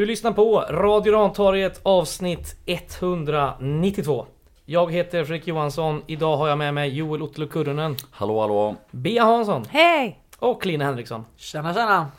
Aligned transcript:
Du 0.00 0.06
lyssnar 0.06 0.32
på 0.32 0.60
Radio 0.60 1.12
Rantorget 1.12 1.80
avsnitt 1.82 2.56
192. 2.66 4.26
Jag 4.64 4.92
heter 4.92 5.24
Fredrik 5.24 5.46
Johansson. 5.46 6.02
Idag 6.06 6.36
har 6.36 6.48
jag 6.48 6.58
med 6.58 6.74
mig 6.74 6.88
Joel 6.88 7.22
Ottolo 7.22 7.48
Kurrunen, 7.48 7.96
Hallå 8.10 8.40
hallå! 8.40 8.76
Bea 8.90 9.24
Hansson 9.24 9.64
Hej! 9.70 10.20
och 10.38 10.66
Lina 10.66 10.84
Henriksson. 10.84 11.24
Tjena 11.36 11.74
tjena! 11.74 12.10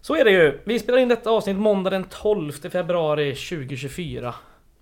Så 0.00 0.16
är 0.16 0.24
det 0.24 0.30
ju. 0.30 0.60
Vi 0.64 0.78
spelar 0.78 0.98
in 0.98 1.08
detta 1.08 1.30
avsnitt 1.30 1.56
måndag 1.56 1.90
den 1.90 2.04
12 2.04 2.52
februari 2.52 3.34
2024. 3.34 4.34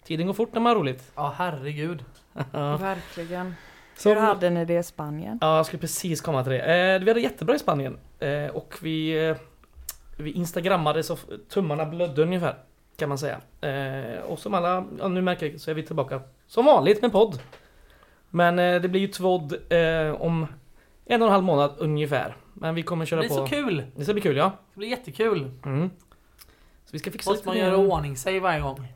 Tiden 0.05 0.27
går 0.27 0.35
fort 0.35 0.53
när 0.53 0.61
man 0.61 0.71
har 0.71 0.81
roligt. 0.81 1.13
Ja 1.15 1.35
herregud. 1.37 2.05
Verkligen. 2.81 3.55
Så, 3.97 4.09
Hur 4.09 4.17
hade 4.17 4.51
ni 4.51 4.65
det 4.65 4.79
i 4.79 4.83
Spanien? 4.83 5.39
Ja, 5.41 5.57
jag 5.57 5.67
skulle 5.67 5.81
precis 5.81 6.21
komma 6.21 6.43
till 6.43 6.53
det. 6.53 6.95
Eh, 6.95 7.01
vi 7.01 7.11
hade 7.11 7.21
jättebra 7.21 7.55
i 7.55 7.59
Spanien. 7.59 7.99
Eh, 8.19 8.47
och 8.47 8.75
vi, 8.83 9.29
eh, 9.29 9.37
vi 10.17 10.31
instagrammade 10.31 11.03
så 11.03 11.17
tummarna 11.49 11.87
blödde 11.87 12.23
ungefär. 12.23 12.55
Kan 12.97 13.09
man 13.09 13.19
säga. 13.19 13.41
Eh, 13.61 14.21
och 14.23 14.39
som 14.39 14.55
alla 14.55 14.85
ja, 14.99 15.09
nu 15.09 15.23
märker 15.23 15.59
så 15.59 15.71
är 15.71 15.75
vi 15.75 15.83
tillbaka 15.83 16.21
som 16.47 16.65
vanligt 16.65 17.03
med 17.03 17.13
podd. 17.13 17.41
Men 18.31 18.59
eh, 18.59 18.81
det 18.81 18.89
blir 18.89 19.01
ju 19.01 19.09
tvådd 19.09 19.53
eh, 19.53 20.21
om 20.21 20.47
en 21.05 21.23
och 21.23 21.29
en 21.29 21.33
halv 21.33 21.45
månad 21.45 21.75
ungefär. 21.79 22.37
Men 22.55 22.75
vi 22.75 22.83
kommer 22.83 23.05
Det 23.05 23.09
köra 23.09 23.21
blir 23.21 23.29
på... 23.29 23.35
så 23.35 23.47
kul! 23.47 23.85
Det 23.97 24.05
ska 24.05 24.13
bli 24.13 24.23
kul 24.23 24.37
ja. 24.37 24.53
Det 24.75 24.79
blir 24.79 24.89
jättekul! 24.89 25.51
Mm. 25.65 25.91
Så 26.85 26.89
vi 26.93 26.99
ska 26.99 27.11
fixa 27.11 27.31
Måste 27.31 27.49
man 27.49 27.59
göra 27.59 27.77
ordning 27.77 28.17
sig 28.17 28.41
varje 28.41 28.61
gång. 28.61 28.89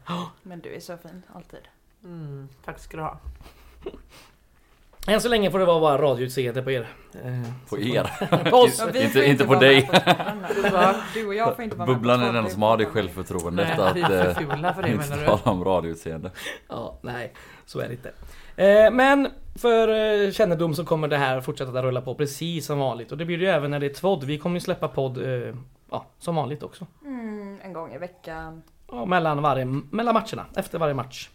Men 0.43 0.61
du 0.61 0.75
är 0.75 0.81
så 0.81 0.97
fin, 0.97 1.23
alltid. 1.35 1.61
Mm, 2.05 2.49
tack 2.65 2.79
ska 2.79 2.97
du 2.97 3.03
ha. 3.03 3.21
Än 5.09 5.21
så 5.21 5.29
länge 5.29 5.51
får 5.51 5.59
det 5.59 5.65
vara 5.65 5.81
bara 5.81 5.99
radioutseende 6.03 6.63
på 6.63 6.71
er. 6.71 6.89
Eh, 7.25 7.43
På 7.69 7.79
er! 7.79 8.11
på 8.51 8.57
oss! 8.57 8.79
Ja, 8.95 9.01
Inte- 9.01 9.25
inte 9.27 9.45
på 9.45 9.55
dig. 9.55 9.91
Du 11.15 11.27
och 11.27 11.35
jag 11.35 11.57
får 11.57 11.65
inte 11.65 11.77
vara 11.77 11.87
Bubblan 11.87 12.23
är 12.23 12.33
den 12.33 12.51
som 12.51 12.63
har 12.63 12.77
det 12.77 12.87
självförtroendet 12.87 13.79
att 13.79 13.97
vi 13.97 14.01
är 14.03 14.09
för 14.09 14.29
eh, 14.29 14.35
fula 14.51 14.75
för 14.75 14.83
det 14.83 14.89
inte 14.89 15.09
menar 15.09 15.17
du? 15.23 15.27
tala 15.27 15.51
om 15.53 15.65
radioutseende. 15.65 16.31
Ja, 16.69 16.99
nej, 17.03 17.33
så 17.67 17.81
är 17.81 17.89
det 17.89 17.93
inte. 17.95 18.13
Eh, 18.57 18.91
men 18.93 19.29
för 19.55 20.31
kännedom 20.33 20.75
så 20.75 20.85
kommer 20.85 21.09
det 21.09 21.17
här 21.17 21.41
fortsätta 21.41 21.79
att 21.79 21.85
rulla 21.85 22.01
på 22.01 22.15
precis 22.15 22.67
som 22.67 22.79
vanligt. 22.79 23.13
Och 23.13 23.19
det 23.19 23.25
blir 23.25 23.39
det 23.39 23.45
ju 23.45 23.51
även 23.51 23.71
när 23.71 23.81
det 23.81 23.87
är 23.87 23.95
tvådd. 23.95 24.25
Vi 24.25 24.39
kommer 24.39 24.57
ju 24.57 24.61
släppa 24.61 24.89
podd 24.89 25.19
ja, 25.91 26.07
som 26.19 26.37
vanligt 26.37 26.63
också. 26.63 26.87
Mm, 27.05 27.59
en 27.65 27.73
gång 27.73 27.95
i 27.95 27.99
veckan. 27.99 28.63
Ja, 28.91 29.05
mellan, 29.05 29.43
varje, 29.43 29.65
mellan 29.91 30.15
matcherna, 30.15 30.47
efter 30.57 30.79
varje 30.79 30.95
match. 30.95 31.29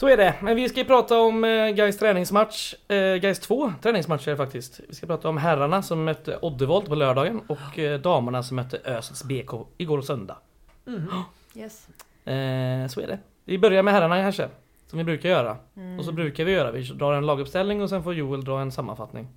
Så 0.00 0.08
är 0.08 0.16
det. 0.16 0.34
Men 0.42 0.56
vi 0.56 0.68
ska 0.68 0.78
ju 0.78 0.84
prata 0.84 1.20
om 1.20 1.44
eh, 1.44 1.68
Gais 1.68 1.98
träningsmatch. 1.98 2.74
Eh, 2.88 3.14
Gais 3.14 3.40
två 3.40 3.72
träningsmatcher 3.82 4.36
faktiskt. 4.36 4.80
Vi 4.88 4.94
ska 4.94 5.06
prata 5.06 5.28
om 5.28 5.36
herrarna 5.36 5.82
som 5.82 6.04
mötte 6.04 6.38
Oddevold 6.42 6.86
på 6.86 6.94
lördagen 6.94 7.40
och 7.46 7.78
eh, 7.78 8.00
damerna 8.00 8.42
som 8.42 8.56
mötte 8.56 8.78
Ösets 8.84 9.24
BK 9.24 9.52
igår 9.76 10.00
söndag. 10.00 10.36
Mm. 10.86 11.06
Yes. 11.54 11.88
Eh, 12.24 12.88
så 12.88 13.00
är 13.00 13.06
det. 13.06 13.18
Vi 13.44 13.58
börjar 13.58 13.82
med 13.82 13.94
herrarna 13.94 14.16
kanske. 14.16 14.48
Som 14.86 14.98
vi 14.98 15.04
brukar 15.04 15.28
göra. 15.28 15.56
Mm. 15.76 15.98
Och 15.98 16.04
så 16.04 16.12
brukar 16.12 16.44
vi 16.44 16.52
göra, 16.52 16.70
vi 16.70 16.82
drar 16.82 17.12
en 17.12 17.26
laguppställning 17.26 17.82
och 17.82 17.88
sen 17.88 18.02
får 18.02 18.14
Joel 18.14 18.44
dra 18.44 18.60
en 18.60 18.72
sammanfattning. 18.72 19.28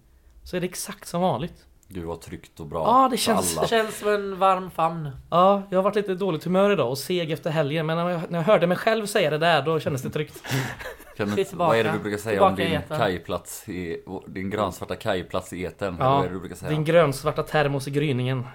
Så 0.44 0.56
är 0.56 0.62
det 0.62 0.68
exakt 0.68 1.08
som 1.08 1.22
vanligt. 1.22 1.66
Gud 1.94 2.04
vad 2.06 2.22
tryggt 2.22 2.60
och 2.60 2.66
bra 2.66 2.84
Ja, 2.88 3.08
det 3.12 3.18
känns- 3.18 3.54
alla. 3.58 3.62
Det 3.62 3.68
känns 3.68 4.00
som 4.00 4.10
en 4.10 4.40
varm 4.40 4.72
famn. 4.72 5.10
Ja, 5.30 5.62
jag 5.70 5.78
har 5.78 5.84
varit 5.84 5.96
lite 5.96 6.16
dåligt 6.16 6.44
humör 6.44 6.72
idag 6.72 6.90
och 6.90 6.98
seg 6.98 7.32
efter 7.32 7.50
helgen 7.50 7.86
men 7.86 7.98
när 7.98 8.10
jag, 8.10 8.22
när 8.32 8.40
jag 8.40 8.46
hörde 8.46 8.68
mig 8.68 8.78
själv 8.78 9.06
säga 9.06 9.30
det 9.30 9.38
där 9.38 9.62
då 9.62 9.80
kändes 9.80 10.02
det 10.02 10.10
tryggt. 10.10 10.44
Tillbaka. 11.16 11.56
vad 11.56 11.78
är 11.78 11.84
det 11.84 11.92
du 11.92 12.00
brukar 12.00 12.18
säga 12.18 12.44
om 12.44 12.56
Tillbaka 12.56 12.64
i 12.64 12.66
din 12.72 12.80
etern. 12.82 12.98
kajplats 12.98 13.70
i, 13.70 14.04
din 14.28 14.50
grönsvarta 14.50 14.96
kajplats 14.96 15.54
i 15.54 15.66
etern? 15.66 15.96
Ja, 16.00 16.10
vad 16.16 16.26
är 16.26 16.28
det 16.28 16.34
du 16.34 16.40
brukar 16.40 16.56
säga? 16.56 16.72
Din 16.72 16.84
grönsvarta 16.84 17.44
termos 17.44 17.88
i 17.88 17.92
gryningen. 17.92 18.48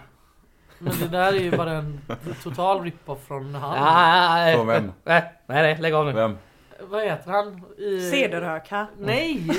Men 0.78 0.92
det 1.00 1.08
där 1.08 1.32
är 1.32 1.40
ju 1.40 1.56
bara 1.56 1.72
en 1.72 2.00
total 2.42 2.82
rip-off 2.84 3.18
från 3.26 3.54
han. 3.54 3.84
Nej, 3.84 4.54
Från 4.56 4.66
vem? 4.66 4.92
nej, 5.04 5.32
nej, 5.46 5.78
lägg 5.80 5.94
av 5.94 6.06
nu. 6.06 6.12
Vem? 6.12 6.36
Vad 6.88 7.04
heter 7.04 7.30
han? 7.30 7.62
I... 7.78 8.10
Cederhöka. 8.10 8.86
Nej! 8.98 9.50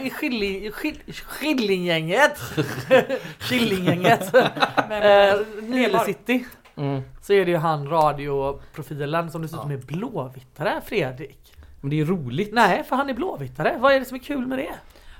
I, 0.00 0.06
i 0.06 0.10
skilling, 0.10 0.72
skill, 0.72 0.98
Skillinggänget! 1.12 2.40
Killinggänget! 3.38 4.34
eh, 4.34 5.40
Nile 5.62 5.98
City. 5.98 6.44
Mm. 6.76 7.02
Så 7.22 7.32
är 7.32 7.44
det 7.44 7.50
ju 7.50 7.56
han 7.56 7.88
radioprofilen 7.88 9.30
som 9.30 9.42
dessutom 9.42 9.70
är 9.70 9.76
blåvittare, 9.76 10.80
Fredrik. 10.86 11.52
Men 11.80 11.90
det 11.90 11.96
är 11.96 11.98
ju 11.98 12.04
roligt. 12.04 12.52
Nej, 12.52 12.84
för 12.88 12.96
han 12.96 13.10
är 13.10 13.14
blåvittare. 13.14 13.76
Vad 13.78 13.92
är 13.92 14.00
det 14.00 14.04
som 14.04 14.14
är 14.14 14.18
kul 14.18 14.46
med 14.46 14.58
det? 14.58 14.74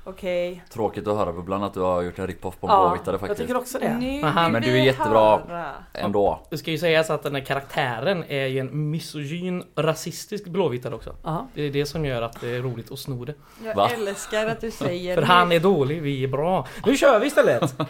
Okej. 0.07 0.65
Tråkigt 0.71 1.07
att 1.09 1.17
höra 1.17 1.33
Bubblan 1.33 1.63
att 1.63 1.75
du 1.75 1.81
har 1.81 2.03
gjort 2.03 2.19
en 2.19 2.27
rip-off 2.27 2.61
på 2.61 2.67
en 2.67 2.73
Ja, 2.73 2.89
blåvittare 2.89 3.13
jag 3.15 3.21
faktiskt. 3.21 3.41
tycker 3.41 3.57
också 3.57 3.79
det. 3.79 3.95
Nu 3.99 4.21
Men 4.21 4.25
han- 4.25 4.53
Men 4.53 4.63
du 4.63 4.79
är 4.79 4.85
jättebra. 4.85 5.37
höra. 5.39 5.71
Ändå. 5.93 6.41
Det 6.51 6.59
ska 6.59 6.71
ju 6.71 6.79
sägas 6.79 7.11
att 7.11 7.23
den 7.23 7.35
här 7.35 7.43
karaktären 7.45 8.25
är 8.29 8.47
ju 8.47 8.59
en 8.59 8.91
misogyn, 8.91 9.65
rasistisk 9.77 10.45
blåvittare 10.47 10.95
också. 10.95 11.17
Ja. 11.23 11.47
Det 11.55 11.63
är 11.63 11.71
det 11.71 11.87
som 11.87 12.05
gör 12.05 12.23
att 12.23 12.41
det 12.41 12.57
är 12.57 12.63
roligt 12.63 12.93
att 12.93 12.99
sno 12.99 13.25
det. 13.25 13.35
Jag 13.65 13.75
Va? 13.75 13.91
älskar 13.95 14.47
att 14.47 14.61
du 14.61 14.71
säger 14.71 15.15
För 15.15 15.21
det. 15.23 15.27
han 15.27 15.53
är 15.53 15.61
dålig, 15.61 16.03
vi 16.03 16.25
är 16.25 16.29
bra. 16.29 16.67
Nu 16.87 16.97
kör 16.97 17.21
vi 17.21 17.27
istället! 17.27 17.75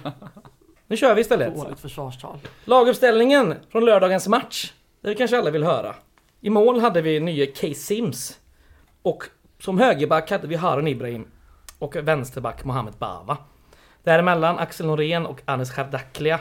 Nu 0.86 0.96
kör 0.96 1.14
vi 1.14 1.20
istället. 1.20 1.54
Dåligt 1.56 1.80
försvarstal. 1.80 2.38
Laguppställningen 2.64 3.54
från 3.70 3.84
lördagens 3.84 4.28
match. 4.28 4.72
Det 5.00 5.14
kanske 5.14 5.38
alla 5.38 5.50
vill 5.50 5.64
höra. 5.64 5.94
I 6.40 6.50
mål 6.50 6.80
hade 6.80 7.02
vi 7.02 7.20
nye 7.20 7.46
Case 7.46 7.74
Sims. 7.74 8.38
Och 9.02 9.24
som 9.60 9.78
högerback 9.78 10.30
hade 10.30 10.46
vi 10.46 10.54
Harun 10.54 10.88
Ibrahim. 10.88 11.26
Och 11.84 11.96
vänsterback 11.96 12.64
Mohamed 12.64 12.94
Bava. 12.94 13.36
Däremellan 14.02 14.58
Axel 14.58 14.86
Norén 14.86 15.26
och 15.26 15.40
Anis 15.44 15.70
Chardaklia. 15.70 16.40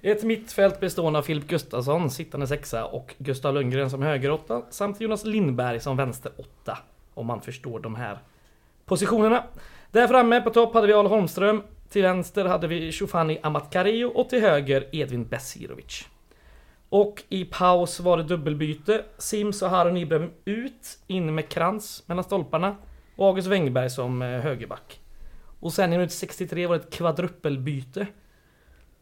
Ett 0.00 0.22
mittfält 0.22 0.80
bestående 0.80 1.18
av 1.18 1.22
Filip 1.22 1.48
Gustafsson, 1.48 2.10
sittande 2.10 2.46
sexa, 2.46 2.84
och 2.84 3.14
Gustav 3.18 3.54
Lundgren 3.54 3.90
som 3.90 4.02
högeråtta. 4.02 4.62
Samt 4.70 5.00
Jonas 5.00 5.24
Lindberg 5.24 5.80
som 5.80 5.96
vänsteråtta. 5.96 6.78
Om 7.14 7.26
man 7.26 7.40
förstår 7.40 7.80
de 7.80 7.94
här 7.94 8.18
positionerna. 8.84 9.44
Där 9.90 10.08
framme 10.08 10.40
på 10.40 10.50
topp 10.50 10.74
hade 10.74 10.86
vi 10.86 10.92
Al 10.92 11.06
Holmström. 11.06 11.62
Till 11.88 12.02
vänster 12.02 12.44
hade 12.44 12.66
vi 12.66 12.92
Shofani 12.92 13.38
Amatkario 13.42 14.04
och 14.04 14.30
till 14.30 14.40
höger 14.40 14.88
Edvin 14.92 15.24
Besirovic. 15.28 16.08
Och 16.88 17.22
i 17.28 17.44
paus 17.44 18.00
var 18.00 18.16
det 18.16 18.22
dubbelbyte. 18.22 19.04
Sims 19.18 19.62
och 19.62 19.70
Harun 19.70 19.96
Ibrahim 19.96 20.30
ut, 20.44 20.98
in 21.06 21.34
med 21.34 21.48
krans 21.48 22.02
mellan 22.06 22.24
stolparna. 22.24 22.76
Och 23.18 23.26
August 23.26 23.48
Wengberg 23.48 23.90
som 23.90 24.22
eh, 24.22 24.28
högerback. 24.28 25.00
Och 25.60 25.72
sen 25.72 25.92
i 25.92 25.96
minut 25.96 26.12
63 26.12 26.66
var 26.66 26.76
det 26.78 26.82
ett 26.84 26.92
kvadruppelbyte. 26.92 28.06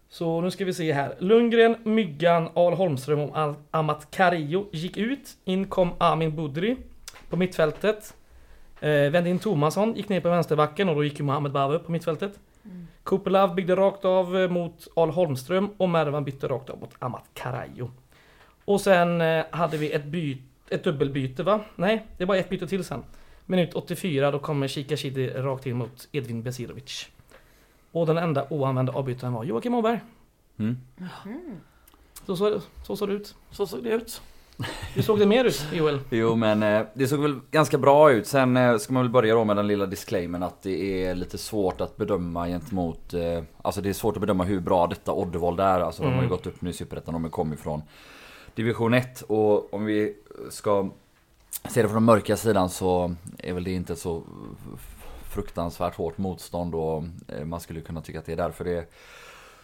Så 0.09 0.41
nu 0.41 0.51
ska 0.51 0.65
vi 0.65 0.75
se 0.75 0.93
här. 0.93 1.15
Lundgren, 1.19 1.77
Myggan, 1.85 2.49
Al 2.55 2.73
Holmström 2.73 3.21
och 3.21 3.55
Amat 3.71 4.11
Kario 4.11 4.69
gick 4.73 4.97
ut. 4.97 5.37
In 5.45 5.67
kom 5.67 5.91
Amin 5.99 6.37
Budri 6.37 6.77
på 7.31 7.37
mittfältet. 7.37 8.15
Eh, 8.81 9.27
in 9.29 9.39
Tomasson, 9.39 9.95
gick 9.95 10.09
ner 10.09 10.21
på 10.21 10.29
vänsterbacken 10.29 10.89
och 10.89 10.95
då 10.95 11.05
gick 11.05 11.19
ju 11.19 11.25
Mohamed 11.25 11.53
Bava 11.53 11.75
upp 11.75 11.87
på 11.87 11.93
mittfältet. 11.93 12.39
Kupelav 13.03 13.55
byggde 13.55 13.77
rakt 13.77 14.05
av 14.05 14.39
eh, 14.39 14.51
mot 14.51 14.89
Al 14.97 15.11
Holmström 15.11 15.71
och 15.77 15.89
Mervan 15.89 16.25
bytte 16.25 16.49
rakt 16.49 16.71
av 16.71 16.81
mot 16.81 16.91
Amat 16.99 17.25
Karajo. 17.35 17.91
Och 18.65 18.81
sen 18.81 19.21
eh, 19.21 19.45
hade 19.51 19.77
vi 19.77 19.93
ett, 19.93 20.05
by- 20.05 20.43
ett 20.71 20.85
dubbelbyte 20.85 21.43
va? 21.43 21.61
Nej, 21.75 22.07
det 22.17 22.25
var 22.25 22.37
ett 22.37 22.49
byte 22.49 22.67
till 22.67 22.85
sen. 22.85 23.03
Minut 23.47 23.75
84 23.75 24.31
då 24.31 24.39
kommer 24.39 24.69
Shikashidi 24.69 25.29
rakt 25.29 25.67
in 25.67 25.77
mot 25.77 26.09
Edvin 26.13 26.43
Besirovic. 26.43 27.07
Och 27.93 28.07
den 28.07 28.17
enda 28.19 28.47
oanvända 28.51 28.93
avbytaren 28.93 29.33
var 29.33 29.45
Joakim 29.45 29.75
Åberg. 29.75 30.01
Mm. 30.59 30.77
Så, 32.27 32.37
så, 32.37 32.61
så 32.87 32.97
såg 32.97 33.09
det 33.09 33.15
ut. 33.15 33.35
Så 33.51 33.67
såg 33.67 33.83
det 33.85 33.91
ut. 33.91 34.23
Hur 34.95 35.03
såg 35.03 35.19
det 35.19 35.27
mer 35.27 35.45
ut 35.45 35.67
Joel? 35.73 36.01
Jo 36.11 36.35
men 36.37 36.63
eh, 36.63 36.83
det 36.95 37.07
såg 37.07 37.21
väl 37.21 37.41
ganska 37.51 37.79
bra 37.79 38.13
ut. 38.13 38.27
Sen 38.27 38.57
eh, 38.57 38.77
ska 38.79 38.93
man 38.93 39.03
väl 39.03 39.11
börja 39.13 39.35
då 39.35 39.45
med 39.45 39.57
den 39.57 39.67
lilla 39.67 39.87
disclaimern 39.87 40.43
att 40.43 40.63
det 40.63 41.05
är 41.05 41.15
lite 41.15 41.39
svårt 41.39 41.81
att 41.81 41.97
bedöma 41.97 42.47
gentemot... 42.47 43.15
Eh, 43.15 43.43
alltså 43.63 43.81
det 43.81 43.89
är 43.89 43.93
svårt 43.93 44.17
att 44.17 44.21
bedöma 44.21 44.45
hur 44.45 44.61
bra 44.61 44.87
detta 44.87 45.13
Oddevold 45.13 45.61
är. 45.61 45.81
Alltså 45.81 46.03
de 46.03 46.07
har 46.09 46.15
ju 46.15 46.19
Mm. 46.19 46.31
gått 46.31 46.47
upp 46.47 46.61
nu 46.63 46.71
i 46.71 46.73
Superettan, 46.73 47.15
de 47.15 47.23
har 47.25 47.31
kommit 47.31 47.61
från 47.61 47.83
Division 48.55 48.95
1. 48.95 49.23
Och 49.23 49.75
om 49.75 49.85
vi 49.85 50.17
ska 50.51 50.91
se 51.71 51.83
det 51.83 51.89
från 51.89 51.95
den 51.95 52.05
mörka 52.05 52.37
sidan 52.37 52.69
så 52.69 53.15
är 53.39 53.53
väl 53.53 53.65
det 53.65 53.73
inte 53.73 53.97
så 53.97 54.23
fruktansvärt 55.31 55.95
hårt 55.95 56.19
motstånd 56.19 56.75
och 56.75 57.05
eh, 57.29 57.45
man 57.45 57.61
skulle 57.61 57.81
kunna 57.81 58.01
tycka 58.01 58.19
att 58.19 58.27
det 58.27 58.33
är 58.33 58.37
därför 58.37 58.65
det 58.65 58.91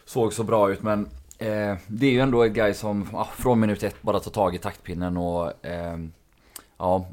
såg 0.05 0.33
så 0.33 0.45
bra 0.45 0.73
ut. 0.73 0.83
Men 0.83 1.09
eh, 1.39 1.77
det 1.87 2.07
är 2.07 2.11
ju 2.11 2.21
ändå 2.21 2.43
ett 2.43 2.53
guy 2.53 2.75
som 2.75 3.07
ah, 3.13 3.25
från 3.25 3.61
minut 3.61 3.83
ett 3.83 4.03
bara 4.03 4.21
tar 4.21 4.31
tag 4.31 4.55
i 4.55 4.59
taktpinnen 4.59 5.17
och 5.17 5.67
eh, 5.67 5.97
Ja, 6.85 7.07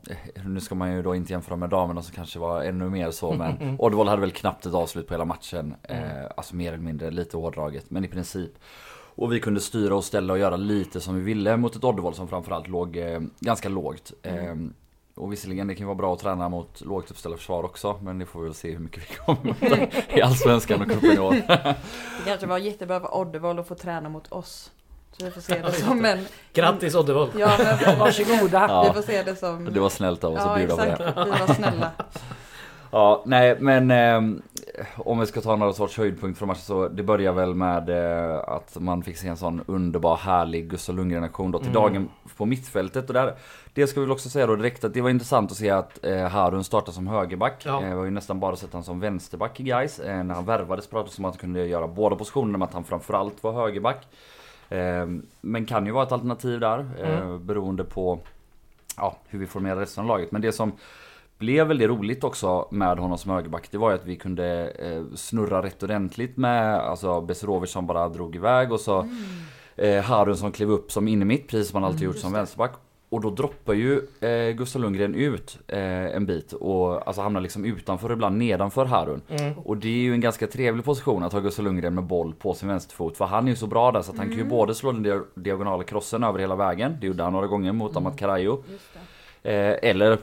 nu 0.46 0.60
ska 0.60 0.76
man 0.76 0.94
ju 0.94 1.02
då 1.02 1.16
inte 1.16 1.34
jämföra 1.34 1.56
med 1.56 1.70
damerna 1.70 2.02
som 2.02 2.16
kanske 2.16 2.40
var 2.40 2.64
ännu 2.64 2.90
mer 2.90 3.12
så 3.12 3.34
men 3.34 3.76
Oddvall 3.80 4.08
hade 4.08 4.22
väl 4.22 4.32
knappt 4.32 4.66
ett 4.66 4.74
avslut 4.74 5.08
på 5.08 5.14
hela 5.14 5.26
matchen. 5.26 5.76
Eh, 5.84 6.26
alltså 6.38 6.56
mer 6.56 6.74
eller 6.74 6.84
mindre, 6.84 7.12
lite 7.12 7.38
hårdraget 7.38 7.90
men 7.90 8.06
i 8.06 8.08
princip. 8.08 8.52
Och 9.20 9.34
vi 9.34 9.40
kunde 9.40 9.60
styra 9.60 9.96
och 9.96 10.04
ställa 10.04 10.34
och 10.34 10.40
göra 10.40 10.56
lite 10.56 11.02
som 11.02 11.16
vi 11.16 11.22
ville 11.22 11.58
mot 11.58 11.76
ett 11.76 11.84
Oddevall 11.84 12.14
som 12.14 12.28
framförallt 12.28 12.68
låg 12.68 12.98
eh, 12.98 13.20
ganska 13.40 13.70
lågt. 13.70 14.14
Eh, 14.24 14.56
och 15.16 15.32
visserligen 15.34 15.68
det 15.68 15.76
kan 15.76 15.88
vara 15.88 15.96
bra 15.96 16.14
att 16.14 16.20
träna 16.20 16.50
mot 16.50 16.82
lågt 16.82 17.12
uppställda 17.12 17.38
försvar 17.38 17.64
också 17.64 18.00
men 18.04 18.20
det 18.20 18.26
får 18.26 18.40
vi 18.40 18.46
väl 18.46 18.54
se 18.54 18.72
hur 18.72 18.80
mycket 18.80 19.04
vi 19.12 19.16
kommer 19.16 19.56
i 20.18 20.22
Allsvenskan 20.22 20.82
och 20.82 20.88
cupen 20.88 21.12
i 21.12 21.20
år. 21.20 21.32
Det 21.48 21.76
kanske 22.26 22.48
var 22.48 22.58
jättebra 22.58 23.00
för 23.00 23.18
Oddevall 23.18 23.60
att 23.60 23.68
få 23.68 23.76
träna 23.76 24.10
mot 24.10 24.32
oss. 24.32 24.72
Så 25.12 25.26
vi 25.26 25.32
får 25.32 25.42
se 25.42 25.62
det 25.62 25.72
som 25.86 26.06
en... 26.06 26.26
Grattis 26.54 26.96
Oddevold! 26.96 27.32
Ja, 27.38 27.52
men 27.84 28.00
Varsågoda. 28.00 28.66
Ja. 28.70 28.84
vi 28.88 28.94
får 29.02 29.08
se 29.08 29.24
det 29.24 29.36
som... 29.36 29.66
Det 29.74 29.80
var 29.80 29.90
snällt 29.90 30.24
av 30.24 30.34
oss 30.34 30.40
Ja, 30.44 30.50
att 30.52 30.58
bjuda 30.58 30.76
på 30.76 30.82
det. 30.82 30.92
exakt. 30.92 31.18
Vi 31.18 31.30
var 31.48 31.54
snälla. 31.54 31.92
Ja, 32.92 33.24
nej 33.26 33.58
men 33.60 33.92
eh, 33.92 34.42
om 34.98 35.20
vi 35.20 35.26
ska 35.26 35.42
ta 35.42 35.56
några 35.56 35.74
sorts 35.74 35.98
höjdpunkt 35.98 36.40
från 36.40 36.48
matchen 36.48 36.60
så 36.62 36.88
det 36.88 37.04
börjar 37.04 37.34
väl 37.34 37.56
med 37.56 37.90
eh, 37.90 38.40
att 38.48 38.78
man 38.80 39.04
fick 39.04 39.18
se 39.18 39.28
en 39.28 39.38
sån 39.38 39.64
underbar 39.68 40.18
härlig 40.18 40.70
Gustav 40.70 40.96
Lundgren 40.96 41.24
aktion 41.24 41.52
då 41.52 41.60
till 41.60 41.68
Mm. 41.70 41.82
dagen 41.82 42.10
på 42.38 42.46
mittfältet 42.46 43.08
och 43.08 43.14
där 43.14 43.36
Det 43.74 43.88
ska 43.88 44.00
vi 44.00 44.06
väl 44.06 44.12
också 44.12 44.30
säga 44.30 44.48
då 44.48 44.56
direkt 44.56 44.84
att 44.84 44.94
det 44.94 45.02
var 45.02 45.10
intressant 45.10 45.52
att 45.52 45.58
se 45.58 45.70
att 45.70 46.06
eh, 46.06 46.28
Harun 46.28 46.64
startar 46.64 46.92
som 46.92 47.08
högerback. 47.08 47.62
Ja. 47.66 47.82
Eh, 47.84 47.90
vi 47.90 47.96
har 47.96 48.04
ju 48.06 48.12
nästan 48.12 48.40
bara 48.40 48.56
sett 48.56 48.74
han 48.74 48.84
som 48.84 49.00
vänsterback 49.00 49.60
i 49.60 49.64
guys. 49.64 50.00
Eh, 50.00 50.24
när 50.24 50.36
han 50.36 50.46
värvades 50.46 50.88
pratades 50.88 51.16
det 51.16 51.22
om 51.22 51.26
att 51.26 51.34
han 51.36 51.40
kunde 51.40 51.66
göra 51.68 51.88
båda 51.88 52.16
positionerna 52.16 52.58
men 52.58 52.68
att 52.68 52.74
han 52.74 52.84
framförallt 52.84 53.44
var 53.44 53.52
högerback. 53.54 54.08
Eh, 54.70 55.08
men 55.42 55.66
kan 55.66 55.86
ju 55.86 55.92
vara 55.92 56.04
ett 56.06 56.12
alternativ 56.12 56.60
där 56.60 56.86
eh, 57.00 57.20
Mm. 57.20 57.46
beroende 57.46 57.84
på 57.84 58.20
ja, 58.98 59.16
hur 59.28 59.40
vi 59.40 59.46
formerar 59.48 59.76
resten 59.80 60.02
av 60.02 60.08
laget. 60.08 60.32
Men 60.32 60.42
det 60.42 60.52
som 60.52 60.72
blev 61.40 61.68
väldigt 61.68 61.90
roligt 61.90 62.24
också 62.24 62.68
med 62.72 62.98
honom 63.00 63.18
som 63.18 63.32
högerback 63.32 63.72
det 63.72 63.78
var 63.78 63.90
ju 63.90 63.96
att 63.96 64.06
vi 64.06 64.16
kunde 64.16 64.70
eh, 64.70 65.16
snurra 65.16 65.64
rätt 65.64 65.84
ordentligt 65.84 66.38
med 66.38 66.76
alltså 66.76 67.22
Besirovic 67.22 67.72
som 67.72 67.88
bara 67.88 68.10
drog 68.10 68.36
iväg 68.36 68.72
och 68.72 68.80
så 68.80 69.08
eh, 69.76 70.04
Harun 70.04 70.38
som 70.38 70.52
klev 70.52 70.72
upp 70.72 70.92
som 70.92 71.08
innermitt 71.08 71.48
precis 71.48 71.70
som 71.72 71.84
han 71.84 71.92
alltid 71.92 72.06
gjort 72.08 72.18
som 72.18 72.34
vänsterback. 72.34 72.72
Och 73.12 73.22
då 73.22 73.30
droppar 73.30 73.74
ju 73.74 74.02
eh, 74.20 74.52
Gustav 74.56 74.82
Lundgren 74.82 75.16
ut 75.16 75.60
eh, 75.68 75.80
en 76.16 76.26
bit 76.26 76.54
och 76.54 77.08
alltså 77.08 77.22
hamnar 77.22 77.42
liksom 77.42 77.66
utanför 77.66 78.12
ibland 78.14 78.38
nedanför 78.38 78.86
Harun. 78.86 79.22
Mm. 79.30 79.54
Och 79.60 79.78
det 79.78 79.88
är 79.88 80.02
ju 80.02 80.14
en 80.14 80.22
ganska 80.22 80.48
trevlig 80.48 80.86
position 80.86 81.24
att 81.24 81.34
ha 81.34 81.40
Gustav 81.40 81.66
Lundgren 81.66 81.96
med 81.96 82.04
boll 82.04 82.34
på 82.34 82.54
sin 82.54 82.70
vänsterfot. 82.70 83.18
För 83.18 83.26
han 83.26 83.46
är 83.46 83.50
ju 83.50 83.56
så 83.56 83.68
bra 83.68 83.92
där 83.92 84.02
så 84.02 84.12
att 84.12 84.18
han 84.18 84.28
kan 84.28 84.38
ju 84.38 84.44
både 84.44 84.76
slå 84.76 84.92
den 84.92 85.06
dia- 85.06 85.24
diagonala 85.36 85.84
krossen 85.84 86.24
över 86.24 86.40
hela 86.40 86.56
vägen. 86.56 86.98
Det 87.02 87.08
gjorde 87.08 87.24
han 87.24 87.34
några 87.34 87.48
gånger 87.48 87.72
mot 87.72 87.96
Amat 87.98 88.18
Karajo. 88.18 88.64
Det. 89.42 89.78
Eh, 89.84 89.90
eller 89.90 90.12
eh, 90.12 90.18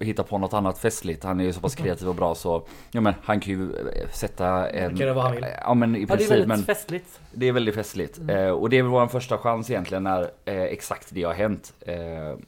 hitta 0.00 0.22
på 0.22 0.38
något 0.38 0.52
annat 0.52 0.78
festligt. 0.78 1.24
Han 1.24 1.40
är 1.40 1.44
ju 1.44 1.52
så 1.52 1.60
pass 1.60 1.74
kreativ 1.74 2.08
och 2.08 2.14
bra 2.14 2.34
så 2.34 2.66
ja, 2.90 3.00
men 3.00 3.14
han 3.22 3.40
kan 3.40 3.52
ju 3.52 3.62
eh, 3.76 4.08
sätta 4.12 4.70
en... 4.70 4.88
Kan 4.90 4.98
göra 4.98 5.14
vad 5.14 5.24
han 5.24 5.32
vill. 5.34 5.46
Ja 5.62 5.74
men 5.74 5.96
i 5.96 6.00
Ja, 6.00 6.06
det 6.06 6.12
är 6.12 6.16
princip. 6.16 6.30
väldigt 6.30 6.48
men 6.48 6.62
festligt. 6.62 7.20
det 7.32 7.48
är 7.48 7.52
väldigt 7.52 7.74
festligt. 7.74 8.20
Eh, 8.28 8.48
och 8.48 8.70
det 8.70 8.78
är 8.78 8.82
väl 8.82 8.90
vår 8.90 9.06
första 9.06 9.38
chans 9.38 9.70
egentligen 9.70 10.02
när 10.02 10.30
exakt 10.46 11.08
det 11.10 11.22
har 11.22 11.34
hänt. 11.34 11.72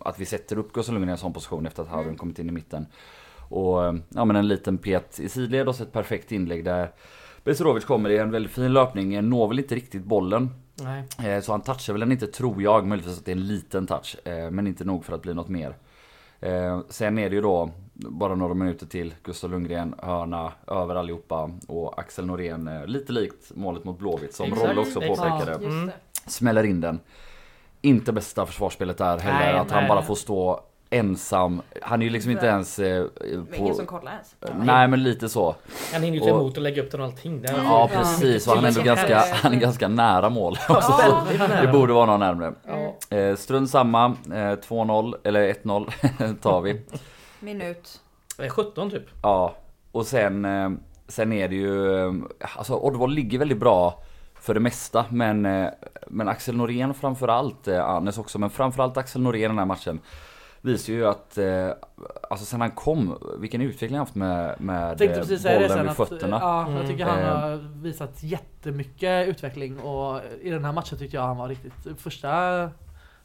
Att 0.01 0.19
vi 0.21 0.25
sätter 0.25 0.59
upp 0.59 0.73
Gustav 0.73 0.93
Lundgren 0.93 1.09
i 1.09 1.13
en 1.13 1.19
sån 1.19 1.33
position 1.33 1.67
efter 1.67 1.83
att 1.83 1.89
Harun 1.89 2.17
kommit 2.17 2.39
in 2.39 2.49
i 2.49 2.53
mitten. 2.53 2.87
Och 3.49 3.79
ja 4.09 4.25
men 4.25 4.37
en 4.37 4.49
liten 4.49 4.79
pet 4.79 5.21
i 5.21 5.29
sidled 5.29 5.69
och 5.69 5.75
så 5.75 5.83
ett 5.83 5.93
perfekt 5.93 6.33
inlägg 6.33 6.65
där 6.65 6.91
Besirovic 7.45 7.85
kommer 7.85 8.11
i 8.11 8.19
en 8.19 8.31
väldigt 8.31 8.53
fin 8.53 8.73
löpning, 8.73 9.29
når 9.29 9.49
väl 9.49 9.59
inte 9.59 9.75
riktigt 9.75 10.05
bollen. 10.05 10.51
Nej. 11.19 11.43
Så 11.43 11.53
han 11.53 11.61
touchar 11.61 11.93
väl 11.93 12.01
den 12.01 12.13
inte 12.13 12.27
tror 12.27 12.63
jag, 12.63 12.87
möjligtvis 12.87 13.19
att 13.19 13.25
det 13.25 13.31
är 13.33 13.37
en 13.37 13.47
liten 13.47 13.87
touch. 13.87 14.17
Men 14.51 14.67
inte 14.67 14.85
nog 14.85 15.05
för 15.05 15.13
att 15.13 15.23
bli 15.23 15.35
något 15.35 15.49
mer. 15.49 15.77
Eh, 16.41 16.81
Sen 16.89 17.19
är 17.19 17.29
det 17.31 17.35
ju 17.37 17.43
då 17.43 17.71
bara 17.95 18.35
några 18.35 18.55
minuter 18.55 18.87
till 18.87 19.15
Gustav 19.23 19.51
Lundgren, 19.51 19.95
hörna 20.03 20.53
över 20.67 20.95
allihopa 20.95 21.51
och 21.69 21.99
Axel 21.99 22.27
Norén 22.27 22.69
eh, 22.69 22.87
lite 22.87 23.13
likt 23.13 23.51
målet 23.55 23.85
mot 23.85 23.99
Blåvitt 23.99 24.35
som 24.35 24.47
Exakt, 24.53 24.69
Rolle 24.69 24.81
också 24.81 25.03
exakt. 25.03 25.19
påpekade. 25.31 25.67
Mm. 25.67 25.87
det. 25.87 25.93
Smäller 26.31 26.65
in 26.65 26.81
den. 26.81 27.01
Inte 27.81 28.13
bästa 28.13 28.47
försvarsspelet 28.47 28.99
där 28.99 29.19
heller, 29.19 29.53
Nej, 29.53 29.59
att 29.61 29.71
han 29.71 29.81
nej. 29.83 29.89
bara 29.89 30.03
får 30.03 30.15
stå 30.15 30.61
ensam. 30.91 31.63
Han 31.83 32.01
är 32.03 32.05
ju 32.07 32.11
liksom 32.13 32.31
inte 32.33 32.47
ens 32.47 32.79
eh, 32.79 33.05
Men 33.31 33.47
på... 33.47 33.55
ingen 33.57 33.75
som 33.75 33.87
kollar 33.87 34.13
ens. 34.13 34.37
Nej 34.67 34.89
men 34.89 35.03
lite 35.03 35.29
så. 35.29 35.55
Han 35.93 36.03
hinner 36.03 36.19
ju 36.19 36.25
ta 36.25 36.33
Och- 36.35 36.41
emot 36.41 36.57
och 36.57 36.63
lägga 36.63 36.83
upp 36.83 36.91
den 36.91 37.01
och 37.01 37.07
allting. 37.07 37.43
Det 37.43 37.49
är- 37.49 37.57
Ja 37.57 37.63
Ja. 37.93 37.99
precis, 37.99 38.49
och 38.49 38.55
han 38.55 38.65
är 38.65 38.69
ändå 38.69 38.83
ganska, 38.83 39.19
han 39.33 39.53
är 39.53 39.57
ganska 39.57 39.89
nära 39.89 40.29
mål. 40.31 40.57
Ja. 40.69 41.27
Nära. 41.39 41.61
Det 41.67 41.73
borde 41.73 41.93
vara 41.93 42.07
någon 42.07 42.21
närmre. 42.21 42.53
Ja. 42.67 42.73
Eh, 43.11 43.37
strunt 43.37 43.71
samma, 43.71 44.07
eh, 44.27 44.59
2-0, 44.61 45.15
eller 45.25 45.49
1-0 45.49 45.91
tar 46.41 46.61
vi. 46.61 46.81
Minut. 47.41 48.01
Det 48.37 48.45
är 48.45 48.49
17 48.51 48.91
typ. 48.91 49.03
Ja, 49.23 49.55
och 49.93 50.07
sen, 50.07 50.45
eh, 50.45 50.71
sen 51.09 51.33
är 51.33 51.49
det 51.49 51.55
ju, 51.57 51.99
eh, 52.07 52.13
alltså 52.57 52.75
Oddvall 52.75 53.11
ligger 53.13 53.39
väldigt 53.39 53.59
bra 53.59 54.03
för 54.35 54.55
det 54.55 54.61
mesta 54.61 55.05
men, 55.11 55.47
eh, 55.47 55.69
men 56.07 56.29
Axel 56.29 56.57
Norén 56.57 56.95
framförallt, 56.95 57.69
eh, 57.69 57.85
Annes 57.85 58.19
också, 58.19 58.39
men 58.39 58.51
framförallt 58.51 58.97
Axel 58.97 59.23
Norén 59.23 59.45
i 59.45 59.49
den 59.49 59.59
här 59.59 59.67
matchen 59.67 60.01
visar 60.61 60.93
ju 60.93 61.07
att, 61.07 61.39
eh, 61.39 61.69
alltså 62.31 62.47
sen 62.47 62.61
han 62.61 62.71
kom, 62.71 63.19
vilken 63.41 63.61
utveckling 63.61 63.99
han 63.99 64.07
haft 64.07 64.15
med, 64.15 64.61
med 64.61 64.91
Jag 64.91 64.99
tänkte 64.99 65.15
eh, 65.17 65.21
precis 65.21 65.43
säga 65.43 65.59
det 65.61 65.69
bollen 65.69 65.77
sen 65.77 65.83
vid 65.83 65.91
att, 65.91 65.97
fötterna. 66.09 66.39
ja, 66.43 66.63
Mm. 66.67 66.77
jag 66.77 66.87
tycker 66.87 67.05
han 67.05 67.19
Eh. 67.19 67.27
har 67.41 67.57
visat 67.83 68.23
jättemycket 68.23 69.29
utveckling 69.29 69.81
och 69.81 70.21
i 70.43 70.51
den 70.51 70.65
här 70.65 70.73
matchen 70.73 70.99
tyckte 70.99 71.17
jag 71.17 71.23
han 71.23 71.37
var 71.37 71.49
riktigt, 71.49 71.73
första 71.97 72.29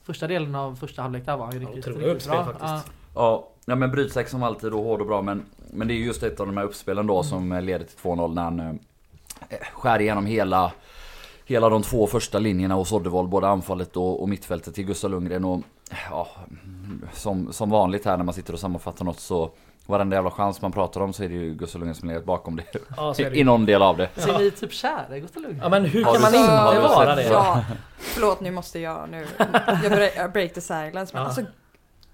Första 0.03 0.27
delen 0.27 0.55
av 0.55 0.75
första 0.75 1.01
halvlek 1.01 1.25
där 1.25 1.37
var 1.37 1.45
han 1.45 1.53
ju 1.53 1.61
Ja, 1.61 1.67
riktigt, 1.67 1.87
otroligt 1.87 2.07
riktigt 2.07 2.29
bra. 2.29 2.41
uppspel 2.41 2.59
faktiskt. 2.59 2.93
Ja, 3.15 3.47
ja 3.65 3.75
men 3.75 3.91
brytsäck 3.91 4.27
som 4.29 4.43
alltid 4.43 4.73
och 4.73 4.83
hård 4.83 5.01
och 5.01 5.07
bra 5.07 5.21
men, 5.21 5.45
men 5.71 5.87
det 5.87 5.93
är 5.93 5.95
just 5.95 6.23
ett 6.23 6.39
av 6.39 6.45
de 6.47 6.57
här 6.57 6.63
uppspelen 6.63 7.07
då 7.07 7.23
som 7.23 7.51
eh, 7.51 7.61
leder 7.61 7.85
till 7.85 7.97
2-0 7.97 8.33
när 8.33 8.43
han 8.43 8.59
eh, 8.59 8.73
skär 9.73 9.99
igenom 10.01 10.25
hela 10.25 10.71
Hela 11.45 11.69
de 11.69 11.81
två 11.81 12.07
första 12.07 12.39
linjerna 12.39 12.75
hos 12.75 12.91
Oddevold, 12.91 13.29
både 13.29 13.47
anfallet 13.47 13.97
och, 13.97 14.21
och 14.21 14.29
mittfältet 14.29 14.75
till 14.75 14.85
Gustav 14.85 15.11
Lundgren 15.11 15.45
och 15.45 15.61
ja, 16.09 16.27
som, 17.13 17.53
som 17.53 17.69
vanligt 17.69 18.05
här 18.05 18.17
när 18.17 18.23
man 18.23 18.33
sitter 18.33 18.53
och 18.53 18.59
sammanfattar 18.59 19.05
något 19.05 19.19
så 19.19 19.51
Varenda 19.85 20.15
jävla 20.15 20.31
chans 20.31 20.61
man 20.61 20.71
pratar 20.71 21.01
om 21.01 21.13
så 21.13 21.23
är 21.23 21.29
det 21.29 21.35
ju 21.35 21.53
Gustav 21.53 21.79
Lundgren 21.79 21.95
som 21.95 22.09
legat 22.09 22.25
bakom 22.25 22.55
det. 22.55 22.63
Ja, 22.97 23.13
så 23.13 23.21
är 23.21 23.29
det 23.29 23.37
I 23.37 23.43
någon 23.43 23.65
del 23.65 23.81
av 23.81 23.97
det. 23.97 24.09
Ja. 24.15 24.21
Ser 24.21 24.37
ni 24.39 24.51
typ 24.51 24.73
kära 24.73 25.17
i 25.17 25.19
Gustav 25.19 25.41
Lundgren? 25.41 25.63
Ja 25.63 25.69
men 25.69 25.85
hur 25.85 26.03
Har 26.05 26.13
kan 26.13 26.21
man 26.21 26.35
inte 26.35 26.51
vara 26.81 27.15
det? 27.15 27.23
Ja, 27.23 27.63
förlåt 27.97 28.39
nu 28.39 28.51
måste 28.51 28.79
jag 28.79 29.09
nu. 29.09 29.25
Jag 29.83 29.91
break, 29.91 30.33
break 30.33 30.53
the 30.53 30.61
silence. 30.61 31.13
Men 31.13 31.21
Ja. 31.21 31.27
alltså 31.27 31.41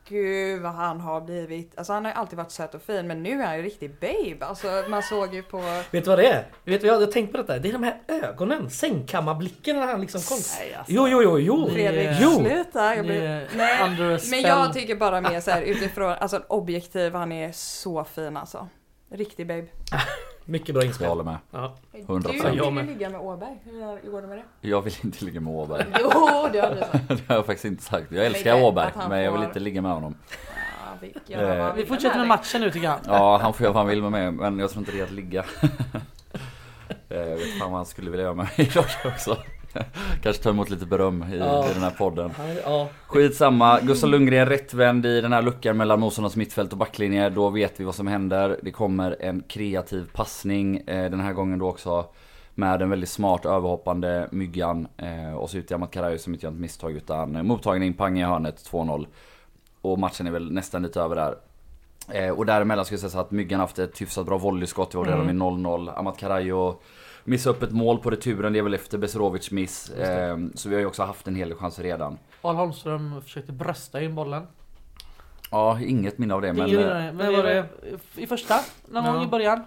gud 0.09 0.61
vad 0.61 0.71
han 0.71 0.99
har 1.01 1.21
blivit. 1.21 1.77
Alltså 1.77 1.93
han 1.93 2.05
har 2.05 2.11
ju 2.11 2.17
alltid 2.17 2.37
varit 2.37 2.51
söt 2.51 2.75
och 2.75 2.81
fin 2.81 3.07
men 3.07 3.23
nu 3.23 3.41
är 3.41 3.45
han 3.45 3.57
ju 3.57 3.63
riktig 3.63 3.91
babe. 3.99 4.45
Alltså 4.45 4.67
man 4.89 5.03
såg 5.03 5.33
ju 5.33 5.43
på... 5.43 5.57
Vet 5.91 6.03
du 6.03 6.09
vad 6.09 6.19
det 6.19 6.27
är? 6.27 6.47
Vet 6.65 6.81
du, 6.81 6.87
jag 6.87 6.99
har 6.99 7.05
tänkt 7.05 7.31
på 7.31 7.37
detta. 7.37 7.59
Det 7.59 7.69
är 7.69 7.73
de 7.73 7.83
här 7.83 7.97
ögonen. 8.07 8.69
Sängkammarblicken 8.69 9.75
när 9.79 9.87
han 9.87 10.01
liksom 10.01 10.21
kom. 10.21 10.37
Nej, 10.59 10.73
alltså. 10.73 10.93
Jo, 10.93 11.07
jo, 11.07 11.21
jo, 11.23 11.39
jo. 11.39 11.69
Fredrik, 11.73 12.09
Jo. 12.21 12.29
sluta! 12.29 12.95
Jag 12.95 13.05
blir... 13.05 13.47
Nej, 13.55 14.19
Men 14.31 14.41
jag 14.41 14.73
tycker 14.73 14.95
bara 14.95 15.21
mer 15.21 15.39
så 15.39 15.51
här 15.51 15.61
utifrån, 15.61 16.11
alltså 16.11 16.41
objektiv, 16.47 17.13
han 17.13 17.31
är 17.31 17.51
så 17.51 18.03
fin 18.03 18.37
alltså. 18.37 18.67
Riktig 19.11 19.47
babe. 19.47 19.65
Mycket 20.45 20.75
bra 20.75 20.83
Jag 20.83 20.87
inspel. 20.87 21.07
håller 21.07 21.23
med. 21.23 21.37
Ja. 21.51 21.75
100%. 21.93 22.51
Du 22.51 22.57
Jag 22.57 22.71
vill 22.71 22.85
ju 22.85 22.93
ligga 22.93 23.09
med 23.09 23.21
Åberg. 23.21 23.57
Hur 23.63 24.11
går 24.11 24.21
det 24.21 24.27
med 24.27 24.37
det? 24.37 24.67
Jag 24.69 24.81
vill 24.81 24.93
inte 25.03 25.25
ligga 25.25 25.39
med 25.41 25.53
Åberg. 25.53 25.85
Jo, 25.99 26.09
det 26.51 26.59
har 26.59 26.69
du 26.75 26.79
sagt. 26.79 27.07
Det 27.07 27.27
har 27.27 27.35
jag 27.35 27.45
faktiskt 27.45 27.65
inte 27.65 27.83
sagt. 27.83 28.11
Jag 28.11 28.25
älskar 28.25 28.55
det- 28.57 28.63
Åberg 28.63 28.91
men 29.09 29.21
jag 29.21 29.31
vill 29.31 29.43
inte 29.43 29.59
ligga 29.59 29.81
med 29.81 29.91
honom. 29.91 30.15
Ja, 31.01 31.07
vi, 31.27 31.33
Eh, 31.35 31.73
Vi 31.75 31.85
fortsätter 31.85 32.17
med 32.19 32.27
matchen 32.27 32.61
nu 32.61 32.71
tycker 32.71 32.87
jag. 32.87 32.99
Ja, 33.05 33.37
han 33.41 33.53
får 33.53 33.63
göra 33.63 33.73
vad 33.73 33.81
han 33.81 33.89
vill 33.89 34.01
med 34.01 34.11
mig, 34.11 34.31
men 34.31 34.59
jag 34.59 34.69
tror 34.69 34.79
inte 34.79 34.91
det 34.91 34.99
är 34.99 35.03
att 35.03 35.11
ligga. 35.11 35.45
Eh, 37.09 37.17
Jag 37.19 37.37
vet 37.37 37.59
fan 37.59 37.71
vad 37.71 37.79
han 37.79 37.85
skulle 37.85 38.09
vilja 38.11 38.23
göra 38.25 38.33
med 38.35 38.45
mig 38.57 38.67
idag 38.71 38.85
också. 39.05 39.37
Kanske 40.23 40.43
ta 40.43 40.49
emot 40.49 40.69
lite 40.69 40.85
beröm 40.85 41.25
i, 41.33 41.37
Ja. 41.37 41.69
i 41.69 41.73
den 41.73 41.83
här 41.83 41.91
podden. 41.91 42.31
Ja. 42.65 42.89
Skitsamma, 43.07 43.79
Gustav 43.79 44.09
Lundgren 44.09 44.45
rättvänd 44.45 45.05
i 45.05 45.21
den 45.21 45.33
här 45.33 45.41
luckan 45.41 45.77
mellan 45.77 45.99
motståndarnas 45.99 46.35
mittfält 46.35 46.71
och 46.71 46.77
backlinje. 46.77 47.29
Då 47.29 47.49
vet 47.49 47.79
vi 47.79 47.83
vad 47.83 47.95
som 47.95 48.07
händer. 48.07 48.59
Det 48.63 48.71
kommer 48.71 49.15
en 49.19 49.43
kreativ 49.47 50.09
passning 50.13 50.77
eh, 50.77 51.11
den 51.11 51.19
här 51.19 51.33
gången 51.33 51.59
då 51.59 51.67
också. 51.69 52.05
Med 52.55 52.81
en 52.81 52.89
väldigt 52.89 53.09
smart 53.09 53.45
överhoppande 53.45 54.27
Myggan. 54.31 54.87
Eh, 54.97 55.33
och 55.33 55.49
så 55.49 55.57
ut 55.57 55.67
till 55.67 55.75
Amat 55.75 55.91
Karajo 55.91 56.17
som 56.17 56.33
inte 56.33 56.45
gör 56.45 56.51
ett 56.53 56.59
misstag 56.59 56.91
utan 56.91 57.45
mottagning, 57.47 57.93
pang 57.93 58.19
i 58.19 58.23
hörnet, 58.23 58.69
2-0. 58.71 59.07
Och 59.81 59.99
matchen 59.99 60.27
är 60.27 60.31
väl 60.31 60.51
nästan 60.51 60.83
lite 60.83 61.01
över 61.01 61.15
där. 61.15 61.35
Eh, 62.11 62.29
och 62.29 62.45
däremellan 62.45 62.85
ska 62.85 62.93
jag 62.93 62.99
säga 62.99 63.09
så 63.09 63.19
att 63.19 63.31
Myggan 63.31 63.59
haft 63.59 63.79
ett 63.79 64.01
hyfsat 64.01 64.25
bra 64.25 64.37
volleyskott. 64.37 64.91
Det 64.91 64.97
var 64.97 65.05
redan 65.05 65.27
vid 65.27 65.35
0-0. 65.35 65.93
Amat 65.99 66.17
Karajo 66.17 66.79
missade 67.29 67.55
upp 67.55 67.63
ett 67.63 67.71
mål 67.71 67.97
på 67.99 68.09
returen. 68.09 68.53
Det 68.53 68.59
är 68.59 68.63
väl 68.63 68.73
efter 68.73 68.97
Besirovic 68.97 69.51
miss. 69.51 69.89
Just 69.89 69.95
det. 70.05 70.23
Eh, 70.25 70.37
så 70.55 70.69
vi 70.69 70.75
har 70.75 70.79
ju 70.79 70.85
också 70.87 71.03
haft 71.03 71.27
en 71.27 71.35
hel 71.35 71.49
del 71.49 71.57
chanser 71.57 71.83
redan. 71.83 72.17
Al 72.41 72.55
Holmström 72.55 73.21
försökte 73.21 73.51
brösta 73.51 74.01
in 74.01 74.15
bollen. 74.15 74.47
Ja, 75.51 75.79
inget 75.81 76.17
minne 76.17 76.33
av 76.33 76.41
det 76.41 76.53
men... 76.53 76.61
Eh, 76.61 76.67
vidare, 76.67 77.11
men 77.11 77.31
det 77.31 77.37
var 77.37 77.43
det? 77.43 77.65
I 78.15 78.27
första, 78.27 78.59
någon 78.87 79.05
Ja. 79.05 79.11
gång 79.13 79.23
i 79.23 79.27
början. 79.27 79.63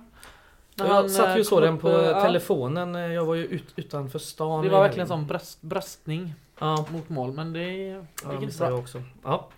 När 0.75 0.87
Jag 0.87 0.95
han, 0.95 1.11
satt 1.11 1.37
ju 1.37 1.41
eh, 1.41 1.47
kom 1.47 1.61
den 1.61 1.79
på 1.79 1.89
eh, 1.89 1.95
ja. 2.05 2.23
telefonen. 2.23 2.95
Jag 2.95 3.25
var 3.25 3.35
ju 3.35 3.45
ut, 3.45 3.65
utanför 3.77 4.19
stan. 4.19 4.65
Det 4.65 4.71
var 4.71 4.81
verkligen 4.83 5.09
som 5.09 5.27
bröst, 5.27 5.63
bröstning 5.63 6.35
Ja, 6.59 6.87
mot 6.93 7.09
mål 7.09 7.33
men 7.33 7.53
det 7.53 7.61
ja 7.63 7.97
gick 8.31 8.41
det 8.41 8.45
inte 8.45 8.59
bra. 8.59 8.69
jag 8.69 8.79
också. 8.79 8.99
Ja. 8.99 9.49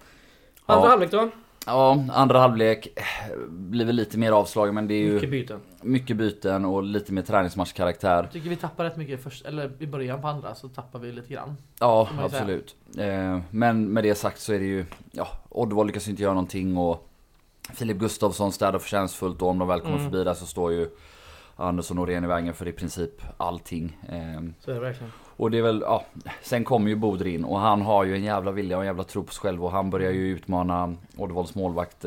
Ja. 0.66 0.74
Andra 0.74 0.88
halvlek 0.88 1.10
då? 1.10 1.30
Ja, 1.66 2.04
andra 2.12 2.38
halvlek 2.38 2.88
blir 3.48 3.84
väl 3.84 3.96
lite 3.96 4.18
mer 4.18 4.32
avslagen 4.32 4.74
men 4.74 4.88
det 4.88 4.94
är 4.94 4.98
ju 4.98 5.14
Mycket 5.14 5.30
mycket, 5.82 6.16
byten. 6.16 6.16
byten 6.18 6.64
och 6.64 6.82
lite 6.82 7.12
mer 7.12 7.22
träningsmatchkaraktär. 7.22 8.22
Jag 8.22 8.32
tycker 8.32 8.48
vi 8.50 8.56
tappar 8.56 8.84
rätt 8.84 8.96
mycket 8.96 9.22
först, 9.22 9.44
eller 9.46 9.70
i 9.82 9.86
början 9.86 10.20
på 10.20 10.28
andra 10.28 10.54
så 10.54 10.68
tappar 10.68 10.98
vi 10.98 11.12
lite 11.12 11.32
grann. 11.34 11.56
Ja, 11.80 12.08
absolut. 12.18 12.76
Eh, 12.98 13.40
men 13.50 13.84
med 13.88 14.04
det 14.04 14.14
sagt 14.14 14.40
så 14.40 14.52
är 14.52 14.58
det 14.58 14.64
ju, 14.64 14.84
ja, 15.12 15.28
Oddvall 15.48 15.86
lyckas 15.86 16.08
inte 16.08 16.22
göra 16.22 16.34
någonting 16.34 16.76
och 16.76 17.08
Filip 17.74 17.96
Gustafsson 17.96 18.52
städar 18.52 18.78
förtjänstfullt 18.78 19.42
och 19.42 19.48
om 19.48 19.58
de 19.58 19.68
väl 19.68 19.80
kommer 19.80 19.96
Mm. 19.98 20.10
förbi 20.10 20.24
där 20.24 20.34
så 20.34 20.46
står 20.46 20.72
ju 20.72 20.88
Andersson 21.56 21.96
Norén 21.96 22.24
i 22.24 22.26
vägen 22.26 22.54
för 22.54 22.68
i 22.68 22.72
princip 22.72 23.10
allting. 23.36 23.98
Ehm, 24.08 24.54
Så 24.60 24.70
är 24.70 24.74
det 24.74 24.80
verkligen. 24.80 25.12
och 25.36 25.50
det 25.50 25.58
är 25.58 25.62
väl, 25.62 25.80
ja, 25.86 26.04
sen 26.42 26.64
kommer 26.64 26.88
ju 26.88 26.96
Bodr 26.96 27.26
in 27.26 27.44
och 27.44 27.58
han 27.58 27.82
har 27.82 28.04
ju 28.04 28.14
en 28.14 28.22
jävla 28.24 28.50
vilja 28.50 28.76
och 28.76 28.82
en 28.82 28.86
jävla 28.86 29.04
tro 29.04 29.22
på 29.24 29.32
sig 29.32 29.40
själv 29.42 29.64
och 29.64 29.70
han 29.72 29.90
börjar 29.90 30.10
ju 30.10 30.28
utmana 30.28 30.94
Oddevolls 31.16 31.54
målvakt. 31.54 32.04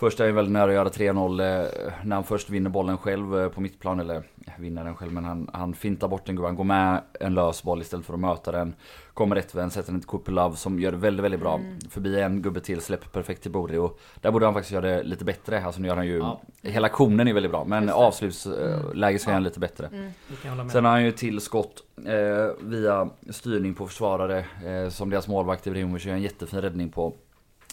Eh, 0.00 0.10
Först 0.10 0.20
är 0.20 0.24
han 0.24 0.34
väldigt 0.34 0.52
nära 0.52 0.64
att 0.64 0.72
göra 0.72 0.88
3-0 0.88 1.40
eh, 1.40 1.92
när 2.02 2.16
han 2.16 2.24
först 2.24 2.50
vinner 2.50 2.70
bollen 2.70 2.98
själv 2.98 3.38
eh, 3.38 3.48
på 3.48 3.60
mittplan. 3.60 4.00
Eller 4.00 4.22
ja, 4.46 4.52
vinner 4.58 4.84
den 4.84 4.96
själv 4.96 5.12
men 5.12 5.24
han, 5.24 5.50
han 5.52 5.74
fintar 5.74 6.08
bort 6.08 6.28
en 6.28 6.36
gubbe. 6.36 6.48
Han 6.48 6.56
går 6.56 6.64
med 6.64 7.00
en 7.20 7.34
lös 7.34 7.62
boll 7.62 7.80
istället 7.80 8.06
för 8.06 8.14
att 8.14 8.20
möta 8.20 8.52
den. 8.52 8.74
Kommer 9.14 9.36
rättvänd, 9.36 9.72
sätter 9.72 9.92
den 9.92 10.00
till 10.00 10.08
Kupelov 10.08 10.54
som 10.54 10.80
gör 10.80 10.92
det 10.92 10.98
väldigt, 10.98 11.24
väldigt 11.24 11.40
bra. 11.40 11.60
Förbi 11.90 12.20
en 12.20 12.42
gubbe 12.42 12.60
till, 12.60 12.80
släpper 12.80 13.08
perfekt 13.08 13.42
till 13.42 13.50
Bodri. 13.50 13.76
Och 13.76 14.00
där 14.20 14.30
borde 14.30 14.46
han 14.46 14.54
faktiskt 14.54 14.72
göra 14.72 14.86
det 14.86 15.02
lite 15.02 15.24
bättre. 15.24 15.64
Alltså 15.64 15.80
nu 15.80 15.88
gör 15.88 15.96
han 15.96 16.06
ju... 16.06 16.18
Ja. 16.18 16.40
Hela 16.62 16.86
aktionen 16.86 17.28
är 17.28 17.34
väldigt 17.34 17.52
bra 17.52 17.64
men 17.64 17.88
avslutsläget 17.88 19.22
så 19.22 19.30
är 19.30 19.34
han 19.34 19.42
lite 19.42 19.60
bättre. 19.60 19.88
Med. 19.90 20.70
Sen 20.72 20.84
har 20.84 20.92
han 20.92 21.04
ju 21.04 21.12
till 21.12 21.40
skott 21.40 21.82
eh, 22.06 22.66
via 22.68 23.10
styrning 23.30 23.74
på 23.74 23.86
försvarare 23.86 24.44
eh, 24.64 24.90
som 24.90 25.10
deras 25.10 25.28
målvakt 25.28 25.66
Ibrahimovic 25.66 26.04
gör 26.04 26.14
en 26.14 26.22
jättefin 26.22 26.60
räddning 26.60 26.88
på. 26.88 27.14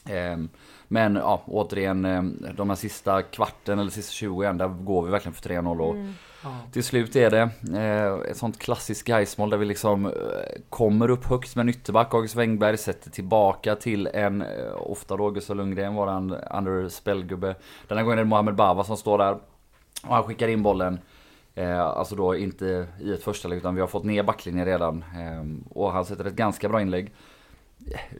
Ehm, 0.10 0.50
men 0.88 1.16
ja, 1.16 1.42
återigen 1.46 2.06
eh, 2.06 2.24
de 2.56 2.70
här 2.70 2.76
sista 2.76 3.22
kvarten 3.22 3.80
eller 3.80 3.92
sista 3.92 4.12
20 4.12 4.44
igen, 4.44 4.58
där 4.58 4.68
går 4.68 5.06
vi 5.06 5.12
verkligen 5.12 5.34
för 5.34 5.50
3-0 5.50 5.80
och 5.82 5.96
Ja. 6.44 6.50
till 6.72 6.84
slut 6.84 7.16
är 7.16 7.30
det 7.32 7.50
eh, 7.80 8.32
ett 8.32 8.38
sånt 8.38 8.60
klassiskt 8.60 9.08
Gaismål 9.08 9.50
där 9.50 9.58
vi 9.58 9.66
liksom 9.66 10.06
eh, 10.06 10.12
kommer 10.70 11.10
upp 11.10 11.26
högt 11.26 11.56
med 11.56 11.64
en 11.64 11.70
ytterback. 11.70 12.14
August 12.14 12.36
Wengberg 12.36 12.78
sätter 12.78 13.12
tillbaka 13.12 13.76
till 13.76 14.08
en, 14.14 14.42
eh, 14.42 14.48
ofta 14.76 15.18
då 15.18 15.30
Gustav 15.30 15.56
Lundgren, 15.56 15.96
våran 15.96 16.32
under 16.34 16.90
spelgubbe. 16.90 17.56
Den 17.88 17.98
här 17.98 18.06
gången 18.06 18.20
är 18.20 18.24
det 18.24 18.30
Mohamed 18.30 18.56
Bava 18.56 18.84
som 18.84 18.98
står 18.98 19.18
där. 19.18 19.32
Och 20.08 20.16
han 20.16 20.24
skickar 20.24 20.48
in 20.48 20.64
bollen. 20.64 21.00
Alltså 21.84 22.16
då 22.16 22.36
inte 22.36 22.88
i 23.02 23.14
ett 23.14 23.24
första 23.24 23.48
läge 23.48 23.60
utan 23.60 23.76
vi 23.76 23.82
har 23.82 23.88
fått 23.88 24.04
ner 24.04 24.24
backlinjen 24.24 24.66
redan. 24.66 25.04
Och 25.70 25.92
han 25.92 26.06
sätter 26.06 26.26
ett 26.26 26.36
ganska 26.36 26.70
bra 26.70 26.82
inlägg. 26.82 27.12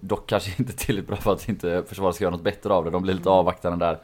Dock 0.02 0.30
kanske 0.30 0.52
inte 0.62 0.74
tillräckligt 0.74 1.08
bra 1.08 1.18
för 1.18 1.34
att 1.34 1.50
inte 1.50 1.84
försvaret 1.88 2.16
ska 2.16 2.24
göra 2.24 2.32
något 2.36 2.44
bättre 2.44 2.74
av 2.74 2.86
det. 2.86 2.92
De 2.92 3.02
blir 3.02 3.14
lite 3.14 3.30
avvaktande 3.30 3.86
där. 3.86 4.00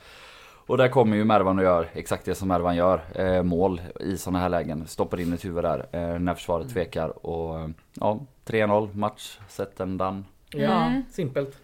Och 0.65 0.77
där 0.77 0.88
kommer 0.88 1.17
ju 1.17 1.24
Mervan 1.24 1.58
och 1.58 1.63
gör 1.63 1.89
exakt 1.93 2.25
det 2.25 2.36
som 2.36 2.48
Mervan 2.48 2.75
gör. 2.75 3.01
Eh, 3.15 3.43
mål 3.43 3.82
i 4.00 4.17
sådana 4.17 4.39
här 4.39 4.50
lägen. 4.50 4.88
Stoppar 4.88 5.20
in 5.20 5.34
ett 5.34 5.46
huvud 5.46 5.63
där 5.63 5.86
eh, 5.91 6.20
när 6.20 6.34
försvaret 6.34 6.70
tvekar. 6.70 7.25
Och 7.25 7.70
ja, 7.93 8.20
3-0 8.46 8.96
match. 8.96 9.39
Set 9.48 9.82
and 9.82 10.00
done. 10.00 10.24
Ja, 10.50 10.86
Mm. 10.86 11.03
simpelt. 11.12 11.58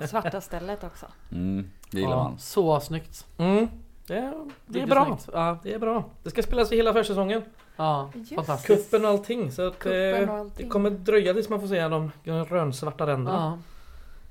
Svarta 0.00 0.40
stället 0.40 0.84
också. 0.84 1.06
Mm, 1.32 1.70
det 1.90 1.98
gillar 2.00 2.10
Ja, 2.12 2.22
man. 2.24 2.38
Så 2.38 2.80
snyggt. 2.80 3.26
Mm. 3.38 3.68
Det, 4.06 4.16
är- 4.16 4.50
det 4.66 4.80
är 4.80 4.86
bra. 4.86 5.04
snyggt. 5.04 5.28
Ja, 5.32 5.58
Det 5.62 5.74
är 5.74 5.78
bra. 5.78 6.04
Det 6.22 6.30
ska 6.30 6.42
spelas 6.42 6.72
i 6.72 6.76
hela 6.76 6.92
försäsongen. 6.92 7.42
Ja 7.76 8.10
Just. 8.14 8.34
fantastiskt. 8.34 8.90
Kuppen 8.90 9.04
och 9.04 9.10
allting. 9.10 9.52
Så 9.52 9.66
att, 9.66 9.78
Kuppen 9.78 10.28
och 10.28 10.34
eh, 10.34 10.40
allting. 10.40 10.66
det 10.66 10.70
kommer 10.72 10.90
dröja 10.90 11.34
tills 11.34 11.48
man 11.48 11.60
får 11.60 11.68
se 11.68 11.88
de 11.88 12.12
rönsvarta 12.48 13.06
ränderna. 13.06 13.36
Ja. 13.36 13.58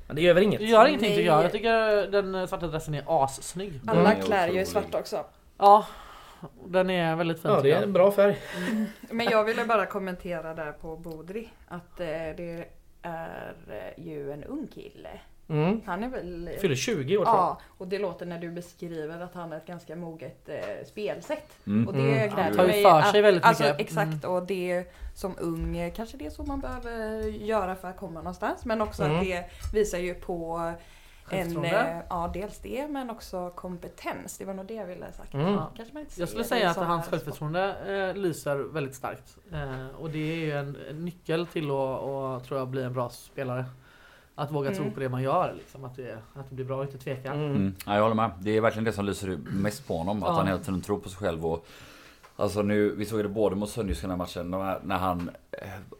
Men 0.07 0.15
det 0.15 0.21
gör 0.21 0.33
väl 0.33 0.43
inget. 0.43 0.59
Det 0.59 0.65
gör 0.65 0.87
ingenting 0.87 1.09
tycker 1.09 1.25
jag. 1.25 1.43
Jag 1.43 1.51
tycker 1.51 2.07
den 2.07 2.47
svarta 2.47 2.67
dressen 2.67 2.93
är 2.93 3.23
assnygg. 3.23 3.81
Alla 3.87 4.13
är 4.13 4.21
klär 4.21 4.47
ju 4.47 4.59
i 4.59 4.63
otrolig. 4.63 4.67
svart 4.67 4.95
också. 4.95 5.25
Ja, 5.57 5.85
den 6.65 6.89
är 6.89 7.15
väldigt 7.15 7.41
fin 7.41 7.51
Ja, 7.51 7.61
det 7.61 7.71
är 7.71 7.83
en 7.83 7.93
bra 7.93 8.11
färg. 8.11 8.37
Men 9.09 9.25
jag 9.25 9.43
ville 9.43 9.65
bara 9.65 9.85
kommentera 9.85 10.53
där 10.53 10.71
på 10.71 10.97
Bodri 10.97 11.49
att 11.67 11.99
eh, 11.99 12.07
det 12.07 12.65
är 13.01 13.53
eh, 13.97 14.05
ju 14.05 14.31
en 14.31 14.43
ung 14.43 14.67
kille. 14.67 15.09
Mm. 15.49 15.81
Han 15.85 16.03
är 16.03 16.09
väl... 16.09 16.49
Fyller 16.61 16.75
20 16.75 17.17
år. 17.17 17.23
Ja, 17.25 17.59
och 17.77 17.87
det 17.87 17.99
låter 17.99 18.25
när 18.25 18.39
du 18.39 18.51
beskriver 18.51 19.19
att 19.19 19.33
han 19.33 19.51
har 19.51 19.57
ett 19.57 19.65
ganska 19.65 19.95
moget 19.95 20.49
eh, 20.49 20.85
spelsätt. 20.85 21.57
Mm. 21.67 21.87
Och 21.87 21.93
det 21.93 21.99
Mm. 21.99 22.13
gläder 22.29 22.43
Han 22.43 22.53
tar 22.53 22.63
ju 22.63 22.67
mig. 22.69 22.83
för 22.83 23.01
sig 23.01 23.21
väldigt 23.21 23.43
alltså, 23.43 23.63
mycket. 23.63 23.79
Exakt, 23.79 24.25
och 24.25 24.43
det 24.45 24.83
som 25.15 25.35
ung 25.39 25.77
eh, 25.77 25.93
kanske 25.93 26.17
det 26.17 26.25
är 26.25 26.29
så 26.29 26.43
man 26.43 26.59
behöver 26.59 27.21
göra 27.27 27.75
för 27.75 27.87
att 27.87 27.97
komma 27.97 28.19
någonstans. 28.19 28.65
Men 28.65 28.81
också 28.81 29.03
Mm. 29.03 29.17
att 29.17 29.23
det 29.23 29.45
visar 29.73 29.97
ju 29.97 30.13
på 30.13 30.71
en, 31.29 31.65
eh, 31.65 31.97
ja 32.09 32.31
dels 32.33 32.57
det 32.59 32.87
men 32.87 33.09
också 33.09 33.49
kompetens. 33.49 34.37
Det 34.37 34.45
var 34.45 34.53
nog 34.53 34.65
det 34.65 34.73
jag 34.73 34.85
ville 34.85 35.05
ha 35.05 35.11
sagt. 35.11 35.33
Mm. 35.33 35.53
Ja. 35.53 35.71
Kanske 35.77 35.93
man 35.93 36.01
inte 36.03 36.19
Jag 36.19 36.29
skulle 36.29 36.43
säga 36.43 36.69
att 36.69 36.77
hans 36.77 37.07
självförtroende 37.07 37.75
eh, 38.13 38.21
lyser 38.21 38.55
väldigt 38.55 38.95
starkt. 38.95 39.37
Eh, 39.51 39.87
och 39.99 40.09
det 40.09 40.31
är 40.31 40.35
ju 40.35 40.51
en, 40.51 40.77
en 40.89 41.05
nyckel 41.05 41.47
till 41.47 41.65
att 41.65 42.01
och, 42.01 42.43
tror 42.43 42.59
jag, 42.59 42.67
bli 42.67 42.83
en 42.83 42.93
bra 42.93 43.09
spelare. 43.09 43.65
Att 44.38 44.51
våga 44.51 44.72
tro 44.72 44.82
Mm. 44.82 44.94
på 44.94 45.00
det 45.00 45.10
man 45.10 45.24
gör. 45.24 45.54
Liksom, 45.58 45.84
att, 45.86 45.96
det, 45.96 46.18
att 46.34 46.50
det 46.50 46.56
blir 46.56 46.65
bra 46.65 46.77
och 46.77 46.84
inte 46.84 46.98
tveka. 46.98 47.34
Mm. 47.34 47.46
Mm. 47.51 47.75
Ja, 47.86 47.96
jag 47.96 48.01
håller 48.01 48.15
med. 48.15 48.32
Det 48.39 48.58
är 48.58 48.62
verkligen 48.62 48.84
det 48.84 48.92
som 48.92 49.06
lyser 49.06 49.38
mest 49.44 49.88
på 49.88 49.98
honom. 49.98 50.24
Att 50.24 50.30
Ja. 50.30 50.34
han 50.36 50.48
hela 50.48 50.60
tiden 50.60 50.82
tror 50.82 50.98
på 51.00 51.10
sig 51.10 51.18
själv. 51.18 51.46
Och, 51.46 51.65
alltså 52.36 52.62
nu, 52.62 52.96
vi 52.96 53.06
såg 53.06 53.20
det 53.24 53.30
både 53.30 53.56
mot 53.56 53.70
Sönderjysk 53.70 54.00
i 54.00 54.01
den 54.01 54.10
här 54.12 54.18
matchen. 54.18 54.54
här- 54.54 54.80
När 54.84 54.98
han, 54.98 55.30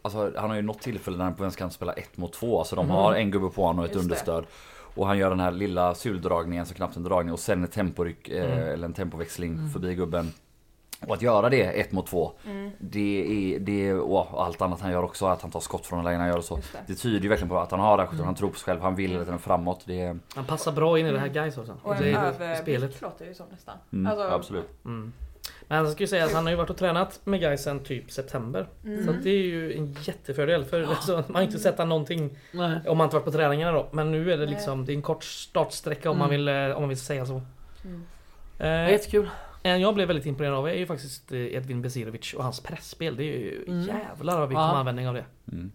alltså, 0.02 0.32
han 0.36 0.50
har 0.50 0.56
ju 0.56 0.62
något 0.62 0.80
tillfälle 0.80 1.16
när 1.16 1.24
han 1.24 1.34
på 1.34 1.42
vänsterkanten 1.42 1.74
spelar 1.74 1.98
ett 1.98 2.16
mot 2.16 2.32
två. 2.32 2.58
Alltså 2.58 2.76
de 2.76 2.84
Mm. 2.84 2.96
har 2.96 3.14
en 3.14 3.30
gubbe 3.30 3.48
på 3.50 3.62
honom 3.66 3.78
och 3.78 3.84
ett 3.84 3.90
Just 3.94 4.00
det. 4.00 4.04
understöd. 4.04 4.44
Och 4.94 5.06
han 5.06 5.18
gör 5.18 5.30
den 5.30 5.40
här 5.40 5.50
lilla 5.50 5.94
suldragningen, 5.94 6.66
så 6.66 6.74
knappt 6.74 6.96
en 6.96 7.02
dragning. 7.02 7.32
Och 7.32 7.38
sen 7.38 7.62
en 7.62 7.68
temporyck, 7.68 8.28
eh, 8.28 8.44
Mm. 8.52 8.68
eller 8.68 8.84
en 8.84 8.92
tempoväxling 8.94 9.52
Mm. 9.52 9.70
förbi 9.70 9.94
gubben. 9.94 10.32
Och 11.06 11.14
att 11.14 11.22
göra 11.22 11.48
det 11.48 11.62
ett 11.62 11.92
mot 11.92 12.06
två. 12.06 12.32
Mm, 12.46 12.70
Det 12.78 13.54
är, 13.54 13.58
det 13.58 13.88
är, 13.88 14.00
och 14.00 14.44
allt 14.44 14.62
annat 14.62 14.80
han 14.80 14.90
gör 14.92 15.02
också. 15.02 15.26
Att 15.26 15.42
han 15.42 15.50
tar 15.50 15.60
skott 15.60 15.86
från 15.86 16.04
lägen 16.04 16.20
han 16.20 16.28
gör 16.28 16.36
och 16.38 16.44
så. 16.44 16.56
det. 16.56 16.62
Det 16.86 16.94
tyder 16.94 17.20
ju 17.22 17.28
verkligen 17.28 17.48
på 17.48 17.58
att 17.58 17.70
han 17.70 17.80
har 17.80 17.96
det 17.96 18.02
här 18.02 18.12
Mm. 18.12 18.24
Han 18.24 18.34
tror 18.34 18.48
på 18.50 18.58
sig 18.58 18.64
själv. 18.64 18.80
Han 18.80 18.94
vill 18.94 19.10
hela 19.10 19.24
tiden 19.24 19.38
framåt. 19.38 19.82
Det 19.86 20.00
är, 20.00 20.18
Han 20.34 20.44
passar 20.44 20.72
bra 20.72 20.98
in 20.98 21.06
i 21.06 21.12
det 21.12 21.18
här 21.18 21.28
guys 21.28 21.58
också. 21.58 21.76
Och 21.82 21.94
Det 21.96 22.12
en 22.12 22.34
det- 22.38 22.44
överblick 22.46 23.00
låter 23.02 23.26
ju 23.26 23.34
som 23.34 23.46
nästan. 23.50 23.74
mm, 23.92 24.06
Alltså, 24.12 24.28
absolut. 24.34 24.68
Mm. 24.84 25.12
Men 25.68 25.78
han 25.78 25.92
ska 25.92 26.02
ju 26.02 26.06
säga 26.06 26.24
att 26.24 26.32
han 26.32 26.44
har 26.44 26.50
ju 26.50 26.56
varit 26.56 26.70
och 26.70 26.76
tränat 26.76 27.20
med 27.24 27.40
guys 27.40 27.62
sen 27.62 27.80
typ 27.80 28.10
september. 28.10 28.66
Mm. 28.84 29.04
Så 29.04 29.10
att 29.10 29.22
det 29.22 29.30
är 29.30 29.42
ju 29.42 29.76
en 29.76 29.96
jättefördel 30.02 30.64
för 30.64 30.82
alltså, 30.82 31.12
man 31.12 31.34
har 31.34 31.42
inte 31.42 31.58
sett 31.58 31.78
han 31.78 31.88
någonting 31.88 32.38
Nej. 32.52 32.80
om 32.88 32.98
man 32.98 33.04
inte 33.04 33.16
varit 33.16 33.24
på 33.24 33.30
träningarna 33.32 33.72
då. 33.72 33.86
Men 33.92 34.10
nu 34.12 34.32
är 34.32 34.36
det 34.38 34.46
liksom, 34.46 34.84
det 34.84 34.92
är 34.92 34.94
en 34.96 35.02
kort 35.02 35.24
startsträcka 35.24 36.10
om, 36.10 36.18
man, 36.18 36.30
Mm. 36.30 36.36
vill, 36.44 36.70
eh, 36.70 36.76
om 36.76 36.82
man 36.82 36.88
vill 36.88 37.00
säga 37.00 37.26
så. 37.26 37.42
Mm. 37.84 38.04
Det 38.58 38.64
är 38.66 38.84
Eh, 38.86 38.92
jättekul. 38.92 39.28
En 39.66 39.80
jag 39.80 39.94
blev 39.94 40.08
väldigt 40.08 40.26
imponerad 40.26 40.54
av 40.54 40.68
är 40.68 40.72
ju 40.74 40.86
faktiskt 40.86 41.32
eh, 41.32 41.54
Edvin 41.54 41.82
Besirovic 41.82 42.34
och 42.34 42.44
hans 42.44 42.60
pressspel. 42.60 43.16
Det 43.16 43.22
är 43.22 43.38
ju 43.38 43.64
Mm. 43.68 43.80
jävlar 43.82 44.38
vad 44.40 44.48
vi 44.48 44.54
Ja. 44.54 44.60
kommer 44.60 44.74
användning 44.80 45.08
av 45.08 45.14
det. 45.14 45.24
Mm. 45.52 45.72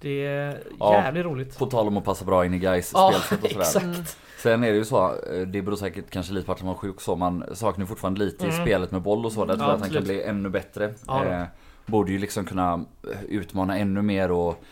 Det 0.00 0.26
är 0.26 0.58
Ja. 0.78 0.94
jävligt 0.94 1.24
roligt. 1.24 1.58
På 1.58 1.66
tal 1.66 1.86
om 1.88 1.96
att 1.96 2.04
passa 2.04 2.24
bra 2.24 2.46
in 2.46 2.54
i 2.54 2.58
guys 2.58 2.90
Ja, 2.94 3.12
spelsätt 3.12 3.44
och 3.44 3.50
sådär. 3.50 3.60
exakt. 3.64 3.84
Mm. 3.84 4.04
Sen 4.42 4.64
är 4.64 4.70
det 4.70 4.76
ju 4.76 4.84
så, 4.84 5.06
eh, 5.06 5.40
det 5.46 5.62
beror 5.62 5.76
säkert 5.76 6.10
kanske 6.10 6.32
lite 6.32 6.46
på 6.46 6.52
att 6.52 6.58
han 6.60 6.68
var 6.68 6.74
sjuk 6.74 7.00
så, 7.00 7.16
man 7.16 7.44
saknar 7.52 7.86
fortfarande 7.86 8.20
lite 8.24 8.46
i 8.46 8.50
Mm. 8.50 8.64
spelet 8.66 8.90
med 8.90 9.02
boll 9.02 9.24
och 9.26 9.32
så. 9.32 9.44
Där 9.44 9.54
tror 9.54 9.64
Ja, 9.66 9.70
jag 9.70 9.74
att 9.74 9.80
han 9.80 9.90
kan 9.90 10.04
bli 10.04 10.22
ännu 10.22 10.48
bättre. 10.48 10.94
Ja, 11.06 11.24
eh, 11.24 11.42
borde 11.86 12.12
ju 12.12 12.18
liksom 12.18 12.44
kunna 12.44 12.84
eh, 13.12 13.24
utmana 13.28 13.78
ännu 13.78 14.02
mer 14.02 14.30
och 14.30 14.64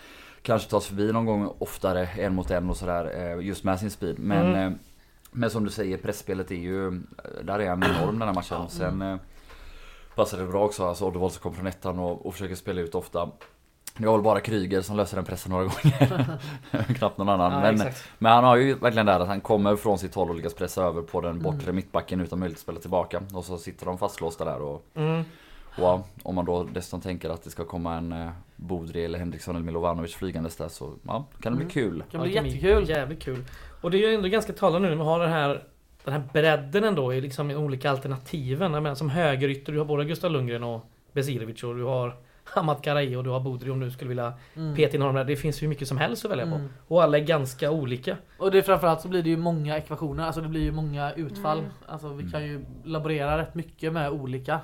kanske 0.43 0.71
ta 0.71 0.81
sig 0.81 0.89
förbi 0.89 1.13
någon 1.13 1.27
gång 1.27 1.53
oftare 1.59 2.07
en 2.19 2.35
mot 2.35 2.51
en 2.51 2.71
och 2.71 2.77
sådär. 2.77 3.33
eh, 3.39 3.47
Just 3.47 3.65
med 3.65 3.81
sin 3.81 3.91
speed. 3.91 4.19
Men, 4.19 4.47
Mm. 4.55 4.79
Men 5.33 5.51
som 5.51 5.65
du 5.65 5.71
säger, 5.71 5.97
pressspelet 5.99 6.51
är 6.51 6.55
ju, 6.57 6.91
där 7.45 7.59
är 7.59 7.69
han 7.69 7.83
enorm 7.83 8.19
den 8.19 8.29
här 8.29 8.35
matchen. 8.35 8.69
Sen 8.69 9.03
eh, 9.03 9.17
passar 10.15 10.39
det 10.39 10.47
bra 10.47 10.65
också, 10.65 10.85
alltså 10.87 11.05
Oddevall 11.07 11.31
som 11.31 11.43
kommer 11.43 11.57
från 11.57 11.67
ettan 11.67 11.99
och, 11.99 12.27
och 12.27 12.33
försöker 12.35 12.55
spela 12.55 12.81
ut 12.81 12.95
ofta. 12.95 13.29
Det 13.97 14.07
var 14.07 14.13
väl 14.13 14.23
bara 14.25 14.41
Kryger 14.41 14.81
som 14.81 14.97
löser 14.97 15.17
den 15.17 15.25
pressen 15.25 15.53
några 15.53 15.65
gånger. 15.83 16.39
Knappt 16.95 17.19
någon 17.19 17.29
annan. 17.29 17.53
Ja, 17.53 17.61
men, 17.61 17.75
exakt. 17.75 18.05
men 18.19 18.33
han 18.33 18.45
har 18.45 18.57
ju 18.57 18.75
verkligen 18.75 19.07
där 19.07 19.21
att 19.21 19.29
han 19.29 19.41
kommer 19.41 19.77
från 19.77 19.99
sitt 19.99 20.15
håll 20.15 20.29
och 20.31 20.35
lyckas 20.37 20.55
pressa 20.55 20.83
över 20.85 21.03
på 21.03 21.21
den 21.21 21.43
bortre 21.43 21.63
Mm. 21.63 21.77
mittbacken 21.77 22.21
utan 22.21 22.39
möjlighet 22.39 22.59
att 22.59 22.63
spela 22.63 22.81
tillbaka. 22.81 23.23
Och 23.35 23.45
så 23.45 23.59
sitter 23.59 23.87
de 23.87 23.99
fastlåsta 23.99 24.45
där 24.45 24.63
och 24.63 24.85
Mm. 24.95 25.23
wow, 25.79 26.03
om 26.23 26.35
man 26.35 26.45
då 26.45 26.65
dessutom 26.65 27.01
tänker 27.01 27.31
att 27.31 27.43
det 27.45 27.51
ska 27.51 27.65
komma 27.65 27.95
en 27.95 28.13
eh, 28.13 28.31
Bodri 28.57 29.05
eller 29.05 29.19
Henriksson 29.19 29.55
eller 29.57 29.65
Milovanovic 29.67 30.15
flygandes 30.15 30.57
där 30.57 30.69
så 30.69 30.93
ja, 31.07 31.25
kan 31.43 31.53
det 31.53 31.57
bli 31.57 31.65
Mm. 31.65 31.71
kul. 31.73 31.99
Det 31.99 32.13
kan 32.13 32.23
bli 32.23 32.35
jättekul. 32.35 32.89
Jävligt 32.89 33.23
kul. 33.23 33.45
Och 33.83 33.91
det 33.91 34.05
är 34.05 34.09
ju 34.09 34.15
ändå 34.15 34.29
ganska 34.29 34.53
talande 34.53 34.89
nu 34.89 34.95
när 34.95 35.05
man 35.05 35.07
har 35.07 35.21
den 35.21 35.31
här 35.33 35.63
den 36.05 36.15
här 36.15 36.23
bredden 36.33 36.85
ändå 36.85 37.15
i 37.15 37.21
liksom 37.21 37.51
i 37.51 37.57
olika 37.57 37.91
alternativen. 37.91 38.73
Jag 38.75 38.83
menar, 38.83 38.95
som 38.95 39.11
högerytter, 39.11 39.73
du 39.73 39.79
har 39.79 39.85
både 39.87 40.05
Gustav 40.05 40.31
Lundgren 40.31 40.65
och 40.65 40.87
Besirovic 41.13 41.63
och 41.63 41.77
du 41.77 41.85
har 41.85 42.17
Hamad 42.45 42.83
Karai 42.85 43.17
och 43.17 43.25
du 43.25 43.31
har 43.31 43.41
Bodri 43.41 43.71
om 43.71 43.81
du 43.81 43.91
skulle 43.91 44.09
vilja 44.09 44.33
Mm. 44.57 44.75
peta 44.77 44.95
in 44.97 45.03
honom 45.03 45.17
där. 45.17 45.25
Det 45.25 45.37
finns 45.37 45.63
ju 45.63 45.69
mycket 45.69 45.89
som 45.89 45.97
helst 45.97 46.25
att 46.25 46.31
välja 46.31 46.47
på. 46.47 46.55
Mm. 46.55 46.69
Och 46.89 47.03
alla 47.03 47.19
är 47.19 47.23
ganska 47.23 47.71
olika. 47.71 48.17
Och 48.39 48.51
det 48.51 48.59
är 48.59 48.63
framförallt 48.63 49.01
så 49.01 49.09
blir 49.09 49.23
det 49.23 49.29
ju 49.31 49.37
många 49.37 49.77
ekvationer, 49.79 50.25
alltså 50.27 50.41
det 50.41 50.49
blir 50.49 50.61
ju 50.63 50.73
många 50.73 51.13
utfall. 51.13 51.59
Mm. 51.59 51.71
Alltså 51.87 52.09
vi 52.09 52.31
kan 52.31 52.45
ju 52.45 52.65
laborera 52.85 53.39
rätt 53.39 53.55
mycket 53.55 53.93
med 53.93 54.11
olika. 54.11 54.61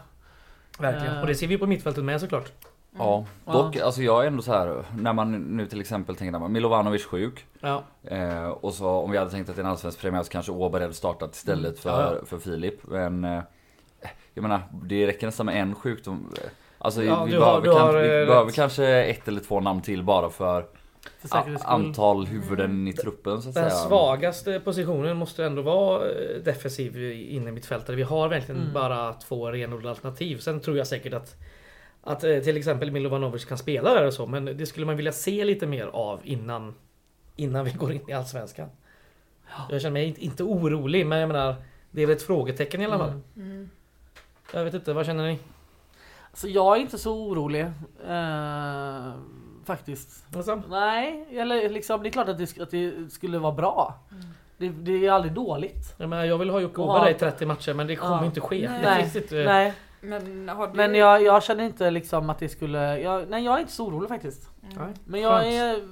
Verkligen. 0.78 1.14
Eh. 1.14 1.20
Och 1.20 1.26
det 1.26 1.34
ser 1.34 1.46
vi 1.46 1.58
på 1.58 1.66
mittfältet 1.66 2.04
med 2.04 2.20
såklart. 2.20 2.52
Ja, 2.98 3.24
Ja. 3.44 3.52
dock 3.52 3.76
alltså 3.76 4.02
jag 4.02 4.22
är 4.22 4.26
ändå 4.26 4.42
så 4.42 4.52
här 4.52 4.84
när 4.96 5.12
man 5.12 5.32
nu 5.56 5.66
till 5.66 5.80
exempel 5.80 6.16
tänker 6.16 6.44
att 6.44 6.50
Milovanovic 6.50 7.04
sjuk. 7.04 7.44
Ja. 7.60 7.82
Eh, 8.04 8.48
och 8.48 8.74
så 8.74 8.88
om 8.88 9.10
vi 9.10 9.18
hade 9.18 9.30
tänkt 9.30 9.50
att 9.50 9.56
det 9.56 9.60
är 9.62 9.64
en 9.64 9.70
allsvensk 9.70 10.00
premiär 10.00 10.22
så 10.22 10.30
kanske 10.30 10.52
Åberg 10.52 10.82
hade 10.82 10.94
startat 10.94 11.34
istället 11.34 11.84
Mm. 11.84 11.96
för, 11.96 12.14
Ja, 12.20 12.24
för 12.26 12.38
Filip. 12.38 12.74
Men 12.88 13.24
eh, 13.24 13.40
jag 14.34 14.42
menar, 14.42 14.60
det 14.84 15.06
räcker 15.06 15.26
nästan 15.26 15.46
med 15.46 15.60
en 15.62 15.74
sjukdom. 15.74 16.32
Alltså 16.78 17.02
Ja, 17.04 17.24
vi, 17.24 17.30
behöver, 17.30 17.46
har- 17.52 17.60
du 17.62 17.72
kan, 17.72 17.80
har, 17.80 17.92
vi 17.92 18.20
eh, 18.20 18.26
behöver 18.26 18.50
kanske 18.52 18.86
ett 18.86 19.28
eller 19.28 19.40
två 19.40 19.60
namn 19.60 19.82
till 19.82 20.02
bara 20.02 20.30
för 20.30 20.66
antal 21.64 22.26
huvuden 22.26 22.88
i 22.88 22.92
truppen 22.92 23.42
så 23.42 23.48
att 23.48 23.54
Den 23.54 23.70
säga. 23.70 23.82
svagaste 23.82 24.60
positionen 24.60 25.16
måste 25.16 25.44
ändå 25.44 25.62
vara 25.62 26.04
eh, 26.10 26.36
defensiv 26.44 27.12
inne 27.12 27.48
i 27.48 27.52
mittfältare. 27.52 27.96
Vi 27.96 28.02
har 28.02 28.28
verkligen 28.28 28.60
Mm. 28.60 28.72
bara 28.72 29.12
två 29.12 29.50
renodlade 29.50 29.90
alternativ. 29.90 30.38
Sen 30.38 30.60
tror 30.60 30.76
jag 30.78 30.86
säkert 30.86 31.14
att 31.14 31.34
att 32.08 32.24
eh, 32.24 32.38
till 32.38 32.56
exempel 32.56 32.90
Milovanovic 32.90 33.44
kan 33.44 33.58
spela 33.58 33.94
där 33.94 34.06
och 34.06 34.12
så, 34.14 34.26
men 34.26 34.44
det 34.44 34.66
skulle 34.66 34.86
man 34.86 34.96
vilja 34.96 35.12
se 35.12 35.44
lite 35.44 35.66
mer 35.66 35.86
av 35.86 36.20
innan 36.24 36.74
innan 37.36 37.64
vi 37.64 37.70
går 37.70 37.92
in 37.92 38.10
i 38.10 38.12
Allsvenskan. 38.12 38.68
Jag 39.70 39.80
känner 39.80 39.92
mig 39.92 40.04
inte, 40.06 40.24
inte 40.24 40.42
orolig, 40.44 41.06
men 41.06 41.18
jag 41.18 41.28
menar 41.28 41.54
det 41.90 42.02
är 42.02 42.06
väl 42.06 42.16
ett 42.16 42.22
frågetecken 42.22 42.80
i 42.82 42.84
alla 42.84 42.98
fall. 42.98 43.08
Mm. 43.08 43.22
Mm. 43.36 43.70
Jag 44.52 44.64
vet 44.64 44.74
inte, 44.74 44.92
vad 44.92 45.06
känner 45.06 45.26
ni? 45.26 45.38
Så 46.32 46.48
jag 46.48 46.76
är 46.76 46.80
inte 46.80 46.98
så 46.98 47.14
orolig. 47.26 47.60
Eh, 48.08 49.12
faktiskt. 49.64 50.26
Alltså? 50.36 50.62
Nej, 50.70 51.26
eller 51.32 51.68
liksom, 51.68 52.02
det 52.02 52.08
är 52.08 52.10
klart 52.10 52.28
att 52.28 52.38
det, 52.38 52.60
att 52.60 52.70
det 52.70 53.12
skulle 53.12 53.38
vara 53.38 53.52
bra. 53.52 53.94
Det, 54.56 54.68
det 54.68 55.06
är 55.06 55.10
aldrig 55.12 55.32
dåligt. 55.32 55.94
Jag, 55.96 56.08
menar, 56.08 56.24
jag 56.24 56.38
vill 56.38 56.50
ha 56.50 56.60
Jocke 56.60 56.80
Åberg 56.80 57.10
i 57.10 57.12
ha- 57.12 57.18
30 57.18 57.46
matcher, 57.46 57.74
men 57.74 57.86
det 57.86 57.96
kommer 57.96 58.16
Ja. 58.16 58.24
inte 58.24 58.40
ske. 58.40 58.68
Nej. 58.68 58.80
Det 58.82 58.88
Nej, 58.90 59.02
finns 59.02 59.16
inte, 59.16 59.34
Nej, 59.44 59.72
Men 60.00 60.48
har 60.48 60.66
du... 60.66 60.72
men 60.74 60.94
jag, 60.94 61.22
jag 61.22 61.42
känner 61.42 61.64
inte 61.64 61.90
liksom 61.90 62.30
att 62.30 62.38
det 62.38 62.48
skulle... 62.48 62.98
Jag, 63.00 63.28
nej, 63.30 63.44
jag 63.44 63.54
är 63.56 63.60
inte 63.60 63.72
så 63.72 63.86
orolig 63.86 64.08
faktiskt. 64.08 64.50
Nej. 64.60 64.94
Men 65.04 65.20
jag 65.20 65.42
Skönt. 65.42 65.54
är... 65.54 65.88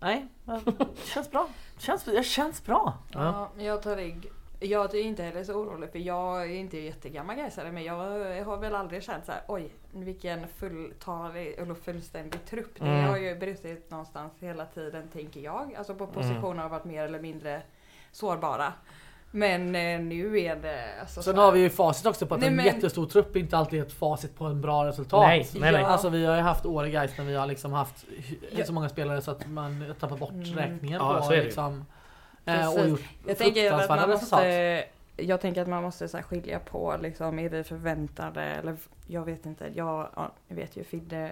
Nej, 0.00 0.26
det 0.44 0.86
känns 1.04 1.30
bra. 1.30 1.48
Det 1.76 1.82
känns, 1.82 2.04
det 2.04 2.22
känns 2.26 2.64
bra. 2.64 2.94
Ja. 3.12 3.50
Ja, 3.58 3.62
jag 3.64 3.82
tar 3.82 3.96
rygg. 3.96 4.30
Jag 4.60 4.94
är 4.94 5.02
inte 5.02 5.22
heller 5.22 5.44
så 5.44 5.52
orolig 5.54 5.90
för 5.92 5.98
jag 5.98 6.42
är 6.42 6.54
inte 6.54 6.78
jättegammal 6.78 7.36
gaisare 7.36 7.72
men 7.72 7.84
jag 7.84 7.94
har 8.44 8.56
väl 8.56 8.74
aldrig 8.74 9.02
känt 9.02 9.26
så 9.26 9.32
här: 9.32 9.40
oj 9.48 9.70
vilken 9.92 10.48
fulltalig 10.48 11.54
eller 11.58 11.74
fullständig 11.74 12.44
trupp. 12.46 12.74
Det 12.78 12.86
Mm. 12.86 13.04
har 13.04 13.16
ju 13.16 13.34
brutit 13.38 13.90
någonstans 13.90 14.32
hela 14.40 14.64
tiden 14.66 15.08
tänker 15.08 15.40
jag. 15.40 15.74
Alltså 15.74 15.94
på 15.94 16.04
Mm. 16.04 16.14
positioner 16.14 16.62
har 16.62 16.68
varit 16.68 16.84
mer 16.84 17.04
eller 17.04 17.20
mindre 17.20 17.62
sårbara. 18.12 18.72
Men 19.30 19.74
eh, 19.74 20.00
nu 20.00 20.40
är 20.40 20.56
det 20.56 20.84
alltså 21.00 21.22
Sen 21.22 21.38
har 21.38 21.52
vi 21.52 21.60
ju 21.60 21.70
facit 21.70 22.06
också 22.06 22.26
på 22.26 22.34
att 22.34 22.40
Nej, 22.40 22.48
en 22.48 22.56
men- 22.56 22.64
jättestor 22.66 23.06
trupp 23.06 23.36
inte 23.36 23.56
alltid 23.58 23.78
är 23.80 23.84
ett 23.86 23.92
facit 23.92 24.36
på 24.38 24.44
en 24.44 24.60
bra 24.60 24.86
resultat. 24.86 25.26
Nej, 25.26 25.48
nej, 25.54 25.72
nej. 25.72 25.80
Ja. 25.80 25.86
Alltså 25.88 26.08
vi 26.08 26.26
har 26.26 26.36
ju 26.36 26.40
haft 26.42 26.66
år 26.66 26.86
i 26.86 26.90
Gais 26.90 27.18
när 27.18 27.24
vi 27.24 27.34
har 27.34 27.46
liksom 27.46 27.72
haft 27.72 28.04
så 28.66 28.72
många 28.72 28.88
spelare 28.88 29.20
så 29.22 29.30
att 29.30 29.46
man 29.48 29.94
tappar 30.00 30.16
bort 30.16 30.30
Mm. 30.30 30.54
räkningen 30.54 31.00
Ja, 31.00 31.14
på 31.16 31.22
så 31.22 31.30
är 31.32 31.36
det 31.36 31.40
ju. 31.42 31.44
liksom, 31.44 31.84
eh, 32.44 32.68
och 32.68 32.74
Precis. 32.74 32.90
gjort 32.90 33.00
Jag 33.26 33.38
tänker 33.38 33.72
att 33.72 33.88
man 33.88 33.98
resultat. 33.98 34.30
måste, 34.38 34.84
jag 35.16 35.40
tänker 35.40 35.62
att 35.62 35.68
man 35.68 35.82
måste 35.82 36.08
så 36.08 36.16
här 36.16 36.24
skilja 36.24 36.58
på 36.58 36.96
liksom, 37.02 37.38
är 37.38 37.48
vi 37.48 37.64
förväntade 37.64 38.42
eller 38.42 38.76
jag 39.06 39.24
vet 39.24 39.46
inte, 39.46 39.64
jag, 39.74 40.08
ja, 40.16 40.32
jag 40.48 40.56
vet 40.56 40.76
ju 40.76 40.84
Fidde 40.84 41.30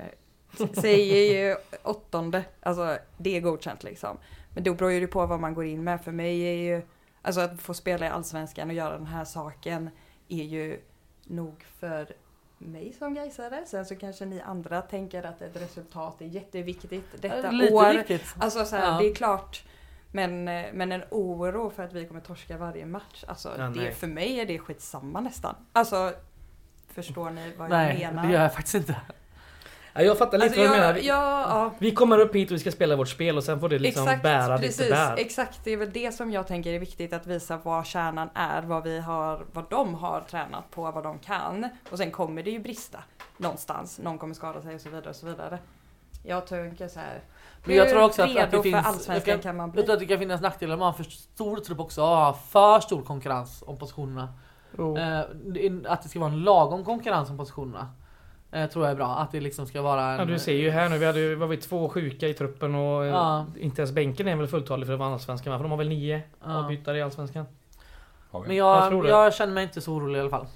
säger 0.74 1.34
ju 1.48 1.56
åttonde, 1.82 2.44
alltså 2.62 2.98
det 3.16 3.36
är 3.36 3.40
godkänt 3.40 3.84
liksom. 3.84 4.18
Men 4.50 4.64
då 4.64 4.74
beror 4.74 4.92
ju 4.92 5.00
det 5.00 5.06
på 5.06 5.26
vad 5.26 5.40
man 5.40 5.54
går 5.54 5.64
in 5.64 5.84
med. 5.84 6.04
För 6.04 6.12
mig 6.12 6.40
är 6.42 6.54
ju, 6.54 6.82
alltså 7.24 7.40
att 7.40 7.60
få 7.62 7.74
spela 7.74 8.06
i 8.06 8.08
Allsvenskan 8.08 8.68
och 8.68 8.74
göra 8.74 8.98
den 8.98 9.06
här 9.06 9.24
saken 9.24 9.90
är 10.28 10.44
ju 10.44 10.80
nog 11.24 11.64
för 11.78 12.12
mig 12.58 12.92
som 12.98 13.14
gaisare. 13.14 13.62
Sen 13.66 13.86
så 13.86 13.96
kanske 13.96 14.24
ni 14.24 14.40
andra 14.40 14.82
tänker 14.82 15.22
att 15.26 15.42
ett 15.42 15.56
resultat 15.62 16.20
är 16.20 16.26
jätteviktigt 16.26 17.04
detta 17.22 17.50
Lite 17.50 17.74
år. 17.74 17.92
viktigt. 17.92 18.34
Alltså 18.38 18.64
så 18.64 18.76
här, 18.76 18.86
Ja. 18.92 18.98
det 18.98 19.10
är 19.10 19.14
klart. 19.14 19.64
Men, 20.12 20.44
men 20.44 20.92
en 20.92 21.02
oro 21.10 21.70
för 21.70 21.82
att 21.82 21.92
vi 21.92 22.06
kommer 22.06 22.20
torska 22.20 22.56
varje 22.58 22.86
match. 22.86 23.24
Alltså 23.28 23.52
Ja, 23.58 23.68
nej. 23.70 23.84
det, 23.86 23.92
för 23.94 24.06
mig 24.06 24.40
är 24.40 24.46
det 24.46 24.58
skitsamma 24.58 25.20
nästan. 25.20 25.54
Alltså 25.72 26.12
Förstår 26.88 27.30
ni 27.30 27.52
vad 27.58 27.70
Nej, 27.70 28.00
jag 28.02 28.10
det 28.12 28.14
menar? 28.16 28.30
gör 28.32 28.42
jag 28.42 28.54
faktiskt 28.54 28.74
inte. 28.74 28.96
Ja, 29.96 30.02
jag 30.02 30.18
fattar 30.18 30.38
lite 30.38 30.44
Alltså, 30.46 30.60
vad 30.60 30.70
du 30.70 30.74
jag, 30.74 30.80
menar. 30.80 30.98
ja, 31.02 31.40
ja. 31.48 31.70
Vi 31.78 31.90
kommer 31.90 32.18
upp 32.18 32.34
hit 32.34 32.50
och 32.50 32.54
vi 32.54 32.58
ska 32.58 32.70
spela 32.70 32.96
vårt 32.96 33.08
spel 33.08 33.36
och 33.36 33.44
sen 33.44 33.60
får 33.60 33.68
det 33.68 33.78
liksom 33.78 34.02
Exakt, 34.02 34.22
bära 34.22 34.58
precis, 34.58 34.78
lite 34.78 34.90
bär. 34.90 35.16
exakt. 35.16 35.60
Det 35.64 35.70
är 35.70 35.76
väl 35.76 35.90
det 35.92 36.12
som 36.14 36.32
jag 36.32 36.46
tänker 36.46 36.72
är 36.72 36.78
viktigt 36.78 37.12
att 37.12 37.26
visa 37.26 37.60
vad 37.62 37.86
kärnan 37.86 38.28
är, 38.34 38.62
vad 38.62 38.82
vi 38.84 39.00
har, 39.00 39.44
vad 39.52 39.64
de 39.70 39.94
har 39.94 40.20
tränat 40.20 40.70
på, 40.70 40.90
vad 40.90 41.04
de 41.04 41.18
kan. 41.18 41.68
Och 41.90 41.98
sen 41.98 42.10
kommer 42.10 42.42
det 42.42 42.50
ju 42.50 42.58
brista 42.58 42.98
någonstans. 43.36 43.98
Någon 43.98 44.18
kommer 44.18 44.34
skada 44.34 44.62
sig 44.62 44.74
och 44.74 44.80
så 44.80 44.88
vidare 44.88 45.10
och 45.10 45.16
så 45.16 45.26
vidare. 45.26 45.58
Jag 46.22 46.46
tänker 46.46 46.88
så 46.88 46.98
här. 47.00 47.20
Men 47.64 47.76
jag 47.76 47.90
tror 47.90 48.02
också 48.02 48.22
att, 48.22 48.36
att 48.36 48.50
det 48.50 48.62
finns... 48.62 48.86
allsvenskan 48.86 49.32
jag, 49.32 49.42
kan 49.42 49.56
man 49.56 49.66
jag 49.66 49.72
bli? 49.72 49.82
tror 49.82 49.92
att 49.94 50.00
det 50.00 50.06
kan 50.06 50.18
finnas 50.18 50.40
nackdelar 50.40 50.74
om 50.74 50.80
man 50.80 50.86
har 50.86 50.92
för 50.92 51.04
stor 51.10 51.56
trupp 51.56 51.80
också. 51.80 52.00
Ja, 52.00 52.38
för 52.48 52.80
stor 52.80 53.02
konkurrens 53.02 53.64
om 53.66 53.78
positionerna. 53.78 54.28
Oh. 54.78 55.18
Eh, 55.18 55.24
att 55.86 56.02
det 56.02 56.08
ska 56.08 56.20
vara 56.20 56.30
en 56.30 56.42
lagom 56.42 56.84
konkurrens 56.84 57.30
om 57.30 57.38
positionerna. 57.38 57.88
Eh, 58.54 58.66
tror 58.70 58.84
jag 58.84 58.92
är 58.92 58.96
bra. 58.96 59.16
Att 59.16 59.32
det 59.32 59.40
liksom 59.40 59.66
ska 59.66 59.82
vara 59.82 60.02
en... 60.12 60.18
Ja, 60.18 60.24
du 60.24 60.38
ser 60.38 60.52
ju 60.54 60.70
här 60.70 60.88
nu, 60.88 60.98
vi 60.98 61.06
hade 61.06 61.20
ju, 61.20 61.34
var 61.34 61.46
vi 61.46 61.56
två 61.56 61.88
sjuka 61.88 62.28
i 62.28 62.34
truppen 62.34 62.74
och 62.74 63.04
eh, 63.04 63.10
Ja. 63.10 63.46
inte 63.58 63.82
ens 63.82 63.92
bänken 63.92 64.28
är 64.28 64.36
väl 64.36 64.46
fulltalig 64.46 64.86
för 64.86 64.92
det 64.92 64.96
var 64.98 65.12
allsvenskan 65.12 65.50
va? 65.52 65.58
För 65.58 65.62
de 65.64 65.70
har 65.70 65.78
väl 65.78 65.88
nio 65.88 66.22
Ja. 66.44 66.56
avbytare 66.58 66.98
i 66.98 67.02
allsvenskan? 67.02 67.46
Men 68.46 68.56
Jag 68.56 68.92
jag, 68.92 69.06
jag, 69.06 69.34
känner 69.34 69.52
mig 69.52 69.62
inte 69.64 69.80
så 69.80 69.92
orolig 69.92 70.18
i 70.18 70.20
alla 70.20 70.30
fall. 70.30 70.46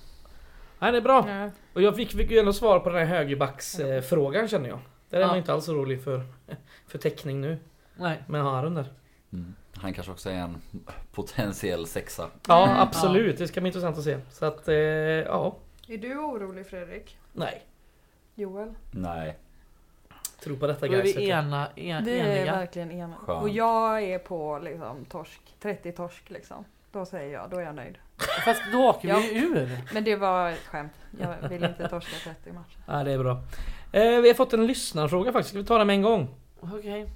Nej 0.79 0.93
det 0.93 0.99
är 0.99 1.03
bra. 1.03 1.25
Ja. 1.29 1.51
Och 1.75 1.83
jag 1.83 1.97
fick, 1.97 2.11
fick 2.13 2.31
ju 2.31 2.39
ändå 2.39 2.53
svar 2.53 2.81
på 2.81 2.89
den 2.91 2.99
här 2.99 3.05
högerbacksfrågan 3.17 4.49
känner 4.49 4.69
jag. 4.69 4.79
Där 5.11 5.19
är 5.19 5.23
Ja. 5.23 5.27
man 5.29 5.37
inte 5.37 5.53
alls 5.53 5.69
orolig 5.69 6.05
för, 6.05 6.23
för 6.87 6.99
täckning 6.99 7.41
nu. 7.41 7.59
Nej. 7.97 8.23
med 8.27 8.43
Harun 8.43 8.75
där. 8.75 8.87
Mm. 9.33 9.55
Han 9.77 9.93
kanske 9.95 10.13
också 10.13 10.31
är 10.31 10.35
en 10.35 10.57
potentiell 11.13 11.87
sexa. 11.87 12.27
Ja 12.49 12.65
Mm. 12.67 12.79
absolut, 12.81 13.39
det 13.39 13.49
ska 13.49 13.61
bli 13.61 13.69
intressant 13.69 13.99
att 13.99 14.05
se. 14.05 14.19
Så 14.31 14.45
att, 14.45 14.69
eh, 14.69 14.75
ja. 14.77 15.57
Är 15.89 15.99
du 15.99 16.19
orolig 16.19 16.67
Fredrik? 16.67 17.17
Nej. 17.33 17.63
Joel? 18.39 18.75
Nej. 18.91 19.37
Tro 20.43 20.57
på 20.57 20.67
detta 20.67 20.87
Då 20.87 20.93
är 20.93 21.03
guys. 21.03 21.17
vi 21.17 21.29
ena, 21.31 21.67
en, 21.77 22.05
Vi 22.05 22.19
är 22.19 22.27
eniga. 22.39 22.53
verkligen 22.57 22.91
eniga. 22.91 23.15
Skönt. 23.27 23.43
Och 23.43 23.49
jag 23.49 24.03
är 24.03 24.19
på 24.19 24.59
liksom 24.65 25.05
torsk, 25.05 25.41
30 25.61 25.93
torsk 25.93 26.31
liksom. 26.31 26.65
Då 26.93 27.05
säger 27.07 27.33
jag, 27.33 27.51
då 27.51 27.57
är 27.57 27.63
jag 27.63 27.75
nöjd. 27.75 27.99
Fast 28.45 28.63
då 28.73 28.79
åker 28.89 29.15
vi 29.15 29.35
ju 29.35 29.41
ur. 29.47 29.79
Men 29.95 30.05
det 30.05 30.17
var 30.17 30.51
ett 30.51 30.59
skämt. 30.59 30.93
Jag 31.21 31.49
vill 31.49 31.65
inte 31.65 31.89
torska 31.89 32.17
30 32.25 32.53
matcher. 32.53 32.77
Ja 32.87 33.05
det 33.05 33.13
är 33.13 33.19
bra. 33.19 33.43
Eh, 33.93 34.21
vi 34.21 34.29
har 34.29 34.35
fått 34.35 34.53
en 34.53 34.67
lyssnarfråga 34.67 35.33
faktiskt, 35.33 35.49
ska 35.51 35.59
vi 35.59 35.65
ta 35.65 35.79
den 35.79 35.87
med 35.87 35.95
en 35.95 36.03
gång? 36.03 36.29
Okej. 36.61 37.11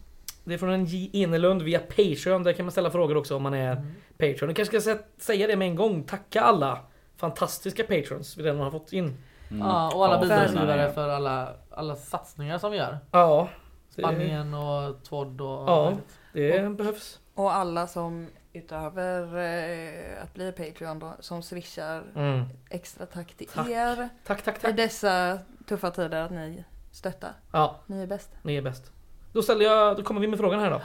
Det 0.45 0.55
är 0.55 0.59
från 0.59 0.71
en 0.71 0.85
J 0.85 1.11
Enelund 1.23 1.63
via 1.63 1.79
Patreon, 1.79 2.43
där 2.43 2.53
kan 2.53 2.65
man 2.67 2.73
ställa 2.73 2.91
frågor 2.91 3.17
också 3.17 3.37
om 3.37 3.43
man 3.43 3.55
är 3.55 3.73
Mm. 3.73 3.87
Patreon. 4.13 4.49
Jag 4.49 4.57
kanske 4.57 4.81
ska 4.81 4.91
sä- 4.93 5.03
säga 5.19 5.47
det 5.47 5.57
med 5.57 5.69
en 5.69 5.75
gång, 5.77 6.03
tacka 6.03 6.41
alla 6.41 6.79
fantastiska 7.17 7.85
Patrons 7.85 8.37
vi 8.37 8.43
redan 8.43 8.61
har 8.61 8.71
fått 8.71 8.93
in. 8.93 9.17
Mm. 9.53 9.67
Ja, 9.67 9.95
och 9.95 10.05
alla 10.07 10.15
Ja, 10.15 10.21
bidragsgivare 10.21 10.93
för 10.93 11.09
alla, 11.09 11.53
alla 11.71 11.97
satsningar 11.97 12.59
som 12.59 12.71
vi 12.73 12.79
gör. 12.79 12.99
Ja. 13.11 13.49
Spanien 13.91 14.55
och 14.55 15.05
Todd 15.05 15.41
och... 15.41 15.49
Ja. 15.69 15.93
det 16.33 16.77
behövs. 16.77 17.21
Och 17.35 17.55
alla 17.55 17.87
som 17.87 18.27
utöver 18.53 19.37
eh, 19.37 20.23
att 20.23 20.35
bli 20.35 20.53
Patreon 20.53 20.99
då, 20.99 21.13
som 21.21 21.43
swishar 21.43 22.03
Mm. 22.17 22.45
extra 22.71 23.07
tack 23.07 23.35
till 23.35 23.47
Tack. 23.47 23.69
er 23.69 24.09
Tack, 24.27 24.43
tack, 24.43 24.59
för 24.59 24.69
tack. 24.69 24.77
dessa 24.77 25.39
tuffa 25.69 25.91
tider 25.91 26.23
att 26.23 26.31
ni 26.31 26.65
stöttar. 26.93 27.33
Ja, 27.53 27.77
Ni 27.87 28.03
är 28.03 28.07
bäst. 28.07 28.31
ni 28.43 28.57
är 28.57 28.63
bäst. 28.63 28.93
Då 29.33 29.43
ställer 29.43 29.65
jag, 29.65 29.97
då 29.97 30.03
kommer 30.03 30.21
vi 30.21 30.27
med 30.27 30.39
frågan 30.39 30.61
här 30.61 30.71
då. 30.71 30.81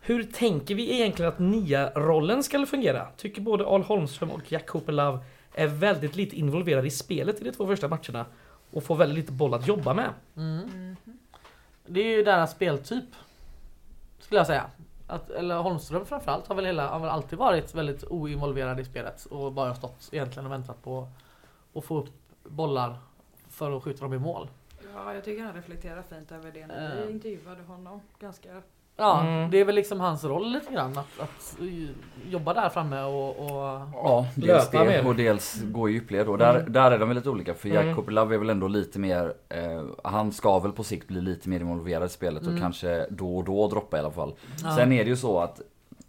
Hur 0.00 0.22
tänker 0.22 0.74
vi 0.74 0.94
egentligen 0.94 1.32
att 1.32 1.38
nia-rollen 1.38 2.42
ska 2.42 2.66
fungera? 2.66 3.06
Tycker 3.16 3.42
både 3.42 3.64
Al 3.66 3.82
Holmström 3.82 4.30
och 4.30 4.52
Jack 4.52 4.66
Cooper 4.66 4.92
Love 4.92 5.18
är 5.54 5.66
väldigt 5.66 6.16
lite 6.16 6.36
involverade 6.36 6.86
i 6.86 6.90
spelet 6.90 7.40
i 7.40 7.44
de 7.44 7.52
två 7.52 7.66
första 7.66 7.88
matcherna 7.88 8.26
och 8.70 8.84
får 8.84 8.96
väldigt 8.96 9.18
lite 9.18 9.32
boll 9.32 9.54
att 9.54 9.66
jobba 9.66 9.94
med. 9.94 10.10
Mm. 10.36 10.96
Det 11.86 12.00
är 12.00 12.16
ju 12.16 12.22
deras 12.22 12.52
speltyp. 12.52 13.04
Skulle 14.18 14.40
jag 14.40 14.46
säga. 14.46 14.70
Att, 15.06 15.30
eller 15.30 15.56
Holmström 15.56 16.06
framförallt 16.06 16.46
har 16.46 16.54
väl, 16.54 16.64
hela, 16.64 16.88
har 16.88 17.00
väl 17.00 17.08
alltid 17.08 17.38
varit 17.38 17.74
väldigt 17.74 18.04
oinvolverad 18.04 18.80
i 18.80 18.84
spelet 18.84 19.24
och 19.24 19.52
bara 19.52 19.74
stått 19.74 20.08
egentligen 20.12 20.46
och 20.46 20.52
väntat 20.52 20.82
på 20.82 21.08
att 21.74 21.84
få 21.84 21.98
upp 21.98 22.10
bollar 22.44 22.98
för 23.48 23.76
att 23.76 23.82
skjuta 23.82 24.02
dem 24.04 24.14
i 24.14 24.18
mål. 24.18 24.48
Ja, 24.94 25.14
jag 25.14 25.24
tycker 25.24 25.42
han 25.42 25.54
reflekterar 25.54 26.02
fint 26.02 26.32
över 26.32 26.52
det 26.52 26.66
när 26.66 26.96
vi 26.96 27.06
vi 27.06 27.12
intervjuade 27.12 27.62
honom. 27.62 28.00
Ganska... 28.18 28.62
Ja, 29.00 29.20
Mm. 29.20 29.50
det 29.50 29.58
är 29.60 29.64
väl 29.64 29.74
liksom 29.74 30.00
hans 30.00 30.24
roll 30.24 30.52
lite 30.52 30.72
grann 30.72 30.98
att, 30.98 31.20
att 31.20 31.56
jobba 32.30 32.54
där 32.54 32.68
framme 32.68 33.02
och, 33.02 33.38
och 33.38 33.80
Ja, 33.94 34.26
dels 34.34 34.72
Löpa 34.72 34.84
det 34.84 34.90
mer. 34.90 35.06
och 35.06 35.14
dels 35.16 35.62
gå 35.64 35.88
i 35.88 35.92
djupled. 35.92 36.28
Och 36.28 36.38
där, 36.38 36.64
där 36.68 36.90
är 36.90 36.98
de 36.98 37.08
väl 37.08 37.16
lite 37.16 37.30
olika. 37.30 37.54
För 37.54 37.68
Mm. 37.68 37.88
Jacob 37.88 38.10
Love 38.10 38.34
är 38.34 38.38
väl 38.38 38.50
ändå 38.50 38.68
lite 38.68 38.98
mer, 38.98 39.34
eh, 39.48 39.84
han 40.04 40.32
ska 40.32 40.58
väl 40.58 40.72
på 40.72 40.84
sikt 40.84 41.08
bli 41.08 41.20
lite 41.20 41.48
mer 41.48 41.60
involverad 41.60 42.06
i 42.06 42.08
spelet 42.08 42.42
Mm. 42.42 42.54
och 42.54 42.60
kanske 42.60 43.06
då 43.10 43.36
och 43.36 43.44
då 43.44 43.68
droppa 43.68 43.96
i 43.96 44.00
alla 44.00 44.10
fall. 44.10 44.34
Ja. 44.64 44.76
Sen 44.76 44.92
är 44.92 45.04
det 45.04 45.10
ju 45.10 45.16
så 45.16 45.40
att 45.40 45.60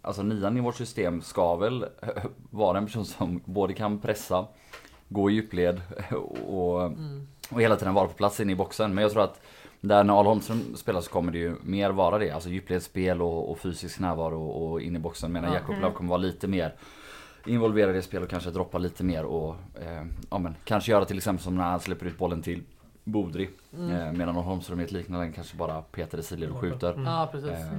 Alltså 0.04 0.22
nian 0.22 0.56
i 0.56 0.60
vårt 0.60 0.74
system 0.76 1.22
ska 1.22 1.56
väl 1.56 1.86
vara 2.50 2.78
en 2.78 2.86
person 2.86 3.04
som 3.04 3.40
både 3.44 3.72
kan 3.74 3.98
pressa, 3.98 4.46
gå 5.08 5.30
i 5.30 5.34
djupled 5.34 5.80
och, 6.46 6.82
Mm. 6.82 7.28
och 7.50 7.60
hela 7.62 7.76
tiden 7.76 7.94
vara 7.94 8.06
på 8.08 8.12
plats 8.14 8.40
inne 8.40 8.52
i 8.52 8.56
boxen. 8.56 8.94
Men 8.94 9.02
jag 9.02 9.12
tror 9.12 9.22
att 9.22 9.40
där 9.84 10.04
när 10.04 10.14
Al 10.18 10.26
Holmström 10.26 10.76
spelar 10.76 11.00
så 11.00 11.10
kommer 11.10 11.32
det 11.32 11.38
ju 11.38 11.56
mer 11.62 11.90
vara 11.90 12.18
det. 12.18 12.30
Alltså 12.30 12.48
djupledsspel 12.48 13.22
och, 13.22 13.50
och 13.50 13.58
fysisk 13.58 13.98
närvaro 13.98 14.42
och, 14.48 14.70
och 14.72 14.80
in 14.80 14.96
i 14.96 14.98
boxen. 14.98 15.32
Medan 15.32 15.50
Ja. 15.50 15.54
Jakob 15.56 15.70
Mm. 15.70 15.82
Love 15.82 15.94
kommer 15.94 16.08
vara 16.10 16.18
lite 16.18 16.48
mer 16.48 16.74
involverad 17.46 17.96
i 17.96 18.02
spel 18.02 18.22
och 18.22 18.28
kanske 18.28 18.50
droppa 18.50 18.78
lite 18.78 19.04
mer 19.04 19.24
och 19.24 19.56
eh, 19.80 20.04
ja, 20.30 20.38
men, 20.38 20.54
kanske 20.64 20.92
göra 20.92 21.04
till 21.04 21.16
exempel 21.16 21.44
som 21.44 21.56
när 21.56 21.64
han 21.64 21.80
släpper 21.80 22.06
ut 22.06 22.18
bollen 22.18 22.42
till 22.42 22.62
Bodri. 23.04 23.50
Mm. 23.78 23.90
Eh, 23.90 24.12
medan 24.12 24.34
Holmström 24.34 24.80
är 24.80 24.84
ett 24.84 24.92
liknande, 24.92 25.32
kanske 25.32 25.56
bara 25.56 25.82
petar 25.82 26.18
i 26.18 26.22
sidled 26.22 26.50
och 26.50 26.58
skjuter. 26.60 26.92
Mm. 26.92 27.04
Ja 27.04 27.28
precis. 27.32 27.50
Eh, 27.50 27.72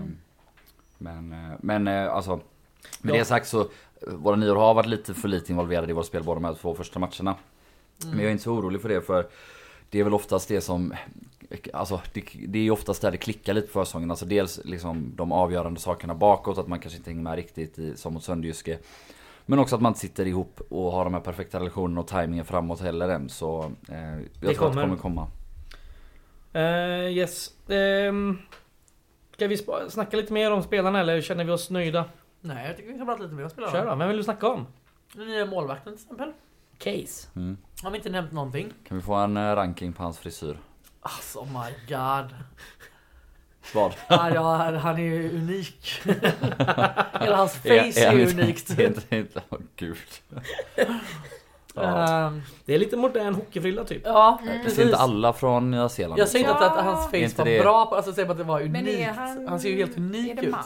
Men, 0.98 1.32
eh, 1.34 1.58
men 1.60 1.88
eh, 1.88 2.14
alltså 2.14 2.40
Med 3.02 3.16
Ja. 3.16 3.20
det 3.20 3.26
sagt 3.26 3.48
så 3.48 3.62
eh, 3.62 3.68
Våra 4.08 4.36
nior 4.36 4.56
har 4.56 4.74
varit 4.74 4.86
lite 4.88 5.14
för 5.14 5.28
lite 5.28 5.52
involverade 5.52 5.90
i 5.90 5.94
vårt 5.94 6.06
spel 6.06 6.24
båda 6.24 6.36
de 6.40 6.46
här 6.46 6.54
två 6.54 6.76
första 6.76 7.00
matcherna. 7.00 7.36
Mm. 8.04 8.16
Men 8.16 8.20
jag 8.20 8.26
är 8.28 8.32
inte 8.32 8.44
så 8.44 8.54
orolig 8.54 8.82
för 8.82 8.90
det 8.90 9.02
för 9.02 9.28
Det 9.90 10.00
är 10.00 10.04
väl 10.04 10.14
oftast 10.14 10.48
det 10.48 10.62
som 10.62 10.94
Alltså 11.74 12.02
det, 12.14 12.24
det 12.48 12.60
är 12.60 12.64
ju 12.64 12.72
oftast 12.72 13.02
där 13.02 13.12
det 13.12 13.18
klickar 13.18 13.54
lite 13.54 13.68
på 13.68 13.74
försäsongen. 13.74 14.12
Alltså 14.12 14.26
dels 14.26 14.62
liksom 14.66 15.12
de 15.16 15.32
avgörande 15.32 15.80
sakerna 15.80 16.16
bakåt, 16.16 16.58
att 16.58 16.68
man 16.68 16.80
kanske 16.80 16.98
inte 16.98 17.10
hänger 17.10 17.24
med 17.24 17.36
riktigt 17.36 17.80
i, 17.80 17.98
som 17.98 18.14
mot 18.14 18.24
Sönderjyske. 18.24 18.80
Men 19.46 19.60
också 19.60 19.76
att 19.76 19.82
man 19.82 19.90
inte 19.90 20.00
sitter 20.00 20.28
ihop 20.28 20.62
och 20.70 20.92
har 20.92 21.04
de 21.04 21.14
här 21.14 21.22
perfekta 21.22 21.60
relationerna 21.60 22.02
och 22.02 22.08
tajmingen 22.08 22.46
framåt 22.46 22.82
heller 22.82 23.10
än. 23.10 23.30
Så 23.30 23.72
eh, 23.90 23.98
jag 23.98 24.20
Det 24.20 24.40
tror 24.40 24.50
att 24.50 24.56
det 24.56 24.56
kommer. 24.56 24.82
kommer 24.82 24.98
komma. 24.98 25.28
Eh, 26.54 27.18
yes. 27.18 27.54
Um, 27.68 28.40
ska 29.34 29.48
vi 29.48 29.58
snacka 29.90 30.18
lite 30.18 30.34
mer 30.34 30.52
om 30.52 30.64
spelarna 30.64 31.00
eller 31.00 31.22
känner 31.22 31.44
vi 31.44 31.52
oss 31.52 31.70
nöjda? 31.70 32.06
Nej 32.42 32.68
jag 32.68 32.78
tycker 32.78 32.92
vi 32.92 32.98
kan 32.98 33.08
prata 33.08 33.24
lite 33.24 33.36
mer 33.36 33.44
om 33.44 33.50
spelarna. 33.50 33.74
Kör 33.74 33.86
då, 33.86 33.96
vem 33.96 34.08
vill 34.08 34.18
du 34.18 34.24
snacka 34.24 34.48
om? 34.48 34.66
Den 35.14 35.28
nya 35.28 35.46
målvakten 35.46 35.94
till 35.98 36.04
exempel. 36.04 36.32
Case. 36.78 37.28
Mm. 37.36 37.58
Har 37.84 37.92
vi 37.92 37.98
inte 37.98 38.10
nämnt 38.10 38.32
någonting? 38.32 38.74
Kan 38.88 38.98
vi 38.98 39.04
få 39.04 39.14
en 39.14 39.38
eh, 39.38 39.56
ranking 39.56 39.94
på 39.94 40.04
hans 40.04 40.20
frisyr? 40.20 40.58
Alltså 41.04 41.40
oh 41.40 41.46
my 41.48 41.72
god. 41.96 42.36
Vad? 43.74 43.94
Ja, 44.08 44.30
ja, 44.34 44.78
han 44.78 44.96
är 44.98 45.02
ju 45.04 45.30
unik. 45.38 46.02
Hela 47.22 47.36
hans 47.36 47.54
face 47.54 47.70
är, 47.70 48.08
han 48.08 48.18
ju 48.18 48.24
inte- 48.30 48.42
unikt. 48.44 48.70
är 48.80 48.88
inte- 48.88 49.16
inte- 49.16 49.42
Åh 49.50 49.60
gud. 49.76 49.98
Ja. 51.76 52.28
Ehm, 52.28 52.42
Det 52.66 52.74
är 52.76 52.80
lite 52.80 52.98
modern 52.98 53.34
hockeyfrilla 53.34 53.84
typ. 53.84 54.02
ja, 54.06 54.40
Mm. 54.42 54.58
Det 54.58 54.64
precis. 54.64 54.80
inte 54.86 54.98
alla 54.98 55.34
från 55.34 55.72
Nya 55.72 55.90
Zeeland 55.90 56.20
Jag 56.20 56.28
säger 56.30 56.46
inte 56.50 56.56
att, 56.56 56.62
Ja. 56.62 56.80
att 56.80 56.86
hans 56.86 57.06
Är 57.06 57.10
face 57.10 57.18
inte 57.18 57.38
var 57.42 57.46
det- 57.46 57.62
bra, 57.62 57.92
alltså 57.96 58.10
jag 58.10 58.16
säger 58.16 58.28
bara 58.28 58.32
att 58.32 58.38
det 58.38 58.44
var 58.44 58.62
unikt. 58.62 58.88
är 59.00 59.12
han... 59.12 59.48
han... 59.48 59.60
ser 59.60 59.70
ju 59.70 59.76
helt 59.78 59.98
unik 59.98 60.38
är 60.40 60.44
ut. 60.44 60.54
Ma- 60.56 60.64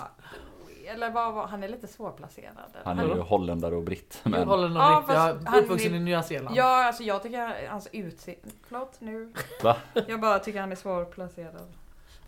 Eller 0.93 1.10
vad 1.10 1.34
var 1.34 1.47
han? 1.47 1.63
är 1.63 1.67
lite 1.67 1.88
svårplacerad. 1.88 2.54
eller? 2.73 2.86
Han 2.86 3.00
är 3.00 3.15
ju 3.15 3.21
holländare 3.21 3.76
och 3.76 3.84
britt. 3.84 4.19
Men... 4.23 4.32
Men, 4.32 4.47
Håller 4.47 4.67
nog 4.69 4.78
Ja, 4.78 5.04
ja, 5.08 5.13
jag 5.13 5.28
är 5.30 5.38
han 5.45 5.63
uppvuxen 5.63 5.95
i 5.95 6.00
Nya 6.00 6.23
Zeeland. 6.23 6.56
Ja, 6.58 6.86
alltså 6.88 7.04
jag 7.04 7.23
tycker 7.23 7.67
hans 7.69 7.88
utseende... 7.91 8.41
Förlåt 8.67 8.93
nu. 9.00 9.34
Va? 9.63 9.76
Jag 10.08 10.19
bara 10.21 10.39
tycker 10.39 10.60
han 10.60 10.71
är 10.71 10.76
svårplacerad. 10.76 11.67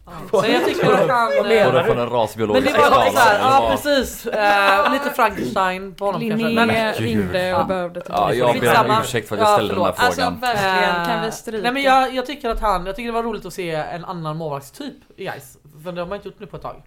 Ja. 0.06 0.12
Så 0.42 0.48
jag 0.52 0.66
tycker 0.66 0.92
att 0.94 1.10
han... 1.10 1.32
Vad 1.38 1.48
menar 1.48 1.74
du? 1.80 1.84
från 1.84 1.98
en 2.00 2.04
Men 2.04 2.10
rasbiologisk 2.10 2.74
det 2.76 2.80
var 2.80 3.06
lite 3.06 3.18
såhär, 3.18 3.40
skala, 3.40 3.62
ja 3.64 3.70
precis. 3.72 4.26
Eh, 4.26 4.92
lite 4.94 5.10
Frankenstein 5.10 5.96
på 5.96 6.06
honom 6.06 6.22
kanske. 6.30 6.48
Linné 6.48 6.66
Men, 6.66 6.94
gud. 6.94 7.02
ringde 7.04 7.48
Ja. 7.48 7.62
och 7.62 7.68
behövde 7.68 8.02
till 8.02 8.14
Ja, 8.18 8.34
jag 8.34 8.60
ber 8.60 8.80
om 8.90 8.98
ursäkt 9.02 9.28
för 9.30 9.36
att 9.36 9.42
jag 9.42 9.50
Ja, 9.50 9.54
ställde 9.56 9.74
den 9.76 9.84
här 9.84 9.92
förlåt. 9.98 10.16
frågan. 10.16 10.28
Alltså 10.34 10.46
verkligen, 10.46 11.06
kan 11.06 11.26
vi 11.26 11.32
stryka? 11.32 11.64
Nej 11.64 11.72
men 11.74 11.82
jag, 11.84 12.14
jag 12.14 12.26
tycker 12.26 12.50
att 12.50 12.60
han, 12.62 12.86
jag 12.86 12.96
tycker 12.96 13.08
det 13.08 13.14
var 13.14 13.24
roligt 13.24 13.46
att 13.46 13.54
se 13.54 13.72
en 13.72 14.06
annan 14.06 14.38
målvaktstyp 14.38 14.96
i 15.16 15.24
Gais. 15.26 15.58
För 15.84 15.92
det 15.92 16.02
har 16.02 16.08
man 16.08 16.16
inte 16.16 16.28
gjort 16.28 16.40
nu 16.40 16.46
på 16.46 16.56
ett 16.56 16.62
tag. 16.64 16.84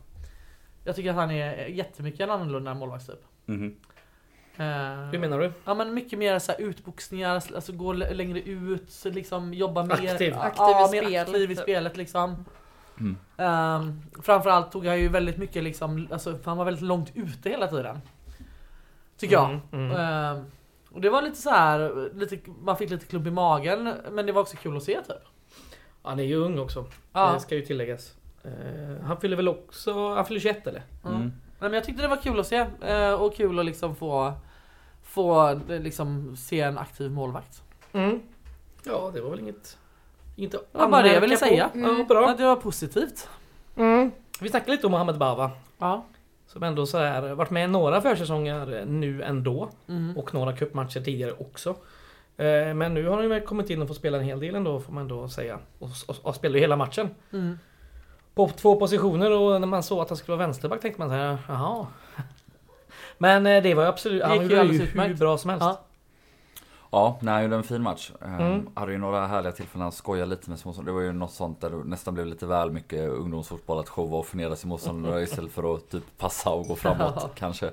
Jag 0.84 0.96
tycker 0.96 1.10
att 1.10 1.16
han 1.16 1.30
är 1.30 1.66
jättemycket 1.66 2.20
en 2.20 2.30
annorlunda 2.30 2.74
målvaktstyp. 2.74 3.24
Mhm. 3.46 3.76
Eh, 4.56 4.64
Hur 5.10 5.18
menar 5.18 5.38
du? 5.38 5.52
Ja 5.64 5.74
men 5.74 5.94
mycket 5.94 6.18
mer 6.18 6.38
så 6.38 6.52
här 6.52 6.60
utboxningar, 6.60 7.34
alltså 7.34 7.72
gå 7.72 7.92
l- 7.92 8.06
längre 8.12 8.40
ut, 8.40 8.90
så 8.90 9.10
liksom 9.10 9.54
jobba 9.54 9.82
mer 9.84 9.92
Aktiv. 10.12 10.32
Ja, 10.36 10.40
Aktiv 10.42 10.64
i 10.66 10.70
ja, 10.70 10.88
mer 10.92 11.02
spelet, 11.02 11.28
aktiv 11.28 11.50
i 11.50 11.54
typ. 11.54 11.62
spelet 11.62 11.96
liksom. 11.96 12.44
Mm. 13.00 13.16
Ehm, 13.36 14.02
framförallt 14.22 14.72
tog 14.72 14.86
han 14.86 15.00
ju 15.00 15.08
väldigt 15.08 15.36
mycket 15.36 15.62
liksom, 15.64 16.08
alltså 16.12 16.38
han 16.44 16.56
var 16.56 16.64
väldigt 16.64 16.82
långt 16.84 17.10
ute 17.14 17.48
hela 17.50 17.66
tiden. 17.66 18.00
Tycker 19.16 19.34
jag. 19.34 19.44
Mm, 19.50 19.60
mm. 19.72 19.96
Ehm, 19.96 20.44
och 20.90 21.00
det 21.00 21.10
var 21.10 21.22
lite 21.22 21.36
så 21.36 21.50
här, 21.50 22.10
lite, 22.14 22.38
man 22.62 22.76
fick 22.76 22.90
lite 22.90 23.06
klump 23.06 23.26
i 23.26 23.30
magen, 23.30 23.94
men 24.10 24.26
det 24.26 24.32
var 24.32 24.40
också 24.42 24.56
kul 24.56 24.76
att 24.76 24.82
se 24.82 25.00
typ. 25.02 25.16
Han 26.02 26.18
är 26.18 26.24
ju 26.24 26.36
ung 26.36 26.58
också. 26.58 26.84
Ja. 27.12 27.32
Det 27.32 27.40
ska 27.40 27.54
ju 27.54 27.60
tilläggas. 27.62 28.14
Eh, 28.44 29.05
han 29.05 29.20
fyller 29.20 29.37
väl 29.37 29.48
också... 29.48 30.14
Han 30.14 30.26
fyller 30.26 30.40
21 30.40 30.66
eller? 30.66 30.83
Mm. 31.05 31.20
Nej, 31.20 31.31
men 31.59 31.72
jag 31.72 31.85
tyckte 31.85 32.02
det 32.02 32.09
var 32.09 32.16
kul 32.16 32.40
att 32.40 32.46
se, 32.46 32.66
eh, 32.83 33.12
och 33.12 33.35
kul 33.37 33.59
att 33.59 33.64
liksom 33.64 33.96
få, 33.96 34.33
få 35.02 35.48
eh, 35.48 35.81
liksom 35.81 36.37
se 36.37 36.61
en 36.61 36.78
aktiv 36.78 37.11
målvakt. 37.11 37.62
Mm. 37.92 38.20
Ja, 38.85 39.11
det 39.14 39.20
var 39.20 39.31
väl 39.31 39.40
inget... 39.40 39.78
Inget 40.37 40.52
Det 40.52 40.59
var 40.72 40.88
bara 40.88 41.02
det 41.02 41.12
jag 41.14 41.20
ville 41.20 41.37
säga. 41.37 41.70
Ja, 41.74 41.81
Mm. 41.81 42.07
bra. 42.07 42.28
Att 42.28 42.38
det 42.38 42.44
var 42.44 42.57
positivt. 42.57 43.28
Mm. 43.76 44.11
Vi 44.40 44.48
snackade 44.48 44.72
lite 44.72 44.87
om 44.87 44.90
Mohamed 44.92 45.18
Bava. 45.18 45.50
Ja. 45.78 46.05
Som 46.46 46.62
ändå 46.62 46.87
så 46.87 46.98
här, 46.98 47.35
varit 47.35 47.50
med 47.50 47.64
i 47.64 47.66
några 47.68 48.00
försäsonger 48.00 48.85
nu 48.87 49.22
ändå. 49.22 49.68
Mm. 49.88 50.16
Och 50.16 50.35
några 50.35 50.57
cupmatcher 50.57 51.00
tidigare 51.00 51.33
också. 51.33 51.76
Men 52.74 52.94
nu 52.94 53.07
har 53.07 53.14
han 53.14 53.22
ju 53.22 53.28
väl 53.28 53.40
kommit 53.40 53.70
in 53.70 53.83
och 53.83 53.88
fått 53.88 53.96
spela 53.96 54.18
en 54.18 54.24
hel 54.24 54.40
del 54.40 54.55
ändå 54.55 54.81
får 54.81 54.92
man 54.92 55.02
ändå 55.02 55.28
säga. 55.28 55.59
Och, 55.78 55.88
och, 56.09 56.16
och 56.22 56.35
spelar 56.35 56.55
ju 56.55 56.61
hela 56.61 56.76
matchen. 56.76 57.09
Mm. 57.33 57.59
På 58.34 58.48
två 58.48 58.76
positioner 58.76 59.30
och 59.30 59.60
när 59.60 59.68
man 59.68 59.82
såg 59.82 60.00
att 60.00 60.08
han 60.08 60.16
skulle 60.18 60.36
vara 60.36 60.46
vänsterback 60.46 60.80
tänkte 60.80 61.00
man 61.00 61.08
så 61.08 61.14
här, 61.14 61.38
jaha. 61.48 61.86
Men 63.18 63.46
eh, 63.46 63.62
det 63.62 63.74
var 63.74 63.82
ju 63.82 63.88
absolut, 63.88 64.22
Det 64.22 64.26
han 64.28 64.42
gjorde 64.42 64.62
ju 64.62 64.72
hur 64.72 64.82
utmärkt. 64.82 65.18
bra 65.18 65.38
som 65.38 65.50
helst. 65.50 65.64
Ja. 65.66 65.80
Ja, 66.94 67.18
nej, 67.20 67.34
han 67.34 67.42
gjorde 67.42 67.56
en 67.56 67.62
fin 67.62 67.82
match. 67.82 68.10
Um, 68.20 68.32
Mm. 68.34 68.68
Hade 68.74 68.92
ju 68.92 68.98
några 68.98 69.26
härliga 69.26 69.52
tillfällen 69.52 69.82
han 69.82 69.92
skojade 69.92 70.30
lite 70.30 70.50
med 70.50 70.58
småstånd. 70.58 70.88
Det 70.88 70.92
var 70.92 71.00
ju 71.00 71.12
något 71.12 71.30
sånt 71.32 71.60
där 71.60 71.70
det 71.70 71.76
nästan 71.76 72.14
blev 72.14 72.26
lite 72.26 72.46
väl 72.46 72.70
mycket 72.70 73.08
ungdomsfotboll 73.08 73.78
att 73.78 73.88
showa 73.88 74.18
och 74.18 74.26
förnedra 74.26 74.56
sin 74.56 74.68
motståndare 74.68 75.22
istället 75.22 75.52
för 75.52 75.74
att 75.74 75.90
typ 75.90 76.18
passa 76.18 76.50
och 76.50 76.66
gå 76.66 76.76
framåt 76.76 77.30
kanske. 77.34 77.70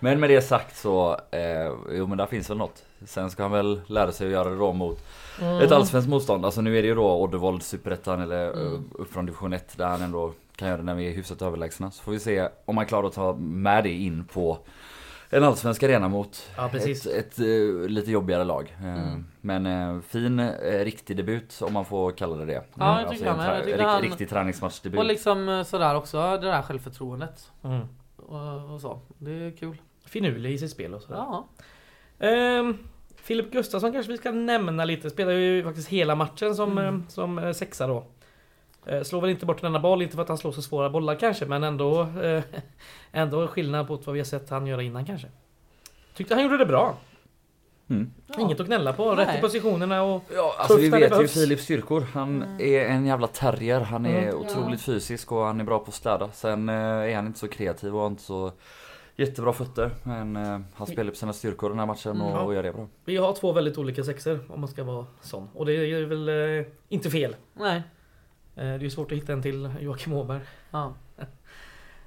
Men 0.00 0.20
med 0.20 0.30
det 0.30 0.42
sagt 0.42 0.76
så, 0.76 1.12
eh, 1.30 1.72
jo 1.90 2.06
men 2.06 2.18
där 2.18 2.26
finns 2.26 2.50
väl 2.50 2.56
något. 2.58 2.82
Sen 3.06 3.30
ska 3.30 3.42
han 3.42 3.52
väl 3.52 3.80
lära 3.86 4.12
sig 4.12 4.26
att 4.26 4.32
göra 4.32 4.50
det 4.50 4.56
då 4.56 4.72
mot 4.72 4.98
Mm. 5.40 5.60
ett 5.60 5.72
allsvenskt 5.72 6.10
motstånd. 6.10 6.44
Alltså 6.44 6.60
nu 6.60 6.78
är 6.78 6.82
det 6.82 6.88
ju 6.88 6.94
då 6.94 7.22
Oddevold, 7.22 7.62
Superettan 7.62 8.20
eller 8.20 8.52
Mm. 8.52 8.74
eh, 8.74 8.80
upp 8.92 9.12
från 9.12 9.26
division 9.26 9.52
1 9.52 9.76
där 9.78 9.86
han 9.86 10.02
ändå 10.02 10.32
kan 10.56 10.68
göra 10.68 10.78
det 10.78 10.84
när 10.84 10.94
vi 10.94 11.08
är 11.08 11.12
hyfsat 11.12 11.42
överlägsna. 11.42 11.90
Så 11.90 12.02
får 12.02 12.12
vi 12.12 12.18
se 12.20 12.48
om 12.64 12.76
han 12.76 12.86
klarar 12.86 13.06
att 13.06 13.12
ta 13.12 13.32
med 13.40 13.84
det 13.84 13.92
in 13.92 14.24
på 14.24 14.58
en 15.30 15.44
allsvensk 15.44 15.82
arena 15.82 16.08
mot 16.08 16.50
Ja, 16.56 16.70
ett, 16.74 17.06
ett 17.06 17.38
eh, 17.38 17.88
lite 17.88 18.10
jobbigare 18.10 18.44
lag. 18.44 18.76
Eh, 18.80 18.86
Mm. 19.08 19.26
Men 19.40 20.02
fin 20.02 20.50
riktig 20.62 21.16
debut 21.16 21.62
om 21.62 21.72
man 21.72 21.84
får 21.84 22.10
kalla 22.12 22.36
det 22.36 22.44
det. 22.44 22.62
Ja, 22.74 23.00
jag 23.00 23.10
tycker 23.10 23.26
en 23.26 23.38
han 23.38 23.46
är- 23.46 23.54
jag 23.56 23.64
tycker 23.64 23.82
han- 23.84 24.02
Riktig 24.02 24.28
träningsmatchdebut. 24.28 24.98
Och 25.00 25.06
liksom 25.06 25.64
sådär 25.66 25.94
också, 25.94 26.18
det 26.20 26.38
där 26.38 26.62
självförtroendet. 26.62 27.50
Mm. 27.64 27.80
Och, 28.16 28.74
och 28.74 28.80
så. 28.80 29.00
Det 29.18 29.30
är 29.30 29.56
kul. 29.56 29.76
Finurlig 30.04 30.52
i 30.52 30.58
sitt 30.58 30.70
spel 30.70 30.94
och 30.94 31.02
sådär. 31.02 31.16
Ja. 31.16 31.46
Ehm, 32.20 32.78
Filip 33.16 33.52
Gustafsson 33.52 33.92
kanske 33.92 34.12
vi 34.12 34.18
ska 34.18 34.30
nämna 34.30 34.84
lite. 34.84 35.10
Spelar 35.10 35.32
ju 35.32 35.64
faktiskt 35.64 35.88
hela 35.88 36.14
matchen 36.14 36.54
som, 36.54 36.78
Mm. 36.78 36.94
eh, 36.94 37.00
som 37.08 37.38
eh, 37.38 37.52
sexa 37.52 37.86
då. 37.86 38.04
Eh, 38.86 39.02
slår 39.02 39.20
väl 39.20 39.30
inte 39.30 39.46
bort 39.46 39.60
en 39.60 39.66
enda 39.66 39.80
boll, 39.80 40.02
inte 40.02 40.14
för 40.16 40.22
att 40.22 40.28
han 40.28 40.38
slår 40.38 40.52
så 40.52 40.62
svåra 40.62 40.90
bollar 40.90 41.14
kanske, 41.14 41.46
men 41.46 41.64
ändå 41.64 42.02
eh, 42.02 42.42
Ändå 43.12 43.46
skillnad 43.48 43.86
på 43.88 43.96
vad 43.96 44.12
vi 44.12 44.20
har 44.20 44.24
sett 44.24 44.50
han 44.50 44.66
göra 44.66 44.82
innan 44.82 45.04
kanske. 45.04 45.28
Tyckte 46.14 46.34
han 46.34 46.42
gjorde 46.44 46.56
det 46.58 46.66
bra. 46.66 46.96
Mm. 47.90 48.10
Ja. 48.26 48.40
Inget 48.40 48.60
att 48.60 48.66
gnälla 48.66 48.92
på. 48.92 49.14
Rätt 49.14 49.28
i 49.28 49.32
Nej. 49.32 49.40
positionerna 49.40 50.02
och... 50.02 50.22
Ja, 50.34 50.54
alltså 50.58 50.76
vi 50.78 50.88
vet 50.90 51.20
ju. 51.22 51.28
Filips 51.28 51.62
styrkor. 51.64 52.00
Han 52.12 52.42
Mm. 52.42 52.60
är 52.60 52.84
en 52.84 53.06
jävla 53.06 53.26
terrier. 53.26 53.80
Han 53.80 54.06
är 54.06 54.22
Mm. 54.22 54.34
otroligt 54.38 54.80
fysisk 54.82 55.32
och 55.32 55.44
han 55.44 55.60
är 55.60 55.64
bra 55.64 55.78
på 55.78 55.88
att 55.88 55.94
städa. 55.94 56.30
Sen 56.32 56.68
eh, 56.68 56.74
är 56.74 57.14
han 57.16 57.26
inte 57.26 57.38
så 57.38 57.48
kreativ 57.48 57.96
och 57.96 58.06
inte 58.06 58.22
så 58.22 58.52
jättebra 59.20 59.52
fötter. 59.52 59.90
Men 60.02 60.36
eh, 60.36 60.60
han 60.74 60.86
spelar 60.86 61.10
på 61.10 61.16
sina 61.16 61.32
styrkor 61.32 61.68
den 61.70 61.78
här 61.78 61.86
matchen 61.86 62.20
och, 62.20 62.30
Mm. 62.30 62.44
och 62.46 62.54
gör 62.54 62.62
det 62.62 62.72
bra. 62.72 62.86
Vi 63.04 63.16
har 63.16 63.32
två 63.32 63.52
väldigt 63.52 63.78
olika 63.78 64.04
sexer 64.04 64.38
om 64.48 64.60
man 64.60 64.68
ska 64.68 64.84
vara 64.84 65.06
sån. 65.20 65.48
Och 65.54 65.66
det 65.66 65.72
är 65.74 66.04
väl 66.04 66.28
eh, 66.58 66.66
inte 66.88 67.10
fel. 67.10 67.36
Nej. 67.54 67.76
Eh, 68.56 68.62
det 68.62 68.62
är 68.62 68.78
ju 68.78 68.90
svårt 68.90 69.12
att 69.12 69.18
hitta 69.18 69.32
en 69.32 69.42
till 69.42 69.70
Joakim 69.80 70.12
Åberg. 70.12 70.40
Ja. 70.70 70.94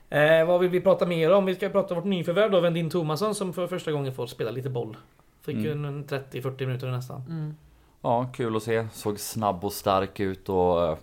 Eh, 0.10 0.46
vad 0.46 0.60
vill 0.60 0.70
vi 0.70 0.82
prata 0.82 1.06
mer 1.06 1.32
om? 1.34 1.46
Vi 1.46 1.56
ska 1.56 1.70
prata 1.70 1.94
om 1.94 2.00
vårt 2.02 2.10
nyförvärv 2.10 2.52
då, 2.52 2.60
Vendin 2.60 2.90
Thomasson 2.90 3.36
som 3.36 3.54
för 3.54 3.68
första 3.68 3.92
gången 3.92 4.14
får 4.14 4.28
spela 4.28 4.52
lite 4.52 4.70
boll. 4.70 4.98
Fick 5.42 5.56
ju 5.56 5.72
Mm. 5.72 5.86
en 5.86 6.06
30-40 6.08 6.66
minuter 6.66 6.88
nästan. 6.92 7.22
Mm. 7.30 7.56
Ja, 8.02 8.30
kul 8.34 8.56
att 8.56 8.64
se. 8.64 8.88
Såg 8.92 9.20
snabb 9.20 9.66
och 9.66 9.74
stark 9.74 10.20
ut 10.20 10.50
och 10.50 10.84
eh, 10.86 10.98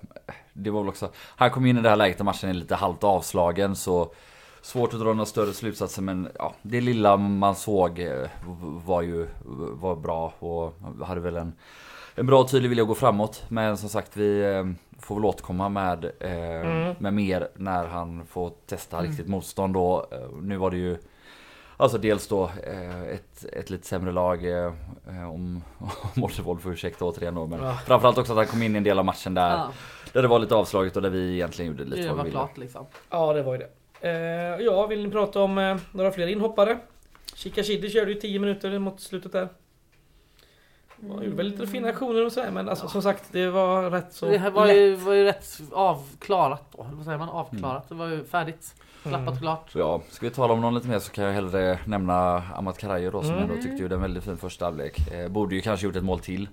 det 0.53 0.71
var 0.71 0.81
väl 0.81 0.89
också... 0.89 1.11
Han 1.17 1.51
kom 1.51 1.67
in 1.67 1.79
i 1.79 1.83
det 1.83 1.89
här 1.89 1.97
läget 1.97 2.19
där 2.19 2.25
matchen 2.25 2.51
är 2.51 2.55
lite 2.55 2.75
halvt 2.75 3.05
avslagen 3.05 3.77
så 3.77 4.13
svårt 4.63 4.95
att 4.95 5.01
dra 5.01 5.07
några 5.13 5.27
större 5.27 5.53
slutsatser 5.53 6.03
men 6.03 6.29
ja, 6.39 6.55
det 6.63 6.81
lilla 6.81 7.17
man 7.17 7.55
såg 7.55 7.99
eh, 7.99 8.27
var 8.87 9.03
ju 9.03 9.27
var 9.81 9.97
bra 9.97 10.33
och 10.39 10.73
hade 11.07 11.21
väl 11.21 11.37
en, 11.37 11.53
en 12.15 12.27
bra 12.27 12.45
tydlig 12.49 12.69
vilja 12.69 12.83
att 12.85 12.89
gå 12.89 12.95
framåt. 12.95 13.43
Men 13.49 13.77
som 13.77 13.89
sagt 13.89 14.17
vi 14.17 14.43
eh, 14.55 14.65
får 14.99 15.15
väl 15.15 15.25
återkomma 15.25 15.69
med, 15.69 16.05
eh, 16.21 16.31
Mm. 16.67 16.95
med 16.99 17.15
mer 17.15 17.49
när 17.57 17.87
han 17.87 18.27
får 18.27 18.53
testa 18.67 18.99
Mm. 18.99 19.11
riktigt 19.11 19.29
motstånd 19.29 19.77
och 19.77 20.13
eh, 20.13 20.29
nu 20.43 20.57
var 20.57 20.71
det 20.71 20.77
ju 20.77 20.97
Alltså 21.77 21.99
dels 21.99 22.29
då 22.29 22.51
eh, 22.67 23.03
ett, 23.03 23.45
ett 23.53 23.71
lite 23.71 23.87
sämre 23.87 24.13
lag 24.13 24.65
eh, 24.65 24.73
om, 25.31 25.63
om 26.17 26.25
Oddevold 26.25 26.61
får 26.63 26.73
ursäkta 26.73 27.05
återigen 27.05 27.35
då 27.35 27.47
men 27.47 27.63
Ja. 27.63 27.75
Framförallt 27.87 28.19
också 28.19 28.33
att 28.33 28.39
han 28.39 28.47
kom 28.47 28.63
in 28.63 28.75
i 28.75 28.79
en 28.79 28.85
del 28.85 28.99
av 28.99 29.05
matchen 29.05 29.35
där, 29.35 29.51
Ja, 29.51 29.71
där 30.13 30.23
det 30.23 30.29
var 30.29 30.39
lite 30.39 30.55
avslaget 30.55 30.97
och 30.97 31.03
där 31.03 31.11
vi 31.11 31.35
egentligen 31.35 31.71
gjorde 31.73 31.85
lite 31.85 32.03
det 32.03 32.09
vad 32.09 32.17
var 32.17 32.25
vi 32.25 32.31
ville. 32.31 32.39
klart 32.41 32.59
liksom. 32.59 32.87
Ja, 33.11 33.33
det 33.33 33.43
var 33.43 33.53
ju 33.53 33.59
det. 33.59 33.69
Eh, 34.01 34.11
ja, 34.65 34.87
vill 34.87 35.03
ni 35.03 35.11
prata 35.11 35.41
om 35.41 35.59
eh, 35.59 35.77
några 35.93 36.11
fler 36.11 36.27
inhoppare? 36.27 36.79
Shikashidi 37.35 37.91
körde 37.91 38.13
ju 38.13 38.21
10 38.21 38.39
minuter 38.39 38.79
mot 38.79 39.01
slutet 39.01 39.33
där. 39.33 39.49
Man 40.97 41.25
gjorde 41.25 41.37
väl 41.37 41.47
lite 41.47 41.67
fina 41.67 41.89
aktioner 41.89 42.25
och 42.27 42.33
sådär 42.33 42.51
men 42.51 42.69
alltså, 42.69 42.89
som 42.89 43.03
sagt 43.03 43.25
det 43.33 43.51
var 43.51 43.91
rätt 43.91 44.13
så 44.13 44.27
Det 44.27 44.39
här 44.39 44.51
var 44.51 44.67
lätt. 44.67 44.77
ju, 44.77 44.95
var 44.95 45.15
ju 45.15 45.25
rätt 45.25 45.61
avklarat 45.73 46.65
då. 46.77 46.87
Vad 46.93 47.05
säger 47.05 47.19
man? 47.19 47.29
Avklarat. 47.29 47.89
Det 47.89 47.95
var 47.95 48.07
ju 48.07 48.25
färdigt. 48.25 48.75
Klappat 49.03 49.21
Mm. 49.21 49.33
och 49.35 49.39
klart. 49.41 49.71
Ja, 49.75 50.01
ska 50.11 50.27
vi 50.27 50.31
tala 50.33 50.53
om 50.55 50.61
någon 50.61 50.75
lite 50.75 50.89
mer 50.89 50.99
så 50.99 51.13
kan 51.13 51.25
jag 51.25 51.33
hellre 51.33 51.79
nämna 51.87 52.43
Amat 52.57 52.79
Karajo 52.79 53.11
då 53.11 53.23
som 53.23 53.31
Mm. 53.31 53.43
ändå 53.43 53.55
tyckte 53.63 53.83
gjorde 53.83 53.95
en 53.95 54.01
väldigt 54.03 54.25
fin 54.25 54.37
första 54.37 54.65
halvlek. 54.65 55.13
Eh, 55.13 55.29
borde 55.29 55.55
ju 55.55 55.61
kanske 55.61 55.87
gjort 55.87 55.97
ett 55.97 56.05
mål 56.05 56.21
till. 56.21 56.49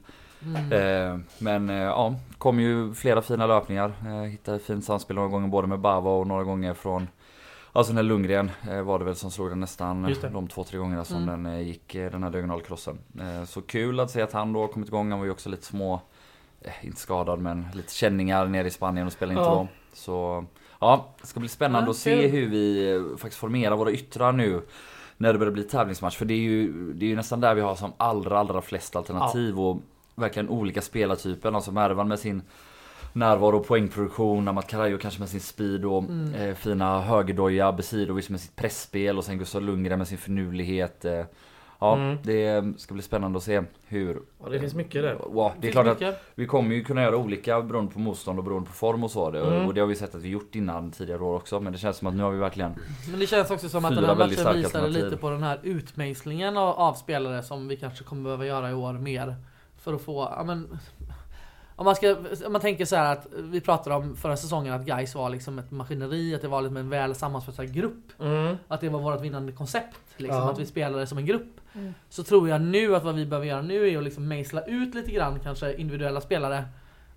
Mm. 0.46 0.72
Eh, 1.14 1.20
men 1.38 1.70
eh, 1.70 1.76
ja, 1.76 2.16
kom 2.38 2.60
ju 2.60 2.94
flera 2.94 3.22
fina 3.22 3.48
löpningar. 3.48 3.92
Eh, 4.06 4.14
hittade 4.22 4.60
fint 4.60 4.86
samspel 4.86 5.16
några 5.16 5.30
gånger 5.30 5.48
både 5.48 5.68
med 5.68 5.80
Bava 5.80 6.10
och 6.12 6.28
några 6.28 6.44
gånger 6.44 6.74
från 6.74 7.08
Alltså 7.78 7.94
när 7.94 8.04
Lundgren 8.04 8.52
eh, 8.70 8.82
var 8.82 9.00
det 9.00 9.06
väl 9.06 9.16
som 9.16 9.32
slog 9.32 9.50
den 9.50 9.60
nästan 9.60 10.16
de 10.34 10.48
två, 10.48 10.64
tre 10.64 10.78
gångerna 10.78 11.06
som 11.06 11.24
Mm. 11.24 11.44
den 11.44 11.54
eh, 11.54 11.62
gick 11.62 11.96
eh, 11.96 12.12
den 12.12 12.24
här 12.24 12.30
diagonalkrossen. 12.30 12.98
Så 13.48 13.62
kul 13.62 14.00
att 14.00 14.12
se 14.12 14.22
att 14.22 14.34
han 14.34 14.54
då 14.54 14.62
har 14.62 14.68
kommit 14.68 14.88
igång. 14.90 15.10
Han 15.12 15.20
var 15.20 15.26
ju 15.26 15.32
också 15.32 15.50
lite 15.50 15.66
små, 15.66 16.02
inte 16.82 17.00
skadad 17.00 17.40
men 17.40 17.68
lite 17.74 17.94
känningar 17.94 18.46
nere 18.46 18.68
i 18.68 18.72
Spanien 18.72 19.08
och 19.08 19.14
spelade 19.14 19.40
inte 19.40 19.50
Ja. 19.50 19.56
då. 19.56 19.68
Så 19.94 20.46
ja, 20.80 21.10
det 21.22 21.28
ska 21.28 21.40
bli 21.40 21.50
spännande 21.50 21.88
Ja, 21.88 21.92
att 21.92 21.98
se 21.98 22.28
hur 22.28 22.50
vi 22.50 23.16
faktiskt 23.18 23.40
formerar 23.40 23.76
våra 23.76 23.92
yttrar 23.92 24.32
nu. 24.32 24.62
När 25.18 25.34
det 25.34 25.40
börjar 25.40 25.54
bli 25.54 25.64
tävlingsmatch. 25.64 26.18
För 26.18 26.26
det 26.26 26.34
är 26.34 26.38
ju, 26.38 26.94
det 26.94 27.06
är 27.06 27.10
ju 27.10 27.16
nästan 27.16 27.40
där 27.42 27.56
vi 27.56 27.62
har 27.62 27.76
som 27.76 27.94
allra, 27.98 28.40
allra 28.40 28.62
flest 28.62 28.96
alternativ. 28.96 29.60
Och 29.60 29.80
verkligen 30.16 30.50
olika 30.50 30.82
spelartyper. 30.82 31.52
Alltså 31.52 31.72
Mervan 31.72 32.08
med 32.08 32.20
sin 32.20 32.42
närvaro 33.18 33.58
och 33.58 33.68
poängproduktion. 33.68 34.48
Amat 34.48 34.68
Karajo 34.68 34.98
kanske 34.98 35.20
med 35.20 35.30
sin 35.30 35.40
speed 35.42 35.86
och 35.86 36.04
Mm. 36.04 36.34
eh, 36.34 36.56
fina 36.56 37.02
högerdoja. 37.02 37.72
Besidovic 37.72 38.30
med 38.30 38.40
sitt 38.40 38.56
pressspel 38.56 39.18
och 39.18 39.24
sen 39.24 39.38
Gustav 39.38 39.62
Lundgren 39.62 39.98
med 39.98 40.08
sin 40.08 40.18
finurlighet. 40.18 41.06
Eh, 41.06 41.26
ja, 41.80 41.96
Mm. 41.96 42.18
det 42.24 42.74
ska 42.78 42.94
bli 42.94 43.04
spännande 43.04 43.38
att 43.38 43.44
se 43.44 43.62
hur... 43.88 44.20
Ja, 44.44 44.50
det 44.50 44.60
finns 44.60 44.76
mycket 44.76 45.02
där. 45.04 45.18
Ja, 45.36 45.54
det 45.56 45.58
är 45.58 45.62
Finns 45.62 45.72
klart 45.72 45.88
att 45.88 46.00
mycket. 46.00 46.22
vi 46.36 46.46
kommer 46.46 46.76
ju 46.76 46.84
kunna 46.84 47.02
göra 47.02 47.18
olika 47.18 47.62
beroende 47.62 47.92
på 47.94 48.00
motstånd 48.00 48.40
och 48.40 48.46
beroende 48.46 48.68
på 48.68 48.74
form 48.76 49.04
och 49.04 49.12
så. 49.12 49.32
Det, 49.32 49.40
Mm. 49.40 49.68
Och 49.68 49.74
det 49.74 49.80
har 49.82 49.88
vi 49.88 49.96
sett 49.96 50.16
att 50.16 50.22
vi 50.22 50.30
gjort 50.30 50.56
innan 50.56 50.92
tidigare 50.92 51.24
år 51.24 51.36
också. 51.36 51.60
Men 51.60 51.74
det 51.74 51.80
känns 51.80 51.98
som 51.98 52.08
att 52.08 52.16
nu 52.16 52.24
har 52.24 52.32
vi 52.32 52.38
verkligen... 52.38 52.74
Men 53.12 53.20
det 53.20 53.28
känns 53.28 53.52
också 53.52 53.70
som 53.70 53.86
att 53.86 53.96
den 53.96 54.06
här 54.06 54.16
väldigt 54.16 54.44
matchen 54.44 54.58
visade 54.62 54.88
lite 54.90 55.18
på 55.18 55.30
den 55.30 55.44
här 55.44 55.60
utmejslingen 55.64 56.58
av, 56.58 56.76
av 56.76 56.94
spelare 56.94 57.44
som 57.44 57.68
vi 57.68 57.78
kanske 57.78 58.04
kommer 58.04 58.24
behöva 58.24 58.46
göra 58.46 58.70
i 58.70 58.74
år 58.74 58.94
mer. 58.94 59.36
För 59.80 59.94
att 59.94 60.02
få, 60.02 60.34
ja 60.38 60.44
men... 60.44 60.80
Om 61.80 61.86
man, 61.86 61.96
ska, 61.96 62.16
om 62.46 62.52
man 62.52 62.62
tänker 62.62 62.86
så 62.86 62.96
här 62.96 63.14
att 63.14 63.28
vi 63.34 63.62
pratade 63.62 63.96
om 63.96 64.16
förra 64.16 64.38
säsongen 64.38 64.74
att 64.74 64.86
Guys 64.86 65.16
var 65.16 65.30
liksom 65.30 65.60
ett 65.60 65.72
maskineri, 65.72 66.36
att 66.36 66.42
det 66.42 66.48
var 66.48 66.62
liksom 66.62 66.78
en 66.78 66.90
väl 66.90 67.16
sammansvetsad 67.16 67.74
grupp. 67.74 68.20
Mm. 68.20 68.58
Att 68.68 68.82
det 68.82 68.90
var 68.90 69.00
vårt 69.00 69.22
vinnande 69.22 69.52
koncept. 69.52 69.98
Liksom, 70.18 70.40
Ja. 70.40 70.52
Att 70.52 70.60
vi 70.60 70.66
spelade 70.66 71.08
som 71.08 71.18
en 71.18 71.26
grupp. 71.26 71.62
Mm. 71.74 71.94
Så 72.10 72.24
tror 72.24 72.50
jag 72.50 72.62
nu 72.62 72.96
att 72.96 73.04
vad 73.04 73.16
vi 73.16 73.26
behöver 73.26 73.48
göra 73.48 73.62
nu 73.62 73.90
är 73.90 73.98
att 73.98 74.04
liksom 74.04 74.28
mejsla 74.28 74.62
ut 74.62 74.96
lite 74.96 75.12
grann 75.12 75.40
kanske 75.40 75.74
individuella 75.74 76.22
spelare. 76.22 76.64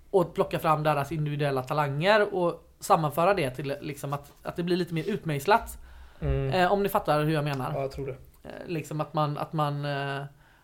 Och 0.09 0.33
plocka 0.33 0.59
fram 0.59 0.83
deras 0.83 1.11
individuella 1.11 1.63
talanger 1.63 2.33
och 2.33 2.67
sammanföra 2.79 3.33
det 3.33 3.49
till 3.49 3.75
liksom 3.81 4.13
att, 4.13 4.31
att 4.43 4.55
det 4.55 4.63
blir 4.63 4.77
lite 4.77 4.93
mer 4.93 5.09
utmejslat. 5.09 5.77
Mm. 6.19 6.49
Eh, 6.49 6.71
om 6.71 6.83
ni 6.83 6.89
fattar 6.89 7.23
hur 7.23 7.33
jag 7.33 7.43
menar. 7.43 7.71
Ja, 7.73 7.81
jag 7.81 7.91
tror 7.91 8.07
det. 8.07 8.15
Eh, 8.43 8.67
liksom 8.67 9.01
att 9.01 9.13
man, 9.13 9.37
att 9.37 9.53
man, 9.53 9.85
eh, 9.85 10.21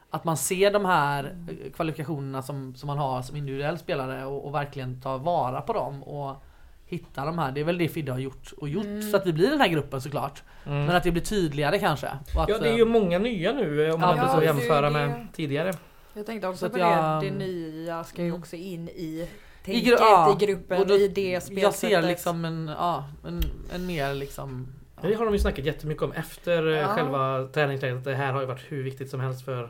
att 0.09 0.23
man 0.23 0.37
ser 0.37 0.71
de 0.71 0.85
här 0.85 1.23
eh, 1.23 1.71
kvalifikationerna 1.71 2.41
som, 2.41 2.75
som 2.75 2.87
man 2.87 2.97
har 2.97 3.21
som 3.21 3.35
individuell 3.35 3.77
spelare 3.77 4.25
och, 4.25 4.45
och 4.45 4.53
verkligen 4.55 5.01
tar 5.01 5.17
vara 5.17 5.61
på 5.61 5.73
dem 5.73 6.03
och 6.03 6.43
hitta 6.85 7.25
de 7.25 7.37
här. 7.39 7.51
Det 7.51 7.59
är 7.59 7.65
väl 7.65 7.77
det 7.77 7.87
Fidde 7.87 8.11
har 8.11 8.19
gjort 8.19 8.51
och 8.57 8.69
gjort 8.69 8.85
Mm. 8.85 9.01
så 9.11 9.17
att 9.17 9.27
vi 9.27 9.33
blir 9.33 9.49
den 9.49 9.61
här 9.61 9.67
gruppen 9.67 10.01
såklart. 10.01 10.43
Mm. 10.65 10.85
Men 10.85 10.95
att 10.95 11.03
det 11.03 11.11
blir 11.11 11.21
tydligare 11.23 11.79
kanske. 11.79 12.07
Och 12.35 12.43
att, 12.43 12.49
Ja, 12.49 12.57
det 12.57 12.67
är 12.69 12.71
eh, 12.71 12.77
ju 12.77 12.85
många 12.85 13.19
nya 13.19 13.51
nu 13.53 13.87
eh, 13.87 13.93
om 13.95 14.01
man 14.01 14.17
Ja, 14.17 14.29
ja, 14.33 14.39
det- 14.39 14.45
jämföra 14.45 14.89
med 14.89 15.27
tidigare. 15.33 15.73
Jag 16.13 16.25
tänkte 16.25 16.47
Så 16.47 16.51
också 16.51 16.65
att 16.65 16.71
på 16.71 16.79
jag- 16.79 17.23
det, 17.23 17.29
det 17.29 17.35
nya 17.37 18.03
ska 18.03 18.21
ju 18.21 18.27
Mm. 18.27 18.39
också 18.39 18.55
in 18.55 18.89
i 18.89 18.91
I 18.93 19.27
tänket 19.65 19.83
gru- 19.93 19.95
ja, 19.99 20.37
i 20.41 20.45
gruppen, 20.45 20.81
och 20.81 20.87
då- 20.87 20.93
i 20.95 21.07
det 21.07 21.29
jag 21.31 21.43
spelsättet. 21.43 21.75
ser 21.75 22.01
liksom 22.01 22.45
en, 22.45 22.67
ja, 22.77 23.05
en, 23.27 23.41
en 23.75 23.85
mer 23.85 24.13
liksom... 24.13 24.67
Det 25.01 25.13
har 25.13 25.25
de 25.25 25.33
ju 25.33 25.39
snackat 25.39 25.65
jättemycket 25.65 26.03
om 26.03 26.11
efter 26.11 26.67
eh, 26.67 26.73
Ja. 26.77 26.87
själva 26.87 27.47
träningsläget. 27.53 28.03
Det 28.03 28.15
här 28.15 28.31
har 28.33 28.41
ju 28.41 28.47
varit 28.47 28.65
hur 28.71 28.83
viktigt 28.83 29.09
som 29.09 29.19
helst 29.19 29.45
för 29.45 29.69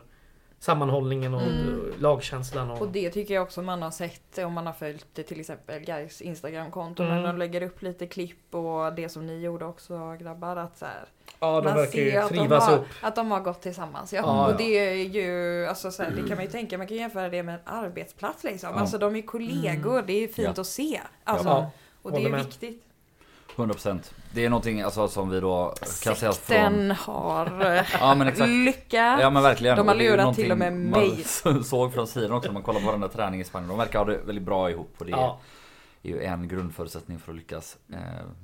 sammanhållningen 0.59 1.33
och 1.33 1.41
Mm. 1.41 1.93
lagkänslan. 1.99 2.71
Och, 2.71 2.81
Och 2.81 2.87
det 2.87 3.09
tycker 3.09 3.33
jag 3.33 3.43
också 3.43 3.61
man 3.61 3.81
har 3.81 3.91
sett 3.91 4.37
om 4.37 4.53
man 4.53 4.65
har 4.65 4.73
följt 4.73 5.13
till 5.27 5.39
exempel 5.39 5.79
Gais 5.79 6.21
Instagramkonto 6.21 7.03
Mm. 7.03 7.15
när 7.15 7.27
de 7.27 7.37
lägger 7.37 7.63
upp 7.63 7.81
lite 7.81 8.07
klipp 8.07 8.55
och 8.55 8.93
det 8.93 9.09
som 9.09 9.27
ni 9.27 9.39
gjorde 9.41 9.65
också 9.65 10.15
grabbar 10.19 10.55
att 10.55 10.77
så 10.77 10.85
här, 10.85 11.05
ja, 11.39 11.55
de 11.61 11.63
man 11.69 11.75
verkar 11.77 11.91
ser 11.91 12.05
ju 12.11 12.17
att 12.17 12.29
de, 12.29 12.37
har, 12.51 12.73
upp. 12.77 12.85
att 13.01 13.15
de 13.15 13.31
har 13.31 13.39
gått 13.39 13.61
tillsammans. 13.61 14.13
Ja. 14.13 14.19
Ja, 14.25 14.45
och 14.45 14.51
ja. 14.53 14.57
det 14.57 14.63
är 14.77 14.93
ju, 15.05 15.65
alltså 15.65 15.91
så 15.91 16.03
här, 16.03 16.11
det 16.11 16.27
kan 16.27 16.37
man 16.37 16.45
ju 16.45 16.51
tänka, 16.51 16.77
man 16.77 16.87
kan 16.87 16.97
jämföra 16.97 17.29
det 17.29 17.43
med 17.43 17.55
en 17.55 17.61
arbetsplats 17.65 18.43
liksom. 18.43 18.69
Ja. 18.73 18.79
Alltså 18.79 18.97
de 18.97 19.15
är 19.15 19.21
kollegor, 19.21 20.03
det 20.07 20.23
är 20.23 20.27
fint 20.27 20.51
Ja. 20.55 20.61
att 20.61 20.67
se. 20.67 21.01
Alltså, 21.23 21.47
Ja, 21.47 21.71
och 22.01 22.11
det 22.11 22.25
är 22.25 22.29
med. 22.29 22.45
viktigt. 22.45 22.83
100% 23.57 23.99
Det 24.33 24.45
är 24.45 24.49
någonting 24.49 24.81
alltså, 24.81 25.07
som 25.07 25.29
vi 25.29 25.39
då 25.39 25.73
kan 26.03 26.15
säga 26.15 26.31
från... 26.31 26.33
Sekten 26.33 26.91
har 26.91 27.85
Ja 27.99 28.15
men 28.15 28.27
exakt. 28.27 28.49
lyckats. 28.49 29.21
Ja 29.21 29.29
men 29.29 29.43
verkligen. 29.43 29.77
De 29.77 29.87
har 29.87 29.95
Och 29.95 30.01
det 30.01 30.09
lurat 30.09 30.35
till 30.35 30.51
och 30.51 30.57
med 30.57 30.73
mig. 30.73 31.25
Man 31.45 31.63
såg 31.63 31.93
från 31.93 32.07
sidan 32.07 32.31
också 32.31 32.49
när 32.49 32.53
man 32.53 32.63
kollar 32.63 32.79
på 32.79 32.85
varenda 32.85 33.07
träning 33.07 33.41
i 33.41 33.43
Spanien. 33.43 33.69
De 33.69 33.77
verkar 33.77 33.99
ha 33.99 34.05
det 34.05 34.17
väldigt 34.25 34.43
bra 34.43 34.69
ihop 34.71 34.95
och 34.97 35.05
det 35.05 35.11
Ja, 35.11 35.39
är 36.03 36.09
ju 36.09 36.23
en 36.23 36.47
grundförutsättning 36.47 37.19
för 37.19 37.31
att 37.31 37.37
lyckas 37.37 37.77
eh, 37.93 37.97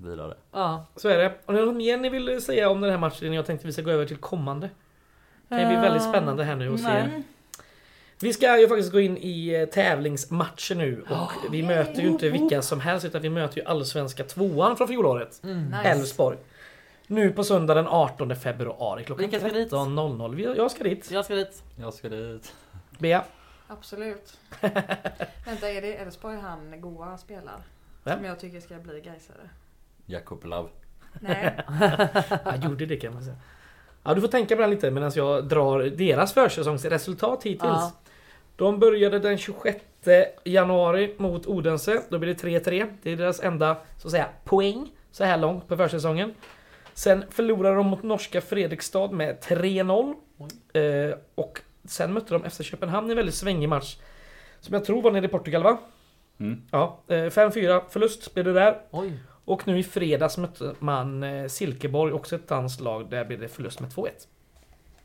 vidare. 0.04 0.34
Ja. 0.52 0.86
så 0.95 1.10
är 1.10 1.17
det. 1.17 1.34
Och 1.45 1.54
något 1.54 1.76
mer 1.76 1.97
ni 1.97 2.10
vill 2.10 2.41
säga 2.41 2.69
om 2.69 2.82
den 2.82 2.91
här 2.91 2.97
matchen? 2.97 3.34
Jag 3.34 3.45
tänkte 3.45 3.67
vi 3.67 3.73
ska 3.73 3.82
gå 3.82 3.91
över 3.91 4.06
till 4.06 4.17
kommande. 4.17 4.69
Det 5.47 5.56
kan 5.56 5.60
ju 5.60 5.67
bli 5.67 5.76
väldigt 5.76 6.04
spännande 6.04 6.43
här 6.43 6.56
nu 6.56 6.73
att 6.73 6.80
se. 6.80 6.88
Nej. 6.88 7.23
Vi 8.23 8.33
ska 8.33 8.59
ju 8.59 8.67
faktiskt 8.67 8.91
gå 8.91 8.99
in 8.99 9.17
i 9.17 9.53
eh, 9.53 9.65
tävlingsmatcher 9.65 10.75
nu 10.75 11.05
och 11.09 11.31
vi 11.53 11.63
möter 11.63 12.01
ju 12.01 12.07
inte 12.07 12.29
vilka 12.29 12.62
som 12.62 12.79
helst 12.79 13.05
utan 13.05 13.21
vi 13.21 13.29
möter 13.29 13.57
ju 13.57 13.63
allsvenska 13.65 14.23
tvåan 14.23 14.77
från 14.77 14.88
fjolåret. 14.88 15.41
Mm. 15.43 15.65
Nice. 15.65 15.83
Elfsborg. 15.89 16.38
Nu 17.07 17.31
på 17.31 17.43
söndag 17.43 17.73
den 17.73 17.88
18 17.88 18.36
februari 18.36 19.03
klockan 19.03 19.21
Vilka 19.29 19.39
ska 19.39 19.57
dit? 19.57 19.71
13.00. 19.71 20.36
Vi- 20.36 20.43
Jag 20.43 20.71
ska 20.71 20.83
dit. 20.83 21.12
Jag 21.12 21.25
ska 21.25 21.36
dit. 21.36 21.63
Jag 21.75 21.93
ska 21.93 22.09
dit. 22.09 22.53
Bea. 22.99 23.23
Absolut. 23.67 24.38
Vänta, 25.45 25.69
är 25.69 25.81
det 25.81 25.95
Elfsborg 25.95 26.38
han 26.38 26.81
goa 26.81 27.17
spelar? 27.17 27.55
Vem? 28.03 28.17
Som 28.17 28.25
jag 28.25 28.39
tycker 28.39 28.59
ska 28.59 28.75
bli 28.75 28.93
Gaisare. 29.01 29.49
Jakob 30.05 30.45
Love. 30.45 30.69
Nej. 31.19 31.59
Jag 32.45 32.63
gjorde 32.63 32.86
det 32.86 32.97
kan 32.97 33.13
man 33.13 33.23
säga. 33.23 33.36
Ja, 34.03 34.13
du 34.13 34.21
får 34.21 34.27
tänka 34.27 34.55
på 34.55 34.62
det 34.62 34.67
lite 34.67 34.91
medan 34.91 35.12
jag 35.15 35.47
drar 35.47 35.79
deras 35.79 36.33
försäsongsresultat 36.33 37.43
hittills. 37.43 37.62
Ja. 37.63 37.91
De 38.55 38.79
började 38.79 39.19
den 39.19 39.37
26 39.37 39.77
januari 40.43 41.15
mot 41.17 41.45
Odense. 41.45 42.01
Då 42.09 42.19
blir 42.19 42.33
det 42.33 42.43
3-3. 42.43 42.93
Det 43.03 43.11
är 43.11 43.15
deras 43.15 43.39
enda 43.39 43.77
så 43.97 44.07
att 44.07 44.11
säga, 44.11 44.27
poäng 44.43 44.91
så 45.11 45.23
här 45.23 45.37
långt 45.37 45.67
på 45.67 45.77
försäsongen. 45.77 46.33
Sen 46.93 47.23
förlorade 47.29 47.75
de 47.75 47.87
mot 47.87 48.03
norska 48.03 48.41
Fredrikstad 48.41 49.11
med 49.11 49.39
3-0. 49.39 50.15
Eh, 50.73 51.17
och 51.35 51.61
sen 51.85 52.13
mötte 52.13 52.33
de 52.33 52.49
FC 52.49 52.63
Köpenhamn 52.63 53.07
i 53.07 53.11
en 53.11 53.17
väldigt 53.17 53.35
svängig 53.35 53.69
match. 53.69 53.97
Som 54.59 54.73
jag 54.73 54.85
tror 54.85 55.01
var 55.01 55.11
nere 55.11 55.25
i 55.25 55.27
Portugal 55.27 55.63
va? 55.63 55.77
Mm. 56.39 56.61
Ja, 56.71 56.99
eh, 57.07 57.15
5-4 57.15 57.81
förlust 57.89 58.33
blev 58.33 58.45
det 58.45 58.53
där. 58.53 58.81
Oj. 58.91 59.13
Och 59.45 59.67
nu 59.67 59.79
i 59.79 59.83
fredags 59.83 60.37
mötte 60.37 60.75
man 60.79 61.23
eh, 61.23 61.47
Silkeborg, 61.47 62.13
också 62.13 62.35
ett 62.35 62.47
danskt 62.47 62.81
lag. 62.81 63.09
Där 63.09 63.25
blev 63.25 63.39
det 63.39 63.47
förlust 63.47 63.79
med 63.79 63.89
2-1. 63.89 64.09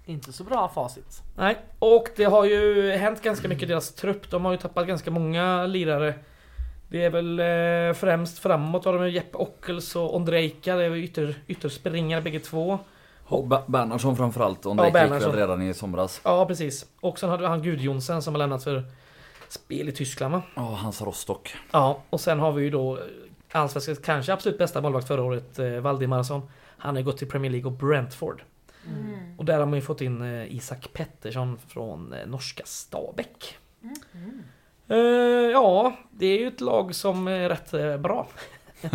Inte 0.09 0.33
så 0.33 0.44
bra 0.44 0.68
facit. 0.75 1.23
Nej, 1.37 1.59
och 1.79 2.09
det 2.16 2.25
har 2.25 2.44
ju 2.44 2.90
hänt 2.92 3.23
ganska 3.23 3.49
mycket 3.49 3.62
i 3.62 3.66
deras 3.66 3.94
trupp. 3.94 4.31
De 4.31 4.44
har 4.44 4.53
ju 4.53 4.59
tappat 4.59 4.87
ganska 4.87 5.11
många 5.11 5.66
lirare. 5.66 6.14
Det 6.88 7.05
är 7.05 7.11
väl 7.11 7.40
eh, 7.40 7.94
främst 8.01 8.38
framåt 8.38 8.85
har 8.85 8.92
de 8.92 9.05
ju 9.05 9.11
Jeppe 9.11 9.38
Ockels 9.38 9.97
och 9.97 10.16
Ondrejka. 10.16 10.77
Det 10.77 10.85
är 10.85 10.88
väl 10.90 10.99
ytter, 10.99 11.35
ytterspringare 11.47 12.23
bägge 12.23 12.40
två. 12.40 12.79
Och 13.25 13.47
Ba- 13.47 13.62
Bernhardsson 13.66 14.16
framförallt. 14.16 14.66
Ondrejka 14.66 14.99
Ja, 14.99 15.14
gick 15.14 15.27
väl 15.27 15.33
redan 15.37 15.62
i 15.62 15.75
somras. 15.75 16.21
Ja, 16.25 16.47
precis. 16.47 16.87
Och 17.01 17.18
sen 17.18 17.31
hade 17.31 17.42
vi 17.42 17.49
han 17.49 17.62
Gudjonsen 17.62 18.23
som 18.23 18.35
har 18.35 18.38
lämnat 18.38 18.64
för 18.64 18.85
spel 19.49 19.88
i 19.88 19.92
Tyskland 19.92 20.33
va? 20.35 20.42
Ja, 20.55 20.62
hans 20.62 21.03
Rostock. 21.03 21.55
Ja, 21.71 22.03
och 22.11 22.21
sen 22.21 22.40
har 22.40 22.53
vi 22.53 22.62
ju 22.64 22.71
då 22.71 22.97
eh, 22.97 23.03
Allsvenskans 23.53 23.99
kanske 23.99 24.33
absolut 24.33 24.59
bästa 24.59 24.81
målvakt 24.81 25.07
förra 25.09 25.23
året, 25.23 25.59
eh, 25.59 25.68
Valdimarsson. 25.71 26.42
Han 26.79 26.97
har 26.97 27.03
gått 27.03 27.18
till 27.18 27.29
Premier 27.29 27.53
League 27.53 27.66
och 27.71 27.77
Brentford. 27.79 28.42
Mm. 28.88 29.38
Och 29.38 29.44
där 29.44 29.59
har 29.59 29.66
man 29.66 29.74
ju 29.74 29.81
fått 29.81 30.01
in 30.01 30.22
eh, 30.22 30.55
Isak 30.57 30.88
Pettersson 30.92 31.59
från 31.68 32.12
eh, 32.12 32.27
norska 32.27 32.62
Stabäck. 32.66 33.57
Mm. 33.83 34.42
Eh, 34.88 34.96
ja, 35.53 35.92
det 36.11 36.27
är 36.27 36.38
ju 36.38 36.48
ett 36.48 36.61
lag 36.61 36.94
som 36.94 37.29
är 37.29 37.48
rätt 37.48 38.01
bra. 38.01 38.27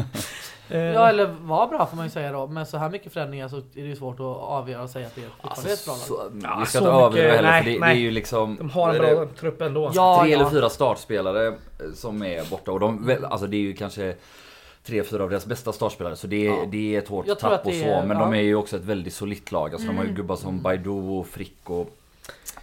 Ja 0.67 1.09
eller 1.09 1.25
var 1.25 1.67
bra 1.67 1.85
får 1.85 1.95
man 1.97 2.05
ju 2.05 2.11
säga 2.11 2.31
då. 2.31 2.47
Med 2.47 2.67
så 2.67 2.77
här 2.77 2.89
mycket 2.89 3.13
förändringar 3.13 3.47
så 3.47 3.57
är 3.57 3.61
det 3.73 3.81
ju 3.81 3.95
svårt 3.95 4.19
att 4.19 4.25
avgöra 4.25 4.83
och 4.83 4.89
säga 4.89 5.07
att 5.07 5.15
det 5.15 5.21
är 5.21 5.25
ett 5.25 5.41
bra 5.41 5.93
lag. 5.93 5.97
så, 5.97 6.31
Ja, 6.43 6.57
vi 6.59 6.65
ska 6.65 6.77
inte 6.77 6.89
överdriva 6.91 7.09
mycket- 7.09 7.35
heller 7.35 7.49
nej, 7.51 7.63
för 7.63 7.69
det, 7.69 7.75
det 7.75 7.79
nej. 7.79 7.95
är 7.97 7.99
ju 8.01 8.11
liksom... 8.11 8.55
De 8.55 8.69
har 8.69 8.89
en 8.89 8.95
är 8.95 8.99
det 9.09 9.15
bra 9.15 9.25
trupp 9.39 9.61
ändå. 9.61 9.91
Ja, 9.93 10.19
tre 10.23 10.33
eller 10.33 10.43
ja. 10.43 10.51
fyra 10.51 10.69
startspelare 10.69 11.53
som 11.93 12.23
är 12.23 12.49
borta 12.49 12.71
och 12.71 12.79
de, 12.79 13.17
alltså 13.29 13.47
det 13.47 13.57
är 13.57 13.61
ju 13.61 13.73
kanske 13.73 14.15
tre, 14.85 15.03
fyra 15.03 15.23
av 15.23 15.29
deras 15.29 15.45
bästa 15.45 15.73
startspelare 15.73 16.15
så 16.15 16.27
det 16.27 16.47
är, 16.47 16.51
Ja. 16.51 16.65
det 16.71 16.95
är 16.95 16.99
ett 16.99 17.07
hårt 17.07 17.39
tapp 17.39 17.65
och 17.65 17.73
så 17.73 17.79
är- 17.85 18.05
men 18.05 18.17
ja. 18.17 18.23
de 18.23 18.33
är 18.33 18.41
ju 18.41 18.55
också 18.55 18.75
ett 18.77 18.83
väldigt 18.83 19.13
solitt 19.13 19.51
lag. 19.51 19.73
Alltså 19.73 19.87
de 19.87 19.97
har 19.97 20.03
ju 20.03 20.09
Mm. 20.09 20.15
gubbar 20.21 20.35
som 20.35 20.61
Baidu 20.61 20.89
och 20.89 21.27
Frick 21.27 21.69
och 21.69 21.97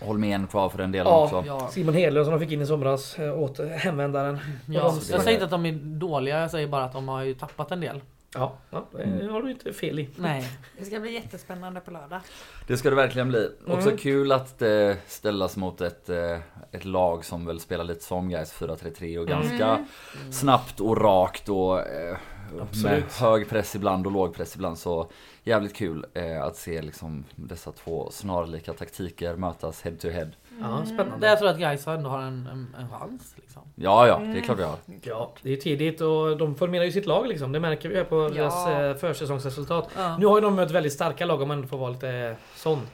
Holmén 0.01 0.47
kvar 0.47 0.69
för 0.69 0.79
den 0.79 0.93
delen 0.93 1.07
Ja. 1.07 1.25
också. 1.25 1.45
Ja. 1.47 1.69
Simon 1.73 1.95
Hedlund 1.95 2.27
som 2.27 2.33
de 2.35 2.41
fick 2.41 2.53
in 2.53 2.63
i 2.63 2.67
somras 2.67 3.19
eh, 3.19 3.39
åt 3.43 3.61
hemvändaren. 3.79 4.39
Ja, 4.67 4.95
jag 5.11 5.23
säger 5.23 5.31
inte 5.33 5.45
att 5.45 5.51
de 5.51 5.67
är 5.67 5.73
dåliga, 5.73 6.41
jag 6.41 6.51
säger 6.51 6.67
bara 6.69 6.85
att 6.85 6.93
de 6.93 7.09
har 7.09 7.23
ju 7.23 7.35
tappat 7.35 7.71
en 7.73 7.81
del. 7.81 8.01
Ja, 8.35 8.59
ja 8.71 8.89
det 8.93 9.27
har 9.31 9.43
du 9.43 9.51
inte 9.51 9.73
fel 9.73 9.99
i. 9.99 10.09
Nej. 10.17 10.49
Det 10.79 10.85
ska 10.85 11.01
bli 11.01 11.13
jättespännande 11.15 11.81
på 11.81 11.91
lördag. 11.91 12.21
Det 12.67 12.77
ska 12.77 12.91
det 12.91 12.97
verkligen 12.97 13.29
bli. 13.29 13.49
Också 13.67 13.87
Mm. 13.89 13.97
kul 13.99 14.33
att 14.33 14.59
det 14.59 14.97
ställas 15.07 15.57
mot 15.57 15.81
ett, 15.81 16.09
eh, 16.09 16.39
ett 16.73 16.85
lag 16.85 17.25
som 17.25 17.47
väl 17.47 17.61
spelar 17.61 17.85
lite 17.85 18.05
som 18.05 18.29
Gais 18.31 18.53
4-3-3 18.53 19.19
och 19.19 19.31
Mm. 19.31 19.41
ganska 19.41 19.87
snabbt 20.31 20.81
och 20.81 20.97
rakt 21.01 21.49
och 21.49 21.81
eh, 21.81 22.17
med 22.53 22.63
Absolut. 22.63 23.13
hög 23.13 23.49
press 23.49 23.75
ibland 23.75 24.07
och 24.07 24.13
låg 24.13 24.35
press 24.35 24.55
ibland. 24.57 24.79
Så 24.79 25.11
jävligt 25.45 25.77
kul 25.77 26.07
eh, 26.15 26.43
att 26.43 26.57
se 26.57 26.83
liksom 26.83 27.25
dessa 27.37 27.73
två 27.73 28.09
snarlika 28.11 28.73
taktiker 28.73 29.37
mötas 29.37 29.83
head 29.83 29.93
to 30.01 30.09
head. 30.09 30.29
Ja, 30.61 30.79
Det 30.81 30.87
spännande. 30.87 31.27
jag 31.27 31.39
tror 31.39 31.49
att 31.49 31.59
Gais 31.59 31.87
ändå 31.87 32.11
har 32.11 32.19
en, 32.23 32.47
en, 32.53 32.77
en 32.79 32.89
chans. 32.91 33.35
Liksom. 33.37 33.63
Ja, 33.75 34.07
ja, 34.07 34.19
det 34.19 34.39
är 34.39 34.43
klart 34.43 34.59
jag 34.59 34.67
har. 34.67 34.79
Ja, 35.03 35.33
det 35.43 35.53
är 35.53 35.57
tidigt 35.57 36.01
och 36.01 36.37
de 36.37 36.55
formerar 36.55 36.85
ju 36.85 36.93
sitt 36.93 37.07
lag 37.07 37.27
liksom. 37.29 37.53
Det 37.53 37.61
märker 37.61 37.89
vi 37.89 37.97
här 37.97 38.05
på 38.05 38.17
Ja. 38.23 38.29
deras 38.29 38.67
eh, 38.69 38.95
försäsongsresultat. 38.97 39.89
Ja. 39.97 40.17
Nu 40.19 40.27
har 40.27 40.37
ju 40.37 40.41
de 40.41 40.55
mött 40.55 40.71
väldigt 40.71 40.93
starka 40.93 41.27
lag 41.27 41.43
om 41.43 41.49
man 41.49 41.69
får 41.69 41.79
vara 41.79 41.91
lite 41.91 42.37
sån. 42.57 42.79
Eh, 42.79 42.87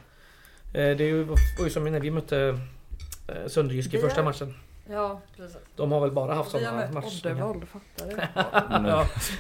Det 0.73 0.81
är 0.81 1.01
ju, 1.01 1.23
var 1.25 1.65
ju 1.65 1.71
som 1.71 1.85
när 1.85 2.01
vi 2.01 2.11
mötte 2.11 2.59
eh, 3.29 3.47
Sunderjyske 3.49 3.97
i 3.97 4.01
Vi 4.01 4.07
första 4.09 4.23
matchen. 4.23 4.55
Ja, 4.91 5.21
precis. 5.37 5.57
De 5.77 5.93
har 5.93 6.01
väl 6.01 6.11
bara 6.11 6.35
haft 6.35 6.55
Vi 6.55 6.59
har 6.65 6.73
sådana 6.73 6.87
mött 6.87 6.95
matcher. 6.95 7.27
Oddevold, 7.31 7.63
fattar 7.69 8.07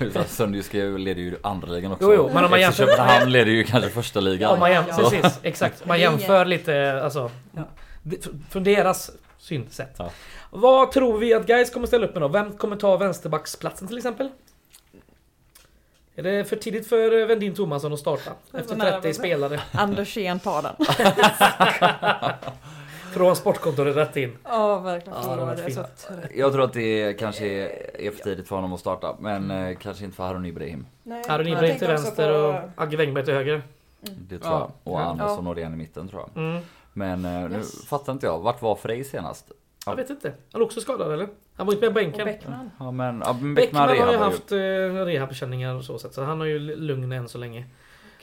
du? 0.00 0.06
Nu, 0.18 0.24
Sönderjyske 0.26 0.84
leder 0.84 1.22
ju 1.22 1.36
andra 1.42 1.68
ligan 1.72 1.92
också. 1.92 2.04
Jo, 2.04 2.14
jo, 2.16 2.30
men 2.34 2.44
om 2.44 2.50
man 2.50 2.60
jämför- 2.60 2.86
Köpenhamn 2.86 3.32
leder 3.32 3.52
ju 3.52 3.64
kanske 3.64 3.90
första 3.90 4.18
Ja, 4.18 4.24
ligan. 4.24 4.52
om 4.52 4.58
man 4.60 4.70
jämför, 4.70 5.02
Ja. 5.02 5.10
precis, 5.10 5.40
exakt. 5.42 5.86
Man 5.86 6.00
jämför 6.00 6.44
lite, 6.44 7.00
alltså. 7.04 7.30
Ja. 7.52 7.62
Från 8.50 8.64
deras 8.64 9.10
synsätt. 9.38 9.94
Ja. 9.98 10.10
Vad 10.50 10.92
tror 10.92 11.18
vi 11.18 11.34
att 11.34 11.46
guys 11.46 11.70
kommer 11.70 11.86
ställa 11.86 12.06
upp 12.06 12.12
med 12.14 12.22
då? 12.22 12.28
Vem 12.28 12.52
kommer 12.52 12.76
ta 12.76 12.96
vänsterbacksplatsen 12.96 13.88
till 13.88 13.96
exempel? 13.96 14.30
Är 16.18 16.22
det 16.22 16.44
för 16.44 16.56
tidigt 16.56 16.88
för 16.88 17.20
eh, 17.20 17.26
Vendin 17.26 17.54
Thomasson 17.54 17.92
att 17.92 17.98
starta? 17.98 18.30
Efter 18.54 18.76
nära 18.76 18.90
30 18.90 19.00
var 19.00 19.08
det. 19.08 19.14
spelare. 19.14 19.60
Andersén 19.72 20.38
tar 20.40 20.62
den. 20.62 20.74
Från 23.16 23.36
sportkontoret 23.36 23.96
rätt 23.96 24.16
in. 24.16 24.36
Ja, 24.44 24.78
verkligen. 24.78 25.18
Ja, 25.22 25.36
det 25.36 25.42
har 25.42 25.56
det 25.56 25.70
så. 25.72 25.84
Jag 26.34 26.52
tror 26.52 26.64
att 26.64 26.72
det 26.72 27.12
kanske 27.18 27.46
är 27.94 28.10
för 28.10 28.22
tidigt 28.24 28.48
för 28.48 28.56
honom 28.56 28.72
att 28.72 28.80
starta. 28.80 29.16
Men 29.20 29.50
eh, 29.50 29.76
kanske 29.76 30.04
inte 30.04 30.16
för 30.16 30.24
Harun 30.24 30.46
Ibrahim. 30.46 30.86
Jag 31.04 31.48
Ibrahim 31.48 31.78
till 31.78 31.88
vänster 31.88 32.32
på- 32.32 32.38
och 32.38 32.82
Agge 32.84 32.96
Wängberg 32.96 33.24
till 33.24 33.34
höger. 33.34 33.62
Det 34.00 34.38
tror 34.38 34.52
Ja. 34.52 34.70
jag. 34.84 34.92
Och. 34.92 35.00
Andersson 35.00 35.36
Ja. 35.36 35.42
Norén 35.42 35.72
i 35.74 35.76
mitten 35.76 36.08
tror 36.08 36.22
jag. 36.34 36.42
Mm. 36.44 36.62
Men 36.92 37.24
eh, 37.24 37.48
nu 37.50 37.56
Yes. 37.56 37.86
fattar 37.86 38.12
inte 38.12 38.26
jag. 38.26 38.38
Vart 38.38 38.62
var 38.62 38.76
Frej 38.76 39.04
senast? 39.04 39.44
Ja. 39.86 39.92
Jag 39.92 39.96
vet 39.96 40.10
inte. 40.10 40.32
Han 40.52 40.60
är 40.62 40.64
också 40.64 40.80
skadad 40.80 41.12
eller? 41.12 41.28
Han 41.56 41.66
var 41.66 41.74
inte 41.74 41.86
med 41.86 41.94
på 41.94 42.00
Och 42.00 42.04
bänken. 42.04 42.24
Bäckman. 42.24 42.70
Ja 42.78 42.90
men 42.90 43.22
ja, 43.26 43.36
men 43.40 43.54
Bäckman 43.54 43.86
Bäckman 43.88 44.06
har 44.06 44.12
ju 44.12 44.18
haft 44.18 44.52
eh, 44.52 44.56
rehabkänningar 45.04 45.74
och 45.74 45.84
så 45.84 45.98
sätt. 45.98 46.14
Så 46.14 46.22
han 46.22 46.38
har 46.40 46.46
ju 46.46 46.58
lugn 46.58 47.12
än 47.12 47.28
så 47.28 47.38
länge. 47.38 47.64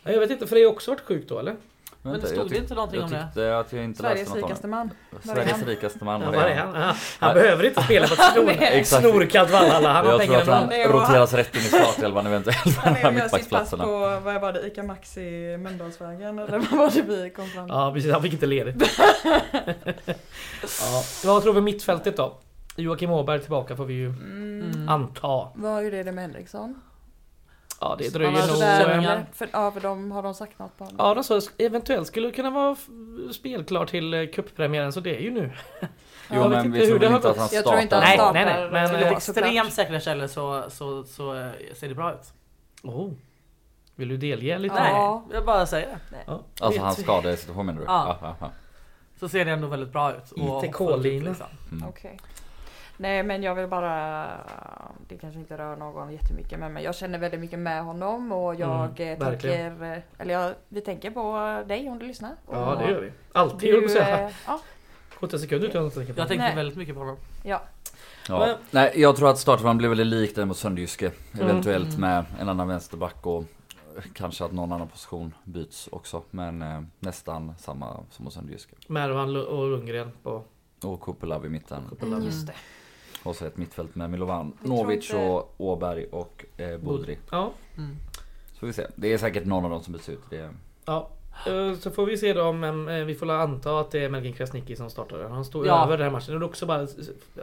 Ja, 0.04 0.12
Jag 0.12 0.20
vet 0.20 0.32
inte, 0.32 0.48
för 0.48 0.56
det 0.56 0.64
har 0.64 0.72
också 0.72 0.92
varit 0.92 1.02
sjuk 1.02 1.30
då 1.30 1.40
eller? 1.40 1.56
Men 2.06 2.12
Vänta, 2.14 2.28
stod 2.28 2.40
jag 2.40 2.50
det 2.50 2.56
tyck- 2.56 2.62
inte 2.62 2.74
någonting 2.74 3.00
jag 3.00 3.06
om 3.06 3.12
det? 3.36 3.42
jag 3.42 3.84
inte 3.84 4.02
Sveriges 4.02 4.36
rikaste 4.36 4.68
man. 4.68 4.88
det. 4.88 5.18
Var 5.28 5.36
är 5.36 5.46
Sveriges 5.46 5.68
rikaste 5.68 6.04
man 6.06 6.22
var 6.22 6.34
är 6.34 6.50
det. 6.50 6.56
han? 6.56 6.96
Han 7.20 7.34
behöver 7.34 7.64
inte 7.66 7.84
spela 7.84 8.08
på 8.08 8.14
ett 8.14 8.88
snorkallt 8.88 9.52
Valhalla. 9.52 9.94
Han 9.94 10.06
har 10.06 10.12
Jag 10.14 10.22
tror 10.26 10.38
att 10.38 10.48
han 10.48 10.70
roteras 10.70 11.34
rätt 11.34 11.56
in 11.56 11.62
i 11.62 11.64
startelvan 11.64 12.28
eventuellt. 12.28 12.78
Han 12.78 12.96
är 12.96 13.12
mittbacksplatserna. 13.24 13.84
på, 13.84 14.20
vad 14.24 14.42
var 14.42 14.54
det, 14.54 14.68
Ica 14.68 14.84
Maxi 14.84 15.58
Mölndalsvägen 15.58 16.40
eller 16.40 16.60
vad 16.60 16.72
var 16.80 16.90
det 16.94 17.02
vi 17.02 17.30
kom 17.30 17.48
fram? 17.48 17.68
Ja 17.68 17.92
precis, 17.94 18.12
han 18.12 18.22
fick 18.22 18.34
inte 18.34 18.46
ledigt. 18.46 18.76
ja. 20.82 21.04
Vad 21.26 21.44
tror 21.44 21.54
vi 21.54 21.62
mittfältet 21.62 22.18
då? 22.18 22.38
Joakim 22.76 23.12
Åberg 23.12 23.40
tillbaka 23.42 23.76
får 23.76 23.86
vi 23.86 23.94
ju 23.94 24.08
Mm. 24.08 24.90
anta. 24.90 25.48
Vad 25.56 25.86
är 25.86 26.04
det 26.04 26.12
med 26.12 26.22
Henriksson? 26.24 26.82
Ja 27.84 27.96
det 28.00 28.10
dröjer 28.14 28.98
nog. 28.98 29.06
eh? 29.06 29.20
För, 29.34 29.50
ja, 29.54 29.72
för 29.72 29.80
de, 29.82 30.12
har 30.12 30.24
de 30.24 30.34
sagt 30.34 30.60
något 30.60 30.78
på 30.78 30.84
honom? 30.84 30.96
Ja 31.00 31.14
de 31.14 31.24
sa 31.24 31.42
eventuellt 31.58 32.08
skulle 32.08 32.32
kunna 32.32 32.50
vara 32.50 32.76
spelklar 33.34 33.86
till 33.86 34.14
eh, 34.14 34.26
cuppremiären 34.28 34.94
så 34.94 35.00
det 35.00 35.16
är 35.18 35.22
ju 35.22 35.32
nu. 35.32 35.52
Jo 36.30 36.42
Jag 36.42 36.50
men 36.50 36.66
inte 36.66 36.80
vi 36.80 36.88
tror 36.88 37.00
väl 37.00 37.14
inte 37.16 37.30
att 37.30 37.38
han 37.38 37.50
Jag 37.52 37.64
tror 37.66 37.80
inte 37.80 37.96
startar. 38.02 38.08
han 38.08 38.10
Nej, 38.10 38.18
startar. 38.18 38.34
nej, 38.34 38.46
nej, 38.46 38.72
men, 38.72 38.86
eh, 38.86 38.92
eh, 38.92 39.02
Enligt 39.08 39.18
extremt 39.18 39.74
säkra 39.74 40.00
källor 40.00 40.28
så, 40.28 40.64
så, 40.70 41.04
så 41.04 41.36
eh, 41.36 41.48
ser 41.76 41.90
det 41.90 41.96
bra 41.96 42.14
ut. 42.14 42.34
Oh. 42.84 43.12
Vill 43.96 44.08
du 44.10 44.18
delge 44.18 44.58
lite? 44.60 44.76
Ja. 44.76 45.24
Nej, 45.28 45.36
jag 45.38 45.46
bara 45.46 45.66
säger 45.66 45.88
det. 45.88 46.18
Ja. 46.28 46.42
Alltså 46.62 46.82
hans 46.82 47.02
skadesituation 47.02 47.66
menar 47.66 47.80
du? 47.80 47.86
Ja. 47.88 48.36
ja. 48.40 48.52
Så 49.20 49.30
ser 49.30 49.46
det 49.46 49.52
ändå 49.52 49.68
väldigt 49.68 49.92
bra 49.92 50.12
ut. 50.12 50.34
ITK-lina. 50.64 51.30
liksom. 51.30 51.48
Mm. 51.72 51.88
Okej. 51.90 52.20
Nej 52.98 53.24
men 53.24 53.44
jag 53.44 53.56
vill 53.56 53.68
bara, 53.68 54.28
det 55.08 55.18
kanske 55.18 55.40
inte 55.40 55.58
rör 55.58 55.76
någon 55.76 56.12
jättemycket 56.14 56.60
men, 56.60 56.74
men 56.74 56.84
jag 56.84 56.96
känner 56.96 57.20
väldigt 57.20 57.40
mycket 57.40 57.60
med 57.60 57.84
honom 57.84 58.32
och 58.32 58.56
jag 58.56 59.00
Mm, 59.02 59.14
eh, 59.14 59.20
verkligen. 59.30 59.70
tänker, 59.80 59.94
eh, 59.94 60.00
eller 60.18 60.34
jag, 60.34 60.54
vi 60.70 60.82
tänker 60.82 61.12
på 61.12 61.64
dig 61.68 61.90
om 61.90 62.00
du 62.00 62.06
lyssnar. 62.08 62.36
Ja 62.52 62.76
det 62.80 62.92
gör 62.92 63.02
vi. 63.02 63.12
Alltid 63.34 63.74
höll 63.74 63.82
jag 63.82 63.92
säga. 63.92 64.28
eh, 64.28 64.34
ja, 64.48 64.60
17 65.20 65.40
sekunder 65.40 65.68
utan 65.68 65.88
att 65.88 65.94
tänka 65.94 66.14
på 66.14 66.20
Jag 66.20 66.28
tänkte 66.28 66.46
Nej. 66.48 66.56
väldigt 66.56 66.78
mycket 66.78 66.94
på 66.96 67.00
honom. 67.02 67.18
ja. 67.44 67.62
Ja. 68.30 68.40
Men- 68.40 68.58
Nej, 68.72 68.92
jag 68.96 69.16
tror 69.16 69.30
att 69.30 69.38
startelvan 69.40 69.78
blir 69.78 69.90
väldigt 69.90 70.08
lik 70.08 70.36
den 70.36 70.48
mot 70.48 70.58
Sönderjyske. 70.58 71.12
Eventuellt 71.42 71.88
Mm. 71.98 72.02
med 72.02 72.26
en 72.40 72.50
annan 72.50 72.68
vänsterback 72.68 73.26
och 73.26 73.44
kanske 74.14 74.46
att 74.46 74.52
någon 74.52 74.72
annan 74.72 74.88
position 74.88 75.34
byts 75.44 75.90
också. 75.92 76.24
Men 76.32 76.62
eh, 76.62 76.82
nästan 77.00 77.54
samma 77.58 78.00
som 78.10 78.24
mot 78.26 78.34
Sönderjyske. 78.34 78.76
Mervan 78.88 79.36
och 79.36 79.70
Lundgren 79.70 80.12
på 80.24 80.44
Och 80.84 81.02
Kupelav 81.02 81.46
i 81.46 81.50
mitten. 81.50 81.84
Mm. 82.02 82.24
Just 82.24 82.48
det. 82.48 82.54
Och 83.24 83.36
så 83.36 83.46
ett 83.46 83.58
mittfält 83.58 83.96
med 83.96 84.10
Milovan, 84.10 84.54
Novic 84.62 85.10
inte- 85.10 85.26
och 85.26 85.54
Åberg 85.58 86.06
och 86.12 86.46
eh, 86.58 86.78
Bodri. 86.78 87.18
Ja. 87.32 87.52
Mm. 87.78 87.96
Så 88.54 88.60
får 88.60 88.68
vi 88.68 88.74
se. 88.74 88.88
Det 88.96 89.14
är 89.14 89.18
säkert 89.18 89.46
någon 89.46 89.64
av 89.66 89.70
dem 89.72 89.84
som 89.84 89.94
byts 89.94 90.10
ut. 90.10 90.20
Det. 90.30 90.50
Ja. 90.86 91.10
Eh, 91.48 91.74
Så 91.80 91.92
får 91.92 92.06
vi 92.06 92.18
se 92.18 92.34
då 92.34 92.44
om 92.44 92.64
eh, 92.90 92.96
vi 92.96 93.16
får 93.16 93.32
anta 93.32 93.80
att 93.80 93.92
det 93.92 94.00
är 94.04 94.10
Melvin 94.10 94.34
Krasniqi 94.34 94.76
som 94.76 94.90
startar. 94.90 95.30
Han 95.30 95.46
står 95.46 95.68
Ja. 95.68 95.84
över 95.86 95.98
den 95.98 96.04
här 96.06 96.12
matchen. 96.12 96.36
Är 96.36 96.40
det 96.40 96.46
också 96.46 96.66
bara 96.66 96.88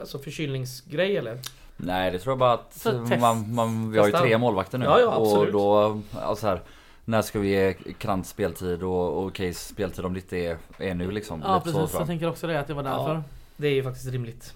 alltså 0.01 0.19
förkylningsgrej 0.19 1.17
eller? 1.17 1.39
Nej 1.77 2.11
det 2.11 2.19
tror 2.19 2.31
jag 2.33 2.39
bara 2.39 2.53
att 2.53 2.87
man, 3.21 3.55
man, 3.55 3.91
vi 3.93 3.99
har 3.99 4.07
ju 4.07 4.13
tre 4.13 4.39
målvakter 4.39 4.79
nu. 4.79 4.85
Ja, 4.85 5.01
ja, 5.01 5.17
och 5.17 5.53
då, 5.53 6.01
alltså 6.23 6.47
här, 6.47 6.61
när 7.05 7.23
ska 7.23 7.39
vi 7.39 7.49
ge 7.49 7.73
Krantz 7.99 8.31
speltid 8.31 8.83
och, 8.83 9.25
och 9.25 9.35
Case 9.35 9.55
speltid 9.55 10.05
om 10.05 10.13
det 10.15 10.21
inte 10.21 10.37
är, 10.39 10.57
är 10.79 10.95
nu 10.95 11.11
liksom? 11.11 11.43
Ja 11.47 11.61
precis, 11.65 11.95
jag. 11.95 12.07
tänker 12.07 12.29
också 12.29 12.47
det 12.47 12.61
att 12.61 12.67
det 12.67 12.75
var 12.75 12.83
därför. 12.83 13.15
Ja. 13.15 13.23
Det 13.57 13.67
är 13.69 13.73
ju 13.73 13.83
faktiskt 13.83 14.13
rimligt. 14.13 14.55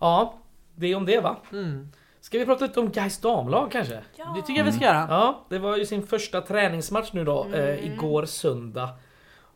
Ja, 0.00 0.34
det 0.74 0.86
är 0.86 0.96
om 0.96 1.06
det 1.06 1.20
va? 1.20 1.36
Mm. 1.52 1.88
Ska 2.20 2.38
vi 2.38 2.46
prata 2.46 2.64
lite 2.66 2.80
om 2.80 2.90
Gais 2.92 3.18
damlag 3.18 3.72
kanske? 3.72 3.94
Det 4.34 4.42
tycker 4.46 4.60
jag 4.60 4.64
vi 4.64 4.72
ska 4.72 4.84
göra. 4.84 5.06
Ja, 5.10 5.44
det 5.48 5.58
var 5.58 5.76
ju 5.76 5.86
sin 5.86 6.06
första 6.06 6.40
träningsmatch 6.40 7.12
nu 7.12 7.24
då, 7.24 7.46
eh, 7.54 7.86
igår 7.86 8.24
söndag. 8.24 8.88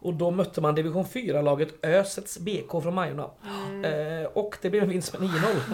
Och 0.01 0.15
då 0.15 0.31
mötte 0.31 0.61
man 0.61 0.75
division 0.75 1.05
4-laget 1.05 1.85
Ösets 1.85 2.39
BK 2.39 2.81
från 2.83 2.95
Majorna. 2.95 3.23
Eh, 3.85 4.27
och 4.35 4.59
det 4.63 4.71
blev 4.71 4.83
en 4.83 4.89
vinst 4.89 5.13
med 5.13 5.23
9-0. 5.23 5.31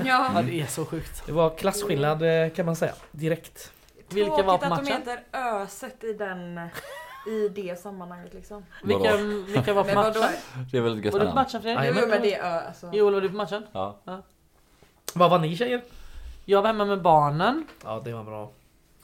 Ja 0.07 0.31
Ja. 0.35 0.43
det 0.43 0.61
är 0.61 0.67
så 0.67 0.85
sjukt. 0.85 1.23
Det 1.27 1.33
var 1.33 1.51
klasskillnad 1.51 2.23
eh, 2.23 2.51
kan 2.51 2.67
man 2.67 2.77
säga, 2.77 2.93
direkt. 3.13 3.73
Vilka 4.09 4.31
var 4.31 4.37
på 4.37 4.43
Tråkigt 4.43 4.65
att 4.65 4.71
matchen? 4.71 5.03
de 5.05 5.11
heter 5.11 5.63
Öset 5.63 6.05
i 6.05 6.13
den, 6.13 6.59
i 7.27 7.49
det 7.49 7.81
sammanhanget 7.81 8.35
liksom. 8.35 8.65
Vilka, 8.85 9.17
vilka 9.47 9.73
var 9.75 9.85
på 9.85 9.95
matchen? 9.95 10.23
Det 10.73 10.79
är 10.79 10.83
väldigt 10.83 11.05
gött 11.05 11.15
Var 11.15 11.21
du 11.21 11.27
på 11.29 11.35
matchen 11.35 11.63
Fredrik? 11.63 11.95
Jo 12.03 12.09
men 12.09 12.23
det 12.23 12.35
är 12.35 12.57
ö 12.57 12.61
alltså. 12.67 12.91
Jo, 12.93 13.11
var 13.11 13.21
du 13.21 13.29
på 13.29 13.37
matchen? 13.37 13.67
Ja. 13.73 14.01
Vad 15.15 15.31
var 15.31 15.39
ni 15.39 15.57
tjejer? 15.57 15.83
Jag 16.45 16.63
var 16.63 16.67
hemma 16.69 16.85
med 16.85 17.03
barnen. 17.03 17.67
Ja, 17.85 18.01
det 18.05 18.13
var 18.13 18.25
bra. 18.25 18.51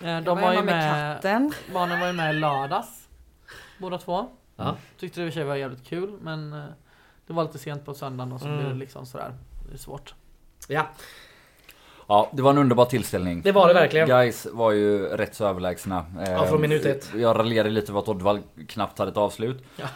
Eh, 0.03 0.11
Jag 0.11 0.25
De 0.25 0.41
var 0.41 0.51
ju 0.53 0.57
hemma 0.59 0.71
med, 0.73 1.15
katten. 1.17 1.53
barnen 1.73 2.01
var 2.01 2.07
ju 2.07 2.13
med 2.13 2.35
i 2.37 2.39
lördags. 2.39 3.09
Båda 3.79 3.99
två. 3.99 4.27
Ja. 4.57 4.77
Tyckte 4.99 5.21
det 5.21 5.27
i 5.27 5.29
och 5.29 5.33
för 5.33 5.41
sig 5.41 5.45
var 5.45 5.55
jävligt 5.57 5.87
kul 5.87 6.19
men 6.23 6.53
eh, 6.53 6.65
det 7.27 7.33
var 7.33 7.43
lite 7.45 7.59
sent 7.59 7.85
på 7.85 7.95
söndagen 7.95 8.33
och 8.33 8.41
så 8.41 8.47
Mm. 8.47 8.59
blev 8.59 8.71
det 8.71 8.79
liksom 8.79 9.07
sådär. 9.07 9.33
Det 9.69 9.75
är 9.75 9.79
svårt. 9.79 10.15
Ja, 10.69 10.87
ja, 12.09 12.31
det 12.33 12.43
var 12.43 12.51
en 12.51 12.59
underbar 12.59 12.85
tillställning. 12.85 13.43
det 13.43 13.53
var 13.53 13.69
det 13.69 13.75
verkligen. 13.75 14.09
Guys 14.09 14.47
var 14.53 14.71
ju 14.73 14.99
rätt 15.07 15.35
så 15.35 15.47
överlägsna. 15.47 16.07
Eh, 16.21 16.33
Ja, 16.33 16.47
från 16.47 16.61
minut 16.61 16.85
ett. 16.87 17.11
Jag 17.15 17.39
raljerade 17.39 17.71
lite 17.71 17.93
över 17.93 18.01
att 18.01 18.09
Oddvall 18.09 18.41
knappt 18.69 18.99
hade 18.99 19.11
ett 19.11 19.17
avslut. 19.17 19.65
Ja. 19.77 19.87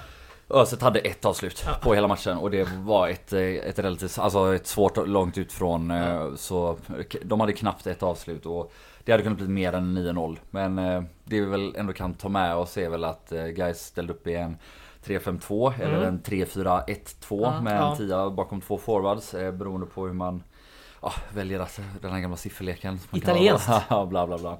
Öset 0.50 0.82
hade 0.82 0.98
ett 0.98 1.24
avslut 1.24 1.64
Ja. 1.66 1.74
på 1.82 1.94
hela 1.94 2.08
matchen 2.08 2.38
och 2.38 2.50
det 2.50 2.68
var 2.84 3.08
ett, 3.08 3.32
eh, 3.32 3.40
ett 3.40 3.78
relativt, 3.78 4.18
alltså 4.18 4.54
ett 4.54 4.66
svårt 4.66 5.06
långt 5.08 5.38
ut 5.38 5.52
från 5.52 5.90
eh, 5.90 6.34
så 6.34 6.76
de 7.22 7.40
hade 7.40 7.52
knappt 7.52 7.86
ett 7.86 8.02
avslut 8.02 8.46
och 8.46 8.72
det 9.04 9.12
hade 9.12 9.22
kunnat 9.24 9.38
bli 9.38 9.48
mer 9.48 9.72
än 9.72 9.94
9-0. 9.98 10.38
Men 10.50 10.78
eh, 10.78 11.02
det 11.24 11.40
vi 11.40 11.46
väl 11.46 11.74
ändå 11.76 11.92
kan 11.92 12.14
ta 12.14 12.28
med 12.28 12.56
oss 12.56 12.78
är 12.78 12.88
väl 12.88 13.04
att 13.04 13.30
Guys 13.30 13.78
ställde 13.86 14.12
upp 14.12 14.26
i 14.26 14.34
en 14.34 14.56
3-5-2 15.04 15.72
eller 15.82 15.96
Mm. 15.96 16.08
en 16.08 16.20
3-4-1-2 16.22 17.42
Ja. 17.42 17.60
med 17.60 17.72
en 17.72 17.78
Ja. 17.82 17.96
tia 17.96 18.30
bakom 18.30 18.60
två 18.60 18.78
forwards 18.78 19.32
beroende 19.32 19.86
på 19.86 20.06
hur 20.06 20.12
man 20.14 20.42
ja, 21.02 21.12
väljer 21.34 21.60
att 21.60 21.80
den 22.00 22.12
här 22.12 22.20
gamla 22.20 22.36
sifferleken. 22.36 22.98
Italienskt. 23.12 23.68
Ja, 23.90 24.06
bla 24.06 24.26
bla 24.26 24.38
bla. 24.38 24.58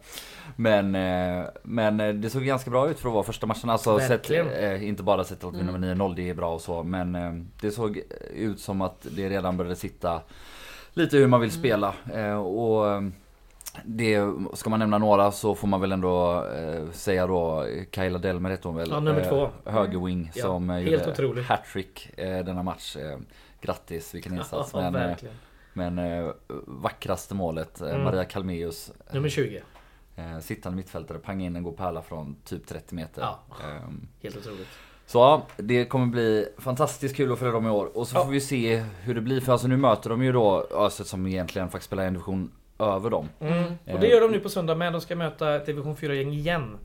Men, 0.56 0.94
eh, 0.94 1.44
men 1.62 2.00
eh, 2.00 2.14
det 2.14 2.30
såg 2.30 2.42
ganska 2.42 2.70
bra 2.70 2.90
ut 2.90 2.98
för 3.00 3.08
att 3.08 3.14
vara 3.14 3.24
första 3.24 3.46
matchen. 3.46 3.70
Alltså 3.70 3.98
sett, 3.98 4.10
Verkligen. 4.10 4.48
eh, 4.50 4.88
inte 4.88 5.02
bara 5.02 5.24
sett 5.24 5.44
att 5.44 5.54
vinna 5.54 5.72
med 5.78 5.96
9-0, 5.96 6.14
det 6.16 6.30
är 6.30 6.34
bra 6.34 6.54
och 6.54 6.60
så. 6.60 6.82
Men 6.82 7.12
det 7.60 7.70
såg 7.70 8.02
ut 8.34 8.60
som 8.60 8.80
att 8.80 9.06
det 9.16 9.28
redan 9.28 9.56
började 9.56 9.76
sitta 9.76 10.20
lite 10.94 11.16
hur 11.16 11.26
man 11.26 11.40
vill 11.40 11.50
spela. 11.52 11.94
Eh, 12.14 12.38
och 12.38 13.02
det, 13.84 14.20
ska 14.54 14.70
man 14.70 14.78
nämna 14.78 14.98
några 14.98 15.32
så 15.32 15.54
får 15.54 15.68
man 15.68 15.80
väl 15.80 15.92
ändå 15.92 16.44
eh, 16.46 16.90
säga 16.92 17.26
då 17.26 17.66
Kaila 17.90 18.18
Delmer 18.18 18.50
heter 18.50 18.64
hon 18.68 18.76
väl? 18.76 18.88
Ja, 18.90 19.00
nummer 19.00 19.24
två. 19.28 19.50
Eh, 19.66 19.72
högerwing 19.72 20.30
Ja, 20.34 20.42
som 20.44 20.70
eh, 20.70 20.78
gjorde 20.78 21.42
hattrick 21.42 22.10
eh, 22.18 22.44
denna 22.44 22.62
match. 22.62 22.96
Eh, 22.96 23.18
grattis, 23.60 24.14
vilken 24.14 24.34
insats. 24.38 24.70
Ja, 24.74 24.80
men, 24.80 24.92
verkligen. 24.92 25.34
Men 25.78 25.98
eh, 25.98 26.30
vackraste 26.66 27.34
målet, 27.34 27.80
eh, 27.80 27.88
Mm. 27.88 28.02
Maria 28.04 28.24
Kalmeus. 28.24 28.90
eh, 29.08 29.14
Nummer 29.14 29.28
20. 29.28 29.62
Eh, 30.16 30.38
sittande 30.40 30.76
mittfältare, 30.76 31.18
pang 31.18 31.42
in 31.42 31.56
en 31.56 31.62
god 31.62 31.76
pärla 31.76 32.02
från 32.02 32.36
typ 32.44 32.66
30 32.66 32.94
meter. 32.94 33.22
Ja. 33.22 33.38
Ehm, 33.64 34.08
Helt 34.22 34.36
otroligt. 34.36 34.68
så 35.06 35.18
ja, 35.18 35.46
det 35.56 35.84
kommer 35.84 36.06
bli 36.06 36.48
fantastiskt 36.58 37.16
kul 37.16 37.32
att 37.32 37.38
följa 37.38 37.52
dem 37.52 37.66
i 37.66 37.70
år. 37.70 37.96
Och 37.98 38.08
så 38.08 38.16
Ja. 38.16 38.24
får 38.24 38.30
vi 38.30 38.40
se 38.40 38.76
hur 39.02 39.14
det 39.14 39.20
blir. 39.20 39.40
För 39.40 39.52
alltså 39.52 39.68
nu 39.68 39.76
möter 39.76 40.10
de 40.10 40.22
ju 40.22 40.32
då 40.32 40.66
Öset 40.70 41.06
som 41.06 41.26
egentligen 41.26 41.68
faktiskt 41.68 41.86
spelar 41.86 42.04
en 42.04 42.12
division 42.12 42.50
över 42.78 43.10
dem. 43.10 43.28
Mm. 43.40 43.64
Och 43.64 44.00
det 44.00 44.06
gör 44.08 44.20
de 44.20 44.30
nu 44.30 44.40
på 44.40 44.48
söndag 44.48 44.74
med. 44.74 44.92
De 44.92 45.00
ska 45.00 45.16
möta 45.16 45.56
ett 45.56 45.66
division 45.66 45.96
4-gäng 45.96 46.32
igen. 46.32 46.76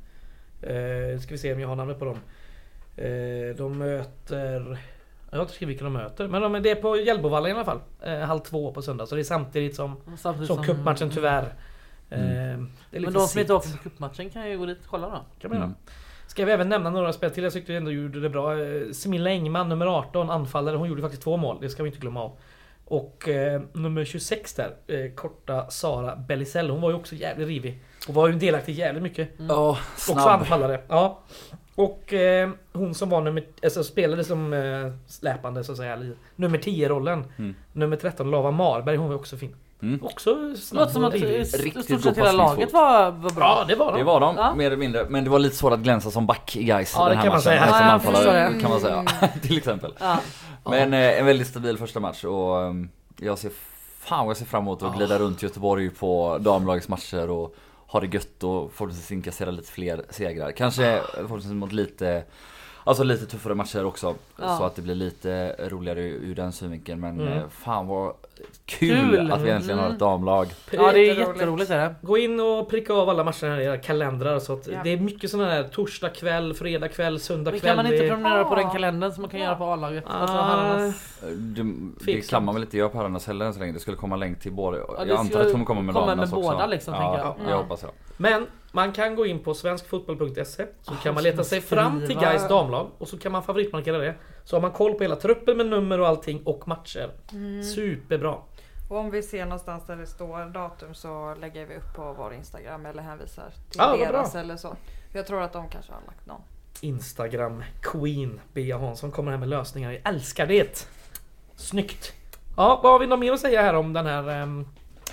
Eh, 0.62 1.20
ska 1.22 1.32
vi 1.32 1.38
se 1.38 1.54
om 1.54 1.60
jag 1.60 1.68
har 1.68 1.76
namnet 1.76 2.00
på 2.00 2.06
dem. 2.06 2.18
Eh, 2.98 3.56
de 3.58 3.78
möter... 3.78 4.78
Jag 5.34 5.40
har 5.40 5.44
inte 5.44 5.54
skrivit 5.54 5.74
vilka 5.74 5.84
de 5.84 5.94
möter. 5.94 6.28
Men 6.28 6.42
de, 6.42 6.64
det 6.64 6.70
är 6.72 6.76
på 6.76 6.98
Hjällbovallen 6.98 7.52
i 7.52 7.54
alla 7.54 7.66
fall. 7.66 7.80
Eh, 8.02 8.20
halv 8.20 8.40
två 8.40 8.72
på 8.74 8.82
söndag. 8.82 9.06
Så 9.06 9.16
det 9.16 9.22
är 9.22 9.24
samtidigt 9.24 9.76
som, 9.76 9.96
Samtidigt 10.18 10.48
som 10.48 10.64
cupmatchen 10.64 11.10
tyvärr. 11.10 11.44
Eh, 12.10 12.20
det 12.20 12.20
är 12.20 12.60
lite 12.92 13.02
Men 13.02 13.14
de 13.14 13.28
som 13.28 13.40
inte 13.40 13.54
åker 13.54 13.70
på 13.72 13.78
cupmatchen 13.78 14.30
kan 14.30 14.50
ju 14.50 14.58
gå 14.58 14.66
dit 14.66 14.80
och 14.84 14.90
kolla 14.90 15.10
då. 15.10 15.20
kan 15.40 15.52
man. 15.52 15.58
Mm. 15.58 15.76
Ska 16.28 16.46
vi 16.46 16.52
även 16.52 16.70
nämna 16.70 16.90
några 16.90 17.14
spel 17.14 17.32
till? 17.32 17.44
Jag 17.44 17.54
tyckte 17.54 17.76
ändå 17.76 17.92
gjorde 17.92 18.20
det 18.20 18.30
bra. 18.30 18.60
Eh, 18.64 18.92
Semilla 18.92 19.30
Engman, 19.30 19.70
nummer 19.70 19.86
18, 19.86 20.30
anfallare. 20.30 20.76
Hon 20.76 20.88
gjorde 20.90 21.02
faktiskt 21.02 21.24
två 21.24 21.38
mål. 21.38 21.58
Det 21.62 21.70
ska 21.70 21.84
vi 21.84 21.90
inte 21.90 22.00
glömma 22.00 22.24
av. 22.24 22.38
Och 22.86 23.30
eh, 23.30 23.62
nummer 23.74 24.06
26 24.06 24.54
där, 24.54 24.76
eh, 24.88 25.12
korta 25.16 25.70
Sara 25.70 26.16
Bellisell. 26.16 26.70
Hon 26.70 26.82
var 26.82 26.90
ju 26.90 26.96
också 26.96 27.16
jävligt 27.16 27.48
rivig. 27.48 27.84
Hon 28.08 28.16
var 28.16 28.28
ju 28.28 28.34
delaktig 28.34 28.74
jävligt 28.74 29.04
mycket. 29.04 29.30
Ja, 29.38 29.70
Också 29.70 30.14
snabb. 30.14 30.28
anfallare. 30.28 30.82
Ja. 30.88 31.24
Och 31.76 32.14
eh, 32.14 32.50
hon 32.74 32.96
som 32.96 33.10
var 33.10 33.22
nummer... 33.22 33.44
Alltså 33.64 33.84
spelade 33.84 34.24
som 34.24 34.54
eh, 34.54 34.92
släpande 35.08 35.64
så 35.64 35.72
att 35.72 35.78
säga. 35.78 36.00
Nummer 36.36 36.58
10-rollen. 36.58 37.26
Mm. 37.38 37.56
Nummer 37.74 37.98
13, 37.98 38.32
Lava 38.32 38.52
Marberg. 38.52 38.96
Hon 38.98 39.10
var 39.10 39.16
också 39.16 39.38
fin. 39.38 39.56
Mm. 39.82 40.00
Också 40.04 40.56
snabb 40.56 40.80
låter 40.80 40.94
som 40.94 41.04
och 41.04 41.08
att 41.10 41.16
Riktigt 41.64 41.86
stort 41.86 42.02
sett 42.02 42.18
hela 42.18 42.32
laget 42.32 42.74
var, 42.74 43.12
var 43.12 43.30
bra. 43.30 43.44
Ja, 43.60 43.66
det 43.68 43.76
var 43.76 43.92
de. 43.92 43.98
Det 43.98 44.04
var 44.04 44.20
de, 44.20 44.36
Ja. 44.38 44.56
mer 44.56 44.66
eller 44.68 44.78
mindre. 44.78 45.06
Men 45.10 45.24
det 45.24 45.30
var 45.30 45.40
lite 45.40 45.56
svårt 45.56 45.74
att 45.74 45.80
glänsa 45.80 46.12
som 46.12 46.26
back 46.26 46.56
i 46.56 46.64
Gais 46.64 46.94
Ja, 46.98 47.10
det 47.10 47.16
kan 47.16 47.28
man 47.28 47.42
säga. 47.42 47.68
Som 47.68 47.78
Ja, 47.78 47.84
anfallare, 47.84 48.60
kan 48.62 48.70
man 48.70 48.80
säga. 48.80 49.06
Till 49.42 49.58
exempel. 49.58 49.94
Ja. 50.00 50.18
Men 50.66 50.94
eh, 50.94 51.20
en 51.20 51.26
väldigt 51.26 51.48
stabil 51.48 51.78
första 51.78 52.00
match 52.00 52.24
och 52.24 52.56
um, 52.58 52.90
jag 53.20 53.38
ser 53.38 53.52
Fan 54.00 54.26
vad 54.26 54.30
jag 54.30 54.38
ser 54.38 54.46
fram 54.46 54.64
emot 54.64 54.84
att 54.84 54.90
Ja. 54.92 54.98
glida 54.98 55.20
runt 55.20 55.44
Göteborg 55.44 55.90
på 55.90 56.38
damlagets 56.42 56.88
matcher 56.90 57.30
och 57.30 57.56
ha 57.94 58.00
det 58.00 58.14
gött 58.14 58.44
och 58.44 58.74
förhoppningsvis 58.74 59.12
inkassera 59.12 59.52
lite 59.52 59.72
fler 59.72 60.06
segrar. 60.10 60.52
Kanske 60.52 61.02
förhoppningsvis 61.14 61.54
mot 61.54 61.72
lite 61.72 62.24
Alltså 62.86 63.04
lite 63.04 63.26
tuffare 63.26 63.56
matcher 63.56 63.86
också. 63.86 64.16
Ja. 64.42 64.58
Så 64.58 64.64
att 64.64 64.76
det 64.76 64.82
blir 64.82 64.96
lite 64.96 65.56
roligare 65.70 66.02
ur 66.02 66.36
den 66.36 66.52
synvinkeln. 66.52 67.00
Men 67.00 67.20
Mm. 67.20 67.34
eh, 67.34 67.44
fan 67.50 67.88
vad 67.88 68.14
kul, 68.66 69.10
Kul. 69.12 69.32
att 69.32 69.42
vi 69.42 69.50
äntligen 69.50 69.78
har 69.80 69.86
Mm. 69.86 69.94
ett 69.96 70.00
damlag. 70.00 70.48
ja, 70.72 70.92
det 70.92 71.00
är 71.00 71.16
Jätteroligt. 71.20 71.72
är 71.72 71.78
det. 71.78 71.96
Gå 72.02 72.18
in 72.18 72.40
och 72.40 72.70
pricka 72.70 72.94
av 72.94 73.10
alla 73.10 73.24
matcherna 73.24 73.62
i 73.62 73.66
era 73.66 73.78
kalendrar. 73.78 74.40
Så 74.40 74.54
att 74.54 74.68
Ja. 74.68 74.80
Det 74.84 74.90
är 74.94 74.98
mycket 74.98 75.32
sådana 75.32 75.52
här 75.52 75.64
torsdag 75.64 76.10
kväll, 76.10 76.54
fredag 76.54 76.88
kväll, 76.88 77.20
söndag 77.20 77.52
Men 77.52 77.60
kväll. 77.60 77.70
kan 77.70 77.76
man 77.78 77.86
inte 77.86 77.98
Det 77.98 78.04
är- 78.06 78.10
prenumerera 78.10 78.44
på 78.44 78.56
den 78.56 78.66
Ah. 78.68 78.74
kalendern 78.74 79.12
som 79.12 79.22
man 79.22 79.30
kan 79.32 79.40
göra 79.40 79.56
på 79.56 79.64
A-laget? 79.66 80.04
Alltså 80.08 80.38
Ah. 80.38 80.42
herrarnas. 80.44 81.24
Eh, 81.24 81.30
Det, 81.30 81.64
det 82.06 82.30
kan 82.30 82.46
man 82.46 82.56
väl 82.56 82.64
inte 82.64 82.78
göra 82.78 82.90
på 82.90 82.98
herrarnas 82.98 83.28
heller 83.28 83.46
än 83.46 83.54
så 83.54 83.60
länge. 83.60 83.72
Det 83.72 83.80
skulle 83.80 83.98
komma 83.98 84.16
länk 84.16 84.40
till 84.40 84.52
båda. 84.52 84.78
det 84.78 84.84
jag 85.10 85.20
antar 85.20 85.40
att 85.40 85.46
det 85.46 85.52
kommer 85.52 85.66
komma 85.66 85.82
med 85.82 85.96
damernas 85.96 86.32
med 86.32 86.38
också. 86.40 86.52
båda 86.52 86.66
liksom, 86.68 86.94
ja, 86.94 87.18
jag. 87.18 87.26
jag. 87.28 87.36
jag 87.46 87.52
Ja. 87.52 87.58
hoppas 87.62 87.84
jag. 87.84 87.92
Men 88.18 88.48
man 88.76 88.92
kan 88.92 89.16
gå 89.16 89.26
in 89.26 89.44
på 89.44 89.54
svenskfotboll.se 89.54 90.66
så 90.82 90.94
Ah, 90.94 90.96
kan 91.04 91.14
man 91.14 91.24
leta 91.24 91.44
sig 91.44 91.62
fram 91.62 92.06
till 92.08 92.20
Gais 92.20 92.48
damlag 92.48 92.92
och 92.98 93.08
så 93.08 93.18
kan 93.20 93.32
man 93.32 93.44
favoritmarkera 93.44 93.98
det. 93.98 94.16
Så 94.44 94.56
har 94.56 94.62
man 94.62 94.72
koll 94.72 94.94
på 94.94 95.04
hela 95.04 95.16
truppen 95.16 95.58
med 95.58 95.66
nummer 95.66 96.00
och 96.00 96.08
allting 96.08 96.42
och 96.44 96.68
matcher. 96.68 97.12
Mm. 97.32 97.64
Superbra. 97.64 98.36
Och 98.90 98.98
om 98.98 99.12
vi 99.12 99.24
ser 99.24 99.46
någonstans 99.46 99.88
där 99.88 99.96
det 99.96 100.08
står 100.08 100.54
datum 100.54 100.94
så 100.94 101.36
lägger 101.42 101.66
vi 101.66 101.76
upp 101.76 101.94
på 101.96 102.14
vår 102.18 102.34
Instagram 102.34 102.86
eller 102.86 103.02
hänvisar 103.04 103.54
till 103.70 103.80
vad 103.80 104.00
deras 104.00 104.36
eller 104.36 104.56
så. 104.56 104.76
Jag 105.14 105.28
tror 105.28 105.42
att 105.42 105.54
de 105.54 105.70
kanske 105.70 105.92
har 105.92 106.02
lagt 106.08 106.26
någon. 106.26 106.42
Instagram 106.82 107.64
Queen 107.82 108.40
Bea 108.54 108.78
Hansson 108.78 109.12
kommer 109.12 109.32
här 109.32 109.40
med 109.40 109.50
lösningar. 109.50 109.92
Jag 109.92 110.02
älskar 110.14 110.48
det! 110.48 110.88
Snyggt! 111.56 112.14
Ja, 112.58 112.80
vad 112.84 112.92
har 112.92 113.00
vi 113.00 113.08
något 113.08 113.20
mer 113.20 113.34
att 113.34 113.40
säga 113.40 113.62
här 113.62 113.74
om 113.74 113.94
den 113.94 114.06
här 114.06 114.42
um, 114.44 114.68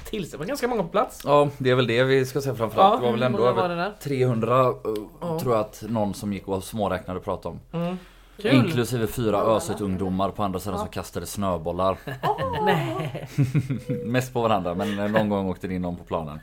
tills 0.04 0.30
Det 0.30 0.36
var 0.36 0.44
ganska 0.44 0.68
många 0.68 0.82
på 0.82 0.88
plats. 0.88 1.22
Ja, 1.24 1.48
det 1.58 1.70
är 1.70 1.74
väl 1.74 1.86
det 1.86 2.04
vi 2.04 2.26
ska 2.26 2.40
säga 2.40 2.54
framförallt. 2.54 2.94
Ja, 2.94 3.00
det 3.00 3.04
var 3.06 3.12
väl 3.12 3.22
ändå 3.22 3.38
var 3.38 3.48
över 3.48 3.68
det 3.68 3.74
där? 3.74 3.92
300 4.02 4.68
uh, 4.68 4.74
Ja. 5.20 5.40
tror 5.40 5.54
jag 5.54 5.60
att 5.60 5.82
någon 5.88 6.14
som 6.14 6.32
gick 6.32 6.48
och 6.48 6.64
småräknade 6.64 7.18
och 7.18 7.24
pratade 7.24 7.54
om. 7.72 7.80
Mm. 7.80 7.96
Kul! 8.42 8.54
Inklusive 8.54 9.06
fyra 9.06 9.38
öset 9.38 9.80
ungdomar 9.80 10.30
på 10.30 10.42
andra 10.42 10.60
sidan 10.60 10.78
som 10.78 10.88
kastade 10.88 11.26
snöbollar. 11.26 11.96
Nej. 12.64 13.28
Mest 14.04 14.32
på 14.32 14.40
varandra 14.40 14.74
men 14.74 14.98
eh, 14.98 15.10
någon 15.10 15.28
gång 15.28 15.48
åkte 15.48 15.68
det 15.68 15.74
in 15.74 15.82
någon 15.82 15.96
på 15.96 16.04
planen. 16.04 16.40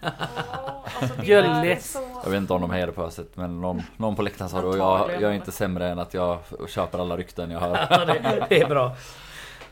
Alltså, 1.02 1.24
Jag 1.24 2.30
vet 2.30 2.38
inte 2.38 2.54
om 2.54 2.62
de 2.62 2.72
hejade 2.72 2.92
på 2.92 3.04
öset 3.04 3.30
men 3.34 3.62
någon, 3.62 3.82
någon 3.98 4.16
på 4.16 4.22
läktaren 4.22 4.50
sa 4.50 4.62
det 4.62 4.68
och 4.68 4.78
jag, 4.78 5.10
jag 5.22 5.32
är 5.32 5.36
inte 5.36 5.52
sämre 5.52 5.88
än 5.88 6.00
att 6.00 6.14
jag 6.14 6.38
köper 6.68 7.00
alla 7.00 7.18
rykten 7.18 7.52
jag 7.52 7.60
hör. 7.60 7.88
Ja, 7.90 8.06
det, 8.06 8.46
det 8.50 8.62
är 8.62 8.68
bra. 8.70 8.96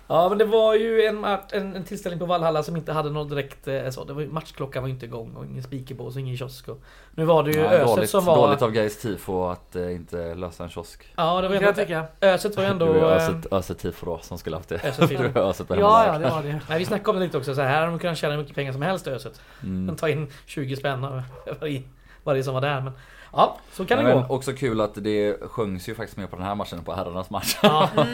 Ja 0.08 0.30
men 0.30 0.38
det 0.38 0.46
var 0.46 0.76
ju 0.76 1.02
en, 1.06 1.26
en, 1.52 1.76
en 1.76 1.84
tillställning 1.84 2.20
på 2.20 2.26
Valhalla 2.26 2.64
som 2.64 2.78
inte 2.78 2.92
hade 2.94 3.10
något 3.10 3.30
direkt 3.30 3.68
eh, 3.68 3.90
så. 3.90 4.04
Det 4.04 4.14
var, 4.14 4.22
ju- 4.22 4.28
matchklockan 4.28 4.84
var 4.84 4.90
inte 4.90 5.06
igång 5.06 5.36
och 5.36 5.46
ingen 5.46 5.64
speakerbås 5.64 6.16
och 6.16 6.22
ingen 6.22 6.38
kiosk. 6.38 6.68
Och, 6.68 6.82
nu 7.12 7.26
var 7.26 7.44
det 7.44 7.52
ju 7.52 7.60
Ja, 7.60 7.70
Öset 7.72 7.88
dåligt, 7.96 8.10
som 8.10 8.26
var... 8.26 8.48
dåligt 8.48 8.62
av 8.62 8.72
Gais 8.72 9.02
tifo 9.02 9.48
att 9.48 9.76
eh, 9.76 9.96
inte 9.96 10.36
lösa 10.36 10.64
en 10.64 10.70
kiosk. 10.70 11.14
Ja 11.16 11.42
det 11.42 11.48
var 11.48 11.56
jag 11.56 11.80
ändå. 11.92 12.08
Öset 12.22 12.58
var 12.58 12.64
ju 12.64 12.70
ändå... 12.70 12.86
Det 12.94 13.00
var 13.00 13.10
ju 13.10 13.16
eh, 13.16 13.28
Öset, 13.30 13.54
öset 13.54 13.80
tifo 13.80 14.06
då 14.06 14.20
som 14.22 14.38
skulle 14.38 14.56
haft 14.56 14.70
det. 14.70 14.84
Öset 14.84 15.10
tifo. 15.10 15.24
Det 15.34 15.40
Öset 15.40 15.68
Ja, 15.70 16.06
ja, 16.08 16.18
det 16.20 16.30
var 16.30 16.44
det. 16.44 16.60
Nej 16.70 16.80
vi 16.80 16.86
snackade 16.86 17.10
om 17.10 17.16
det 17.16 17.26
lite 17.26 17.38
också, 17.38 17.56
så 17.56 17.62
här 17.62 17.82
har 17.82 17.88
de 17.88 18.00
kunnat 18.00 18.18
tjäna 18.18 18.34
hur 18.34 18.42
mycket 18.42 18.56
pengar 18.56 18.74
som 18.74 18.82
helst 18.82 19.08
Öset. 19.08 19.42
Mm. 19.64 19.88
De 19.88 19.96
tar 19.96 20.08
in 20.08 20.28
20 20.46 20.76
spänn 20.76 21.04
av 21.04 21.22
varje, 21.60 21.84
varje 22.24 22.44
som 22.44 22.54
var 22.54 22.62
där. 22.62 22.82
Men 22.82 22.94
ja, 23.36 23.58
så 23.72 23.86
kan 23.86 23.98
det 23.98 24.04
men 24.04 24.28
gå. 24.28 24.36
också 24.36 24.54
kul 24.54 24.82
att 24.82 25.04
det 25.04 25.38
sjöngs 25.50 25.90
ju 25.90 25.96
faktiskt 25.96 26.18
med 26.18 26.30
på 26.30 26.36
den 26.36 26.46
här 26.46 26.56
matchen, 26.56 26.84
på 26.84 26.94
herrarnas 26.94 27.30
match. 27.30 27.58
Ja, 27.64 27.90
Men 27.96 28.06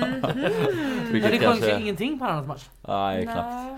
Vilket 1.12 1.32
det 1.32 1.40
sjöngs 1.40 1.42
ju 1.42 1.62
kanske... 1.62 1.80
ingenting 1.80 2.20
på 2.20 2.26
annans 2.26 2.48
match. 2.48 2.66
Nej, 2.88 3.24
knappt. 3.24 3.40
Nej. 3.40 3.78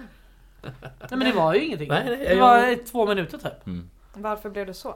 Nej 0.82 1.10
men 1.10 1.20
det 1.20 1.32
var 1.32 1.54
ju 1.54 1.66
ingenting. 1.66 1.88
Nej, 1.90 2.04
nej, 2.06 2.18
det 2.18 2.34
jag- 2.34 2.40
var 2.42 2.86
två 2.92 3.06
minuter 3.08 3.38
typ. 3.38 3.66
Mm. 3.68 3.90
Varför 4.14 4.50
blev 4.50 4.66
det 4.66 4.74
så? 4.74 4.96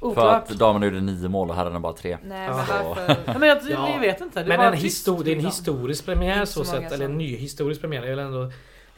För 0.00 0.06
Oklart. 0.06 0.50
att 0.50 0.58
damerna 0.58 0.86
gjorde 0.86 1.00
nio 1.00 1.28
mål 1.28 1.50
och 1.50 1.56
herrarna 1.56 1.80
bara 1.80 1.92
tre. 1.92 2.18
Nej 2.24 2.48
men 2.48 2.56
varför? 2.56 3.16
Ja, 3.26 3.38
men 3.38 3.48
jag, 3.48 3.58
Ja. 3.70 3.88
jag 3.90 4.00
vet 4.00 4.20
inte. 4.20 4.42
Det 4.42 4.48
men 4.48 4.60
en 4.60 4.74
histor- 4.74 5.24
det 5.24 5.32
är 5.32 5.36
en 5.36 5.44
historisk 5.44 6.04
premiär 6.06 6.44
så 6.44 6.64
så 6.64 6.70
sett. 6.70 6.92
Eller 6.92 7.04
en 7.04 7.18
ny 7.18 7.36
historisk 7.36 7.80
premiär. 7.80 8.00
Det 8.00 8.06
är 8.06 8.10
väl 8.16 8.18
ändå 8.26 8.50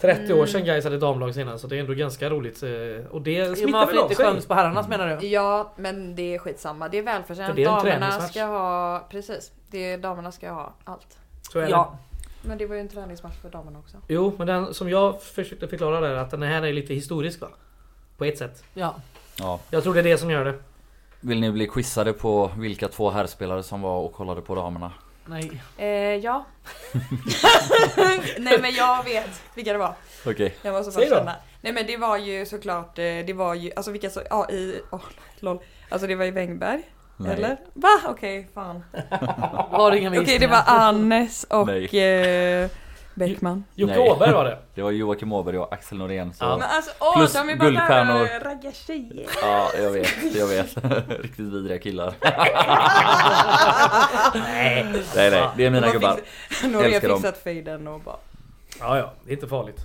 30 0.02 0.32
år 0.34 0.46
sedan 0.46 0.64
Gais 0.64 0.84
hade 0.84 0.98
damlag 0.98 1.34
senast. 1.34 1.62
Så 1.62 1.66
det 1.68 1.76
är 1.76 1.80
ändå 1.80 1.94
ganska 1.94 2.30
roligt. 2.30 2.62
eh, 2.62 2.70
Och 3.10 3.22
det 3.22 3.32
Jo, 3.32 3.54
smittar 3.54 3.72
varför 3.72 3.92
väl 3.92 3.98
av 4.02 4.10
inte 4.10 4.40
sig. 4.40 4.48
på 4.48 4.54
herrarnas 4.54 4.88
menar 4.88 5.16
du? 5.20 5.26
Ja 5.26 5.72
men 5.76 6.14
det 6.16 6.34
är 6.34 6.38
skitsamma. 6.38 6.88
Det 6.88 6.98
är 6.98 7.02
För 7.02 7.12
välförtjänt. 7.12 7.56
det 7.56 7.64
är 7.64 7.68
en 7.68 7.74
Damerna 7.76 8.20
ska 8.20 8.44
ha... 8.44 9.06
Precis. 9.10 9.52
Det 9.70 9.92
är, 9.92 9.98
damerna 9.98 10.32
ska 10.32 10.50
ha 10.50 10.72
allt. 10.84 11.18
Så 11.52 11.58
är 11.58 11.62
det. 11.62 11.70
Ja. 11.70 11.98
Men 12.42 12.58
det 12.58 12.66
var 12.66 12.74
ju 12.74 12.80
en 12.80 12.88
träningsmatch 12.88 13.36
för 13.42 13.50
damerna 13.50 13.78
också. 13.78 13.96
Jo, 14.08 14.34
men 14.38 14.46
den 14.46 14.74
som 14.74 14.88
jag 14.90 15.22
försökte 15.22 15.68
förklara 15.68 16.00
där 16.00 16.14
att 16.14 16.30
den 16.30 16.42
här 16.42 16.62
är 16.62 16.72
lite 16.72 16.94
historisk 16.94 17.40
va? 17.40 17.48
På 18.18 18.24
ett 18.24 18.38
sätt. 18.38 18.64
ja. 18.74 18.94
Ja. 19.38 19.60
Jag 19.70 19.82
tror 19.82 19.94
det 19.94 20.00
är 20.00 20.04
det 20.04 20.18
som 20.18 20.30
gör 20.30 20.44
det. 20.44 20.54
Vill 21.20 21.40
ni 21.40 21.50
bli 21.52 21.66
quizade 21.66 22.12
på 22.12 22.50
vilka 22.58 22.88
två 22.88 23.10
herrspelare 23.10 23.62
som 23.62 23.82
var 23.82 23.98
och 24.00 24.12
kollade 24.12 24.40
på 24.40 24.54
damerna? 24.54 24.92
Nej. 25.32 25.62
Eh, 25.76 26.16
ja. 26.16 26.44
Nej 28.38 28.58
men 28.60 28.70
jag 28.74 29.04
vet 29.04 29.42
vilka 29.54 29.72
det 29.72 29.78
var. 29.78 29.94
Okej. 30.26 30.54
Jag 30.62 30.72
måste 30.72 30.90
bara 30.92 31.00
Säg 31.00 31.08
då. 31.10 31.16
känna. 31.16 31.34
Nej 31.60 31.72
men 31.72 31.86
det 31.86 31.96
var 31.96 32.16
ju 32.16 32.46
såklart, 32.46 32.98
eh, 32.98 33.04
det 33.04 33.32
var 33.32 33.54
ju, 33.54 33.72
alltså 33.76 33.90
vilka 33.90 34.10
så, 34.10 34.22
ja 34.30 34.50
i, 34.50 34.80
åh 34.90 35.00
lol. 35.40 35.58
Alltså 35.88 36.06
det 36.06 36.14
var 36.14 36.24
ju 36.24 36.30
Wängberg. 36.30 36.82
Nej. 37.16 37.32
Eller? 37.32 37.56
Va? 37.74 37.88
Okej, 38.08 38.48
fan. 38.54 38.84
Du 38.92 39.98
inga 39.98 40.10
Okej 40.10 40.24
det 40.24 40.32
gissningar? 40.32 40.48
var 40.48 40.62
Annes 40.66 41.44
och 41.44 41.66
Nej. 41.66 41.84
eh, 42.64 42.70
Bäckman. 43.14 43.64
Jocke 43.74 43.94
Nej. 43.96 44.10
Åberg 44.10 44.32
var 44.32 44.44
det. 44.44 44.58
Det 44.74 44.82
var 44.82 44.90
Joakim 44.90 45.32
Åberg 45.32 45.58
och 45.58 45.72
Axel 45.72 45.98
Norén. 45.98 46.34
Så... 46.34 46.44
Ja. 46.44 46.56
Men 46.58 46.68
alltså 46.70 46.90
åh, 47.00 47.16
Plus 47.18 47.32
de 47.32 47.48
är 47.48 47.56
bara 47.56 47.64
guldstjärnor. 47.68 48.44
raggar 48.44 48.72
tjejer. 48.72 49.26
Ja, 49.42 49.70
jag 49.82 49.90
vet. 49.90 50.08
Jag 50.34 50.46
vet. 50.46 50.76
Riktigt 51.22 51.38
vidriga 51.46 51.78
killar. 51.78 52.14
Nej. 54.34 54.86
Nej, 55.16 55.30
nej. 55.30 55.48
Det 55.56 55.64
är 55.66 55.70
mina 55.70 55.86
har 55.86 55.92
gubbar. 55.94 56.16
fix- 56.48 56.62
Nu 56.62 56.76
har 56.76 56.84
jag 56.84 57.02
fixat 57.02 57.38
fejden 57.42 57.88
och 57.88 58.00
bara. 58.00 58.16
Ja, 58.80 58.98
ja. 58.98 59.12
Det 59.24 59.30
är 59.30 59.34
inte 59.34 59.48
farligt. 59.48 59.80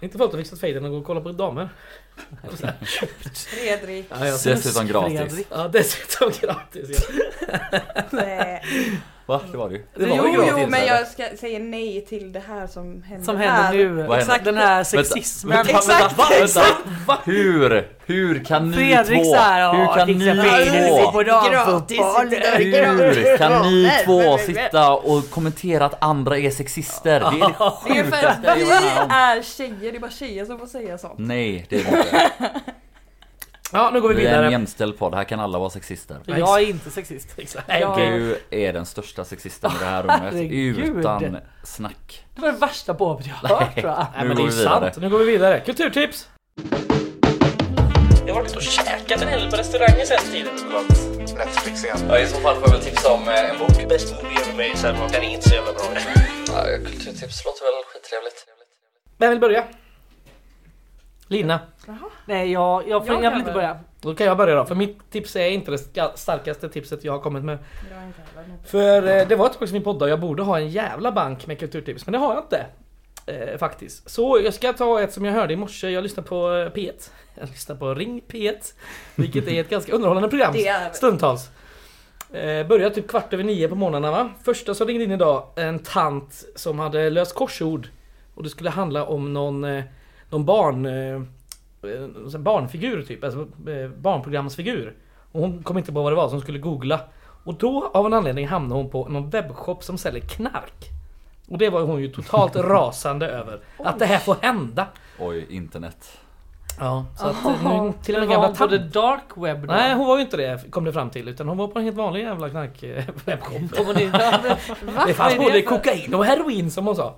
Inte 0.00 0.18
folk 0.18 0.30
har 0.32 0.38
fixat 0.38 0.60
fejden 0.60 0.84
och 0.84 0.90
gå 0.90 0.96
och 0.98 1.04
kolla 1.06 1.20
på 1.20 1.32
damer. 1.32 1.68
Fredrik. 3.34 4.06
Ja, 4.10 4.16
Dessutom 4.44 4.86
gratis. 4.86 5.18
Fredrik. 5.18 5.46
Ja, 5.50 5.68
dessutom 5.68 6.30
gratis. 6.40 7.08
Ja. 8.10 8.60
Va? 9.26 9.40
Det 9.52 9.56
var 9.58 9.68
det 9.68 9.74
ju. 9.74 9.84
Det 9.94 10.06
var 10.06 10.16
jo, 10.16 10.26
ju 10.28 10.32
gratis. 10.36 10.54
jo, 10.58 10.66
men 10.68 10.86
jag 10.86 11.06
ska 11.06 11.22
säga 11.40 11.58
nej 11.58 12.04
till 12.08 12.32
det 12.32 12.42
här 12.48 12.66
som 12.66 13.02
händer 13.02 13.24
Som 13.24 13.36
här. 13.36 13.62
händer 13.62 13.78
nu. 13.88 14.02
Vad 14.02 14.18
Exakt 14.18 14.44
den 14.44 14.56
här 14.56 14.84
sexismen. 14.84 15.56
Vänta, 15.56 15.72
Exakt, 15.72 16.00
vänta, 16.00 16.14
vänta, 16.30 16.44
exakt. 16.44 16.74
vänta. 16.86 17.18
Hur? 17.24 17.88
Hur 18.06 18.44
kan 18.44 18.70
ni 18.70 18.76
Fredrik 18.76 19.22
två? 19.24 19.34
här, 19.34 19.72
hur 19.74 19.82
"Åh, 19.82 19.96
kan 19.96 20.08
ni 20.08 20.14
två? 20.14 20.30
Hur 22.60 23.36
kan 23.38 23.62
ni 23.62 23.90
två 24.04 24.38
sitta 24.38 24.92
och 24.92 25.30
kommentera 25.30 25.84
att 25.84 26.04
andra 26.04 26.38
är 26.38 26.50
sexister? 26.50 27.20
Det 27.20 27.26
är 27.26 27.48
det 27.48 27.54
sjukaste 28.04 28.38
jag 28.44 28.54
vi 28.56 28.62
är 29.08 29.42
tjejer, 29.42 29.92
det 29.92 29.98
är 29.98 30.00
bara 30.00 30.10
tjejer 30.10 30.44
som 30.44 30.58
får 30.58 30.66
säga 30.66 30.98
sånt. 30.98 31.14
Nej, 31.16 31.66
det 31.68 31.76
är 31.76 31.84
det 31.84 31.98
inte. 31.98 32.30
Ja, 33.72 33.90
nu 33.92 34.00
går 34.00 34.08
vi 34.08 34.14
Vi 34.14 34.20
är 34.26 34.26
en 34.30 34.36
vidare. 34.36 34.50
jämställd 34.50 34.98
podd, 34.98 35.14
här 35.14 35.24
kan 35.24 35.40
alla 35.40 35.58
vara 35.58 35.70
sexister. 35.70 36.20
Jag 36.26 36.62
är 36.62 36.66
inte 36.68 36.90
sexist. 36.90 37.28
Exakt. 37.38 37.68
Nej, 37.68 37.80
Ja. 37.80 37.92
okej. 37.92 38.10
Du 38.10 38.38
är 38.50 38.72
den 38.72 38.86
största 38.86 39.24
sexisten 39.24 39.70
i 39.70 39.74
det 39.78 39.84
här 39.84 40.02
rummet, 40.02 40.98
utan 40.98 41.36
snack. 41.64 42.24
Det 42.34 42.40
var 42.40 42.52
det 42.52 42.58
värsta 42.58 42.94
påhoppet 42.94 43.26
jag 43.26 43.48
har 43.48 43.56
hört 43.60 43.74
tror 43.74 43.86
jag. 43.86 44.06
Nej 44.16 44.26
men 44.26 44.36
det 44.36 44.42
är 44.42 44.46
vidare. 44.46 44.80
sant. 44.92 44.96
Nu 45.02 45.10
går 45.10 45.18
vi 45.18 45.24
vidare. 45.24 45.60
Kulturtips! 45.60 46.28
Jag 48.26 48.34
har 48.34 48.42
varit 48.42 48.56
och 48.56 48.62
käkat 48.62 49.22
en 49.22 49.28
hel 49.28 49.50
på 49.50 49.56
restauranger 49.56 50.04
sen 50.04 50.32
tiden. 50.32 50.54
Netflix 51.38 51.84
igen. 51.84 51.96
Ja, 52.08 52.18
I 52.18 52.26
så 52.26 52.36
fall 52.40 52.54
får 52.54 52.62
jag 52.68 52.70
väl 52.72 52.80
tipsa 52.84 53.12
om 53.12 53.28
eh, 53.28 53.50
en 53.50 53.58
bok. 53.58 53.88
Bäst 53.88 54.14
movie 54.22 54.38
ever 54.42 54.52
made, 54.52 54.76
sen 54.76 54.94
den 55.12 55.22
är 55.22 55.28
inte 55.34 55.48
så 55.48 55.54
jävla 55.54 55.72
bra. 55.72 55.82
Ja, 56.46 56.64
kulturtips 56.84 57.44
låter 57.44 57.62
väl 57.64 57.84
skittrevligt. 57.92 58.46
Vem 59.18 59.30
vill 59.30 59.40
börja? 59.40 59.64
Lina. 61.28 61.60
Nej 62.26 62.52
jag, 62.52 62.88
jag, 62.88 63.08
Jag 63.08 63.24
jag, 63.24 63.30
vill 63.30 63.40
inte 63.40 63.52
börja. 63.52 63.78
Då 64.00 64.14
kan 64.14 64.26
jag 64.26 64.36
börja 64.36 64.54
då, 64.54 64.64
för 64.64 64.74
mitt 64.74 65.10
tips 65.10 65.36
är 65.36 65.48
inte 65.48 65.70
det 65.70 65.78
starkaste 66.14 66.68
tipset 66.68 67.04
jag 67.04 67.12
har 67.12 67.20
kommit 67.20 67.44
med. 67.44 67.58
Jag 67.90 67.96
har 67.98 68.06
inte 68.06 68.20
heller 68.34 68.48
något. 68.48 68.68
För 68.68 69.16
eh, 69.20 69.28
det 69.28 69.36
var 69.36 69.46
ett 69.46 69.58
tag 69.58 69.68
sedan 69.68 69.78
vi 69.78 69.84
poddade 69.84 70.04
och 70.04 70.10
jag 70.10 70.20
borde 70.20 70.42
ha 70.42 70.58
en 70.58 70.68
jävla 70.68 71.12
bank 71.12 71.46
med 71.46 71.58
kulturtips, 71.58 72.06
men 72.06 72.12
det 72.12 72.18
har 72.18 72.34
jag 72.34 72.42
inte. 72.44 72.66
Eh, 73.26 73.58
faktiskt. 73.58 74.10
Så 74.10 74.40
jag 74.44 74.54
ska 74.54 74.72
ta 74.72 75.00
ett 75.00 75.12
som 75.12 75.24
jag 75.24 75.32
hörde 75.32 75.52
i 75.52 75.56
morse, 75.56 75.90
jag 75.90 76.02
lyssnade 76.02 76.28
på 76.28 76.36
eh, 76.52 76.70
P1. 76.80 77.10
Jag 77.40 77.48
lyssnade 77.48 77.80
på 77.80 77.94
Ring 77.94 78.22
P1. 78.28 78.72
Vilket 79.14 79.48
är 79.48 79.60
ett 79.60 79.68
ganska 79.70 79.92
underhållande 79.92 80.28
program. 80.28 80.52
Det 80.54 80.68
är- 80.68 80.90
Stundtals. 80.92 81.50
Eh, 82.32 82.66
började 82.66 82.94
typ 82.94 83.08
kvart 83.08 83.32
över 83.32 83.44
nio 83.44 83.68
på 83.68 83.74
morgnarna 83.74 84.10
va? 84.10 84.30
Första 84.44 84.74
som 84.74 84.86
ringde 84.86 85.04
in 85.04 85.12
idag, 85.12 85.46
en 85.56 85.78
tant 85.78 86.44
som 86.56 86.78
hade 86.78 87.10
löst 87.10 87.34
korsord. 87.34 87.88
Och 88.34 88.42
det 88.42 88.48
skulle 88.48 88.70
handla 88.70 89.04
om 89.04 89.32
någon, 89.32 89.64
eh, 89.64 89.84
någon 90.34 90.44
barn... 90.44 90.86
Eh, 90.86 91.20
barnfigur 92.38 93.02
typ, 93.02 93.24
alltså 93.24 93.40
eh, 93.40 93.88
barnprogramsfigur. 93.98 94.94
Och 95.32 95.40
hon 95.40 95.62
kom 95.62 95.78
inte 95.78 95.92
på 95.92 96.02
vad 96.02 96.12
det 96.12 96.16
var 96.16 96.28
så 96.28 96.34
hon 96.34 96.40
skulle 96.40 96.58
googla. 96.58 97.00
Och 97.44 97.54
då 97.54 97.90
av 97.94 98.06
en 98.06 98.12
anledning 98.12 98.48
hamnade 98.48 98.80
hon 98.82 98.90
på 98.90 99.08
någon 99.08 99.30
webbshop 99.30 99.84
som 99.84 99.98
säljer 99.98 100.20
knark. 100.22 100.88
Och 101.48 101.58
det 101.58 101.70
var 101.70 101.80
hon 101.82 102.00
ju 102.00 102.08
totalt 102.08 102.56
rasande 102.70 103.26
över. 103.28 103.60
Att 103.78 103.98
det 103.98 104.06
här 104.06 104.18
får 104.18 104.36
hända. 104.40 104.86
Oj, 105.18 105.46
internet. 105.50 106.18
Ja, 106.80 107.04
så 107.16 107.26
att 107.26 107.44
eh, 107.44 107.82
nu 107.84 107.92
till 108.02 108.14
och 108.14 108.20
med 108.20 108.28
gamla 108.28 108.46
hon 108.46 108.56
på 108.56 108.68
the 108.68 108.78
tant. 108.78 108.92
dark 108.92 109.36
web 109.36 109.60
då? 109.66 109.72
Nej 109.72 109.94
hon 109.94 110.06
var 110.06 110.16
ju 110.16 110.22
inte 110.22 110.36
det 110.36 110.70
kom 110.70 110.84
det 110.84 110.92
fram 110.92 111.10
till 111.10 111.28
utan 111.28 111.48
hon 111.48 111.56
var 111.58 111.68
på 111.68 111.78
en 111.78 111.84
helt 111.84 111.96
vanlig 111.96 112.20
jävla 112.22 112.50
knark 112.50 112.82
webbshop. 113.24 113.78
Om 113.80 113.86
hon 113.86 113.98
inte- 114.00 114.40
Va? 114.82 115.04
Det 115.06 115.14
fanns 115.14 115.36
både 115.36 115.62
kokain 115.62 116.14
och 116.14 116.24
heroin 116.24 116.70
som 116.70 116.86
hon 116.86 116.96
sa. 116.96 117.14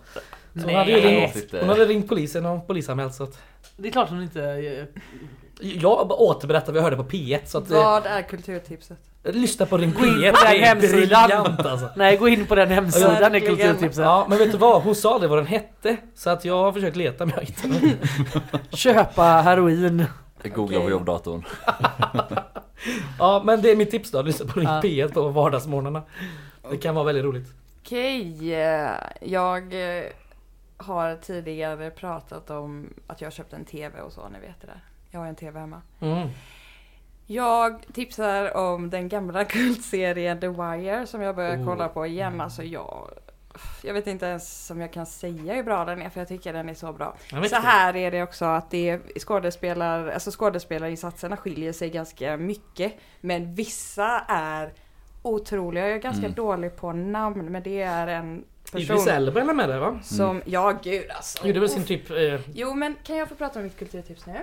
Så 0.60 0.66
hon, 0.66 0.74
hade 0.74 0.90
ju 0.90 1.00
ringt, 1.00 1.52
hon 1.60 1.68
hade 1.68 1.84
ringt 1.84 2.08
polisen 2.08 2.46
och 2.46 2.66
polisanmält 2.66 3.14
så 3.14 3.22
att 3.24 3.38
Det 3.76 3.88
är 3.88 3.92
klart 3.92 4.10
hon 4.10 4.22
inte... 4.22 4.42
eh, 4.42 4.84
Jag 5.60 6.10
återberättar 6.20 6.72
vad 6.72 6.76
jag 6.78 6.82
hörde 6.82 6.96
på 6.96 7.04
P1 7.04 7.38
så 7.44 7.58
att 7.58 7.70
eh, 7.70 7.76
Vad 7.76 8.06
är 8.06 8.22
kulturtipset? 8.22 8.98
Lyssna 9.22 9.66
på 9.66 9.78
Ring 9.78 9.92
Gå 9.98 10.06
in 10.06 10.12
P1 10.12 10.32
på 10.32 10.44
den 10.44 10.52
det 10.52 10.58
är 10.58 10.66
hemsidan. 10.66 11.00
briljant 11.28 11.66
alltså. 11.66 11.88
Nej 11.96 12.16
gå 12.16 12.28
in 12.28 12.46
på 12.46 12.54
den 12.54 12.68
hemsidan 12.68 13.34
är 13.34 13.40
kulturtipset. 13.40 14.04
Ja 14.04 14.26
men 14.28 14.38
vet 14.38 14.52
du 14.52 14.58
vad? 14.58 14.82
Hon 14.82 14.94
sa 14.94 15.18
det 15.18 15.28
vad 15.28 15.38
den 15.38 15.46
hette 15.46 15.96
Så 16.14 16.30
att 16.30 16.44
jag 16.44 16.56
har 16.62 16.72
försökt 16.72 16.96
leta 16.96 17.26
men 17.26 17.34
jag 17.36 17.42
hittar 17.46 17.68
den 17.68 18.60
Köpa 18.70 19.22
heroin. 19.22 20.04
Googla 20.54 20.80
på 20.80 20.90
jobbdatorn. 20.90 21.44
Ja 23.18 23.42
men 23.44 23.62
det 23.62 23.70
är 23.70 23.76
mitt 23.76 23.90
tips 23.90 24.10
då, 24.10 24.22
lyssna 24.22 24.46
på 24.46 24.60
Ring 24.60 24.68
Ja. 24.68 24.80
P1 24.84 25.12
på 25.12 25.28
vardagsmorgnarna 25.28 26.02
Det 26.70 26.76
kan 26.76 26.94
vara 26.94 27.04
väldigt 27.04 27.24
roligt 27.24 27.46
Okej, 27.84 28.54
eh, 28.54 28.90
jag 29.20 29.74
har 30.76 31.16
tidigare 31.16 31.90
pratat 31.90 32.50
om 32.50 32.94
att 33.06 33.20
jag 33.20 33.32
köpt 33.32 33.52
en 33.52 33.64
TV 33.64 34.00
och 34.00 34.12
så, 34.12 34.28
ni 34.28 34.38
vet 34.40 34.60
det 34.60 34.66
där. 34.66 34.80
Jag 35.10 35.20
har 35.20 35.26
en 35.26 35.34
TV 35.36 35.60
hemma. 35.60 35.82
mm. 36.00 36.28
Jag 37.26 37.84
tipsar 37.94 38.56
om 38.56 38.90
den 38.90 39.08
gamla 39.08 39.44
kultserien 39.54 40.40
The 40.40 40.48
Wire 40.48 41.06
som 41.06 41.22
jag 41.22 41.36
börjar 41.36 41.56
Oh. 41.56 41.64
kolla 41.64 41.88
på 41.88 42.06
igen. 42.06 42.40
Alltså 42.40 42.62
jag... 42.62 43.10
Jag 43.82 43.94
vet 43.94 44.06
inte 44.06 44.26
ens 44.26 44.70
om 44.70 44.80
jag 44.80 44.92
kan 44.92 45.06
säga 45.06 45.54
hur 45.54 45.62
bra 45.62 45.84
den 45.84 46.02
är 46.02 46.08
för 46.10 46.20
jag 46.20 46.28
tycker 46.28 46.52
den 46.52 46.68
är 46.68 46.74
så 46.74 46.92
bra. 46.92 47.16
Så 47.50 47.56
här 47.56 47.96
är 47.96 48.10
det 48.10 48.22
också 48.22 48.44
att 48.44 48.70
det 48.70 48.88
är 48.90 49.00
skådespelar, 49.20 50.08
alltså 50.08 50.30
skådespelarinsatserna 50.30 51.36
skiljer 51.36 51.72
sig 51.72 51.90
ganska 51.90 52.36
mycket. 52.36 52.92
Men 53.20 53.54
vissa 53.54 54.20
är 54.28 54.72
otroliga. 55.22 55.86
Jag 55.88 55.96
är 55.96 56.00
ganska 56.00 56.24
Mm. 56.26 56.34
dålig 56.34 56.76
på 56.76 56.92
namn 56.92 57.52
men 57.52 57.62
det 57.62 57.82
är 57.82 58.06
en 58.06 58.44
Idris 58.72 58.88
person 58.88 59.08
Elba 59.08 59.40
är 59.40 59.44
med 59.44 59.68
där 59.68 59.78
va? 59.78 59.98
som, 60.02 60.42
ja 60.44 60.78
gud 60.82 61.10
alltså. 61.10 61.46
Gjorde 61.46 61.60
väl 61.60 61.68
sin 61.68 61.84
typ... 61.84 62.10
Eh, 62.10 62.40
Jo 62.54 62.74
men 62.74 62.96
kan 63.04 63.16
jag 63.16 63.28
få 63.28 63.34
prata 63.34 63.58
om 63.58 63.64
mitt 63.64 63.78
kulturtips 63.78 64.26
nu? 64.26 64.34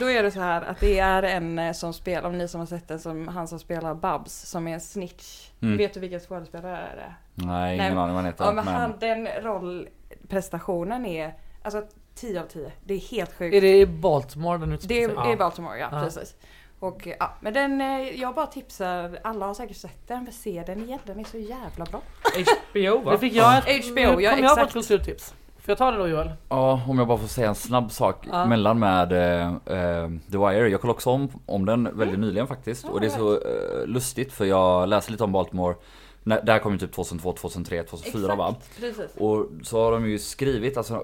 Då 0.00 0.10
är 0.10 0.22
det 0.22 0.30
så 0.30 0.40
här 0.40 0.62
att 0.62 0.80
det 0.80 0.98
är 0.98 1.22
en 1.22 1.58
eh, 1.58 1.72
som 1.72 1.92
spelar, 1.92 2.28
om 2.28 2.38
ni 2.38 2.48
som 2.48 2.60
har 2.60 2.66
sett 2.66 2.88
den, 2.88 2.98
som 3.00 3.28
han 3.28 3.48
som 3.48 3.58
spelar 3.58 3.94
Babs 3.94 4.32
som 4.32 4.68
är 4.68 4.74
en 4.74 4.80
snitch. 4.80 5.50
Mm. 5.62 5.76
Vet 5.78 5.94
du 5.94 6.00
vilken 6.00 6.20
skådespelare 6.20 6.76
är 6.76 6.96
det? 6.96 7.14
Nej, 7.46 7.74
ingen 7.74 7.86
aning 7.98 7.98
vad 7.98 8.14
han 8.14 8.24
heter. 8.24 8.44
Ja 8.44 8.52
men 8.52 8.64
men 8.64 8.74
han, 8.74 8.94
den 9.00 9.28
rollprestationen 9.42 11.06
är 11.06 11.34
alltså 11.62 11.82
10 12.14 12.40
av 12.42 12.46
10. 12.46 12.72
Det 12.84 12.94
är 12.94 12.98
helt 12.98 13.32
sjukt. 13.32 13.54
Är 13.54 13.60
det 13.60 13.78
i 13.80 13.86
Baltimore 13.86 14.58
den 14.58 14.68
Det 14.68 14.74
utspelar 14.74 15.02
är, 15.02 15.06
sig? 15.08 15.16
det 15.26 15.32
är 15.32 15.36
Baltimore, 15.36 15.78
ja, 15.78 15.88
Ja. 15.92 16.00
precis. 16.00 16.34
Och 16.80 17.08
ja, 17.18 17.32
men 17.40 17.52
den, 17.54 17.80
eh, 17.80 18.20
jag 18.20 18.34
bara 18.34 18.46
tipsar, 18.46 19.18
alla 19.24 19.46
har 19.46 19.54
säkert 19.54 19.76
sett 19.76 20.08
den, 20.08 20.24
men 20.24 20.32
se 20.32 20.62
den 20.66 20.84
igen, 20.84 20.98
den 21.04 21.20
är 21.20 21.24
så 21.24 21.38
jävla 21.38 21.84
bra. 21.84 22.00
HBO 22.34 22.98
va? 23.04 23.12
Nu 23.12 23.18
fick 23.18 23.32
jag 23.32 23.58
ett... 23.58 23.84
HBO, 23.90 24.20
ja, 24.20 24.30
kom 24.30 24.44
jag 24.44 24.56
på 24.56 24.62
ett 24.64 24.72
kulturtips. 24.72 25.34
Får 25.58 25.70
jag 25.72 25.78
ta 25.78 25.90
det 25.90 25.96
då 25.96 26.08
Joel? 26.08 26.30
Ja, 26.48 26.80
om 26.88 26.98
jag 26.98 27.08
bara 27.08 27.18
får 27.18 27.26
säga 27.26 27.48
en 27.48 27.54
snabb 27.54 27.92
sak 27.92 28.26
Ja. 28.30 28.46
mellan 28.46 28.78
med 28.78 29.12
eh, 29.12 29.46
eh, 29.48 30.08
The 30.32 30.38
Wire. 30.38 30.68
Jag 30.68 30.80
kollade 30.80 30.94
också 30.94 31.10
om, 31.10 31.28
om 31.46 31.66
den 31.66 31.98
väldigt 31.98 32.18
nyligen 32.18 32.46
faktiskt. 32.46 32.84
Ja, 32.84 32.90
och 32.90 33.00
det 33.00 33.06
är 33.06 33.10
så 33.10 33.32
eh, 33.34 33.86
lustigt 33.86 34.32
för 34.32 34.44
jag 34.44 34.88
läste 34.88 35.12
lite 35.12 35.24
om 35.24 35.32
Baltimore. 35.32 35.74
När, 36.22 36.42
det 36.42 36.52
här 36.52 36.58
kom 36.58 36.72
ju 36.72 36.78
typ 36.78 36.92
2002, 36.92 37.32
2003, 37.32 37.82
2004 37.82 38.34
va? 38.34 38.54
Precis. 38.80 39.16
Och 39.18 39.46
så 39.62 39.84
har 39.84 39.92
de 39.92 40.10
ju 40.10 40.18
skrivit 40.18 40.76
alltså, 40.76 40.94
eh, 40.94 41.00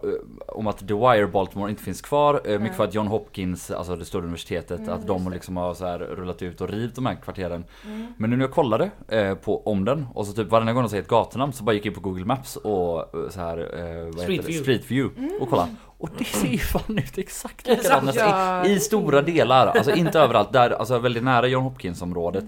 om 0.49 0.67
att 0.67 0.79
The 0.89 0.95
Wire 0.95 1.27
Baltimore 1.27 1.71
inte 1.71 1.83
finns 1.83 2.01
kvar. 2.03 2.41
eh, 2.45 2.59
Mycket 2.59 2.77
för 2.77 2.85
att 2.85 2.95
John 2.95 3.07
Hopkins, 3.07 3.71
alltså 3.71 3.97
det 3.97 4.05
stora 4.05 4.23
universitetet, 4.23 4.79
Mm, 4.81 4.93
att 4.93 5.07
de 5.07 5.31
liksom 5.31 5.57
har 5.57 5.75
så 5.75 5.87
här 5.87 5.99
rullat 5.99 6.43
ut 6.43 6.61
och 6.61 6.69
rivit 6.69 6.95
de 6.95 7.07
här 7.07 7.15
kvarteren. 7.15 7.65
Mm. 7.87 8.07
Men 8.19 8.31
nu 8.31 8.37
när 8.37 8.45
jag 8.45 8.53
kollade 8.55 8.91
eh, 9.09 9.35
på, 9.35 9.67
om 9.67 9.85
den 9.85 10.07
och 10.15 10.27
så 10.27 10.33
typ 10.33 10.49
varje 10.49 10.73
gång 10.73 10.83
de 10.83 10.89
säger 10.89 11.03
ett 11.03 11.09
gatunamn 11.09 11.53
så 11.53 11.65
bara 11.65 11.73
gick 11.73 11.87
jag 11.87 11.91
in 11.91 11.95
på 11.95 12.09
Google 12.09 12.25
Maps 12.25 12.57
och 12.57 12.99
eh, 13.15 13.29
så 13.31 13.41
här, 13.41 13.59
eh, 13.59 14.05
vad 14.05 14.15
Street 14.15 14.31
heter 14.31 14.43
det? 14.43 14.49
view. 14.49 14.63
Street 14.63 14.91
view 14.91 15.37
och 15.41 15.51
kolla. 15.51 15.69
Och 15.99 16.11
det 16.19 16.25
ser 16.25 16.49
ju 16.49 16.59
fan 16.59 16.99
ut 16.99 17.19
exakt 17.19 17.69
likadant 17.69 18.15
Ja. 18.15 18.67
I, 18.67 18.73
I 18.73 18.81
stora 18.81 19.23
delar, 19.23 19.67
alltså 19.67 19.91
inte 19.93 20.19
överallt. 20.21 20.53
Där, 20.53 20.71
alltså 20.71 20.99
väldigt 20.99 21.25
nära 21.25 21.47
John 21.47 21.63
Hopkins 21.63 22.03
området. 22.03 22.45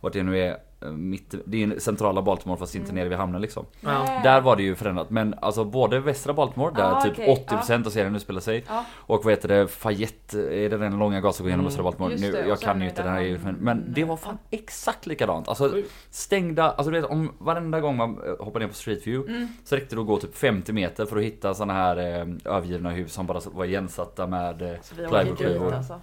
Vart 0.00 0.12
det 0.12 0.22
nu 0.22 0.38
är 0.40 0.56
mitt, 0.90 1.34
det 1.44 1.62
är 1.62 1.78
centrala 1.78 2.22
Baltimore 2.22 2.58
fast 2.58 2.74
inte 2.74 2.92
nere 2.92 3.08
vid 3.08 3.18
hamnen 3.18 3.40
liksom. 3.42 3.66
Ja. 3.80 4.20
Där 4.24 4.40
var 4.40 4.56
det 4.56 4.62
ju 4.62 4.74
förändrat 4.74 5.10
men 5.10 5.34
alltså 5.40 5.64
både 5.64 6.00
västra 6.00 6.32
Baltimore 6.32 6.72
där 6.76 6.92
Ah, 6.92 7.00
typ 7.00 7.12
okej, 7.12 7.46
80% 7.48 7.86
av 7.86 7.90
serien 7.90 8.16
utspelar 8.16 8.40
sig 8.40 8.64
Ja. 8.68 8.84
och 8.94 9.24
vad 9.24 9.32
heter 9.32 9.48
det, 9.48 9.68
Fayette, 9.68 10.38
är 10.38 10.70
det 10.70 10.76
den 10.78 10.98
långa 10.98 11.20
gasen 11.20 11.44
går 11.44 11.50
genom 11.50 11.60
Mm. 11.60 11.68
östra 11.68 11.82
Baltimore? 11.82 12.10
Just 12.12 12.24
Nu, 12.24 12.32
det, 12.32 12.48
jag 12.48 12.60
kan 12.60 12.80
ju 12.80 12.88
inte 12.88 13.02
den 13.02 13.12
här 13.12 13.38
men, 13.44 13.54
men 13.54 13.84
det 13.94 14.04
var 14.04 14.16
fan 14.16 14.38
exakt 14.50 15.06
likadant. 15.06 15.48
Alltså 15.48 15.72
stängda, 16.10 16.70
alltså 16.70 16.90
du 16.90 17.00
vet 17.00 17.10
om 17.10 17.32
varenda 17.38 17.80
gång 17.80 17.96
man 17.96 18.10
eh, 18.26 18.44
hoppar 18.44 18.60
ner 18.60 18.66
på 18.68 18.74
Street 18.74 19.06
View 19.06 19.32
Mm. 19.32 19.48
så 19.64 19.76
räckte 19.76 19.94
det 19.96 20.00
att 20.00 20.06
gå 20.06 20.18
typ 20.18 20.36
50 20.36 20.72
meter 20.72 21.06
för 21.06 21.16
att 21.16 21.22
hitta 21.22 21.54
såna 21.54 21.72
här 21.72 21.96
eh, 21.96 22.26
övergivna 22.56 22.90
hus 22.90 23.12
som 23.12 23.26
bara 23.26 23.40
var 23.52 23.64
igensatta 23.64 24.26
med 24.26 24.62
eh, 24.62 24.76
plywoodskivor. 25.08 25.74
alltså. 25.74 26.00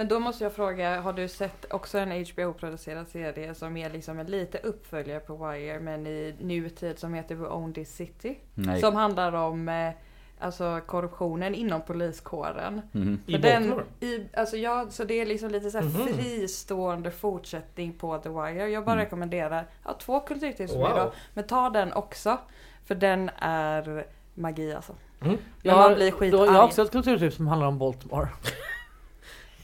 Men 0.00 0.08
då 0.08 0.18
måste 0.20 0.44
jag 0.44 0.52
fråga, 0.52 1.00
har 1.00 1.12
du 1.12 1.28
sett 1.28 1.72
också 1.72 1.98
en 1.98 2.10
HBO-producerad 2.24 3.08
serie 3.08 3.54
som 3.54 3.76
är 3.76 3.90
liksom 3.90 4.18
en 4.18 4.26
lite 4.26 4.58
uppföljare 4.58 5.20
på 5.20 5.36
Wire 5.50 5.80
men 5.80 6.06
i 6.06 6.34
nutid 6.40 6.98
som 6.98 7.14
heter 7.14 7.34
We 7.34 7.46
Own 7.46 7.72
This 7.74 7.96
City? 7.96 8.38
Nej. 8.54 8.80
Som 8.80 8.94
handlar 8.96 9.32
om 9.32 9.68
eh, 9.68 9.90
alltså 10.38 10.80
korruptionen 10.86 11.54
inom 11.54 11.82
poliskåren. 11.82 12.82
Mhm. 12.92 13.20
I 13.26 13.36
den, 13.38 13.80
i, 14.00 14.26
alltså 14.36 14.56
ja, 14.56 14.86
så 14.90 15.04
det 15.04 15.14
är 15.20 15.26
liksom 15.26 15.50
lite 15.50 15.70
så 15.70 15.78
här 15.78 15.84
Mhm. 15.84 16.06
fristående 16.14 17.10
fortsättning 17.10 17.92
på 17.92 18.18
The 18.18 18.28
Wire. 18.28 18.68
Jag 18.68 18.84
bara 18.84 18.92
Mm. 18.92 19.04
rekommenderar, 19.04 19.66
ja 19.84 19.96
två 20.00 20.20
kulturtips 20.20 20.72
Wow. 20.74 20.80
idag. 20.90 21.12
Men 21.34 21.44
ta 21.46 21.70
den 21.70 21.92
också. 21.92 22.38
För 22.84 22.94
den 22.94 23.30
är 23.38 24.06
magi 24.34 24.74
alltså. 24.74 24.92
Mm. 25.22 25.36
Jag, 25.62 25.74
har, 25.74 25.94
blir 25.94 26.10
då, 26.10 26.16
skitarg. 26.16 26.40
jag 26.46 26.52
har 26.52 26.64
också 26.64 26.82
ett 26.82 26.90
kulturtips 26.92 27.36
som 27.36 27.46
handlar 27.46 27.66
om 27.68 27.78
Baltimore. 27.78 28.28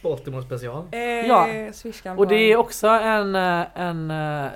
Baltimore 0.09 0.43
special. 0.43 0.85
Eh, 0.93 1.01
Ja. 1.27 1.47
Och 2.11 2.17
på 2.17 2.25
det 2.25 2.53
är 2.53 2.57
också 2.57 2.89
en, 2.89 3.35
eh, 3.35 3.65
en 3.75 4.11
eh, 4.11 4.51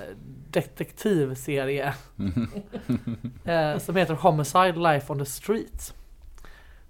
detektivserie. 0.49 1.93
eh, 3.45 3.77
som 3.77 3.95
heter 3.95 4.13
Homicide 4.13 4.75
Life 4.75 5.11
on 5.13 5.19
the 5.19 5.25
Street. 5.25 5.93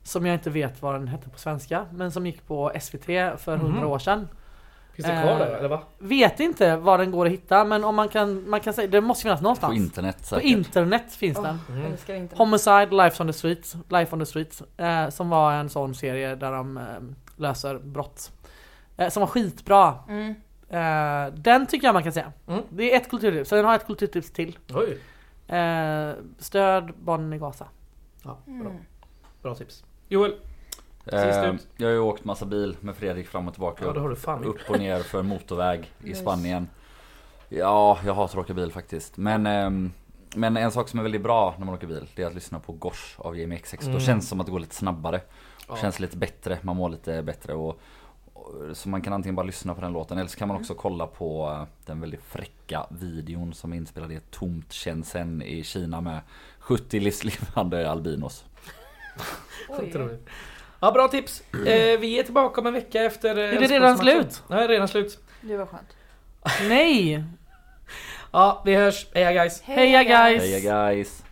Som 0.03 0.25
jag 0.25 0.35
inte 0.35 0.49
vet 0.49 0.81
vad 0.81 0.95
den 0.95 1.07
hette 1.07 1.29
på 1.29 1.39
svenska, 1.39 1.85
men 1.93 2.11
som 2.11 2.25
gick 2.25 2.47
på 2.47 2.71
SVT 2.81 3.05
för 3.37 3.57
hundra 3.57 3.81
Mhm. 3.81 3.87
år 3.91 3.99
sedan. 3.99 4.27
Finns 4.95 5.07
det 5.07 5.21
kvar 5.21 5.31
Eh, 5.31 5.37
där 5.37 5.55
eller 5.57 5.69
va? 5.69 5.81
Vet 5.99 6.39
inte 6.39 6.75
var 6.77 6.97
den 6.97 7.11
går 7.11 7.25
att 7.25 7.31
hitta, 7.31 7.63
men 7.65 7.83
om 7.83 7.95
man 7.95 8.09
kan, 8.09 8.49
man 8.49 8.59
kan 8.59 8.73
säga, 8.73 8.87
det 8.87 9.01
måste 9.01 9.23
finnas 9.23 9.39
På 9.39 9.43
någonstans. 9.43 9.75
internet 9.77 10.17
På 10.19 10.23
säkert. 10.25 10.43
internet 10.45 11.13
finns 11.13 11.37
den. 11.41 11.59
Mm. 12.09 12.27
Homicide, 12.35 12.87
Life 12.91 13.23
on 13.23 13.27
the 13.27 13.33
Street, 13.33 13.75
Life 13.89 14.13
on 14.15 14.19
the 14.19 14.25
Street. 14.25 14.61
Eh, 14.77 15.09
som 15.09 15.29
var 15.29 15.53
en 15.53 15.69
sån 15.69 15.95
serie 15.95 16.35
där 16.35 16.51
de 16.51 16.77
eh, 16.77 16.83
löser 17.37 17.79
brott. 17.79 18.31
Eh, 19.01 19.09
som 19.09 19.21
var 19.21 19.27
skitbra. 19.27 19.95
Mm. 20.09 20.35
Eh, 20.69 21.33
den 21.33 21.67
tycker 21.67 21.87
jag 21.87 21.93
man 21.93 22.03
kan 22.03 22.13
säga. 22.13 22.33
Mm. 22.47 22.63
Det 22.69 22.93
är 22.93 22.97
ett 22.97 23.09
kulturtips, 23.09 23.49
sen 23.49 23.65
har 23.65 23.71
jag 23.71 23.81
ett 23.81 23.87
kulturtips 23.87 24.31
till. 24.31 24.57
Oj. 24.73 24.99
Eh, 25.55 26.13
stöd 26.37 26.91
barnen 26.99 27.33
i 27.33 27.37
Gaza. 27.37 27.65
Ja, 28.23 28.37
bra. 28.45 28.53
Mm. 28.55 28.77
bra 29.41 29.55
tips. 29.55 29.83
Joel, 30.07 30.35
Eh, 31.05 31.55
jag 31.77 31.87
har 31.87 31.93
ju 31.93 31.99
åkt 31.99 32.23
massa 32.25 32.45
bil 32.45 32.77
med 32.79 32.95
Fredrik 32.95 33.27
fram 33.27 33.47
och 33.47 33.53
tillbaka. 33.53 33.85
ja 33.85 33.93
det 33.93 33.99
har 33.99 34.09
du 34.09 34.15
fan 34.15 34.43
upp 34.43 34.69
och 34.69 34.79
ner 34.79 34.99
för 34.99 35.23
motorväg 35.23 35.91
i. 36.03 36.13
Spanien. 36.13 36.67
Ja, 37.49 37.97
jag 38.05 38.13
hatar 38.13 38.39
att 38.39 38.45
åka 38.45 38.53
bil 38.53 38.71
faktiskt. 38.71 39.17
Men, 39.17 39.45
ehm, 39.45 39.91
men 40.35 40.57
en 40.57 40.71
sak 40.71 40.89
som 40.89 40.99
är 40.99 41.03
väldigt 41.03 41.21
bra 41.21 41.55
när 41.57 41.65
man 41.65 41.75
åker 41.75 41.87
bil, 41.87 42.07
det 42.15 42.23
är 42.23 42.27
att 42.27 42.33
lyssna 42.33 42.59
på 42.59 42.73
Gosh 42.73 43.17
av 43.17 43.37
Jamie 43.37 43.59
XX. 43.59 43.83
Mm. 43.83 43.93
Då 43.93 43.99
känns 43.99 44.25
det 44.25 44.29
som 44.29 44.39
att 44.39 44.45
det 44.45 44.51
går 44.51 44.59
lite 44.59 44.75
snabbare. 44.75 45.21
Ja. 45.67 45.77
Känns 45.77 45.99
lite 45.99 46.17
bättre, 46.17 46.57
man 46.61 46.75
mår 46.75 46.89
lite 46.89 47.23
bättre. 47.23 47.53
Och, 47.53 47.79
så 48.73 48.89
man 48.89 49.01
kan 49.01 49.13
antingen 49.13 49.35
bara 49.35 49.45
lyssna 49.45 49.73
på 49.75 49.81
den 49.81 49.93
låten 49.93 50.17
eller 50.17 50.29
så 50.29 50.37
kan 50.37 50.47
man 50.47 50.57
också 50.57 50.73
kolla 50.73 51.07
på 51.07 51.49
eh, 51.49 51.63
den 51.85 52.01
väldigt 52.01 52.23
fräcka 52.23 52.85
videon 52.89 53.53
som 53.53 53.73
är 53.73 53.77
inspelad 53.77 54.11
i 54.11 54.15
ett 54.15 54.31
tomt 54.31 54.73
Shenzhen 54.73 55.41
i 55.41 55.63
Kina 55.63 56.01
med 56.01 56.19
70 56.59 56.99
livslevande 56.99 57.91
albinos. 57.91 58.45
Ja, 60.79 60.91
bra 60.91 61.07
tips. 61.07 61.43
Eh, 61.53 61.99
vi 61.99 62.19
är 62.19 62.23
tillbaka 62.23 62.61
om 62.61 62.67
en 62.67 62.73
vecka 62.73 63.03
efter... 63.03 63.37
eh, 63.37 63.43
Är 63.55 63.59
det 63.59 63.67
redan 63.67 63.97
slut? 63.97 64.43
Ja, 64.47 64.55
det 64.55 64.63
är 64.63 64.67
redan 64.67 64.87
slut. 64.87 65.19
Det 65.41 65.57
var 65.57 65.65
skönt. 65.65 65.95
Nej! 66.69 67.23
Ja, 68.31 68.61
vi 68.65 68.75
hörs. 68.75 69.07
Heja 69.13 69.31
guys! 69.33 69.61
Heja 69.61 70.03
guys! 70.03 70.41
Heja 70.43 70.59
guys! 70.59 71.23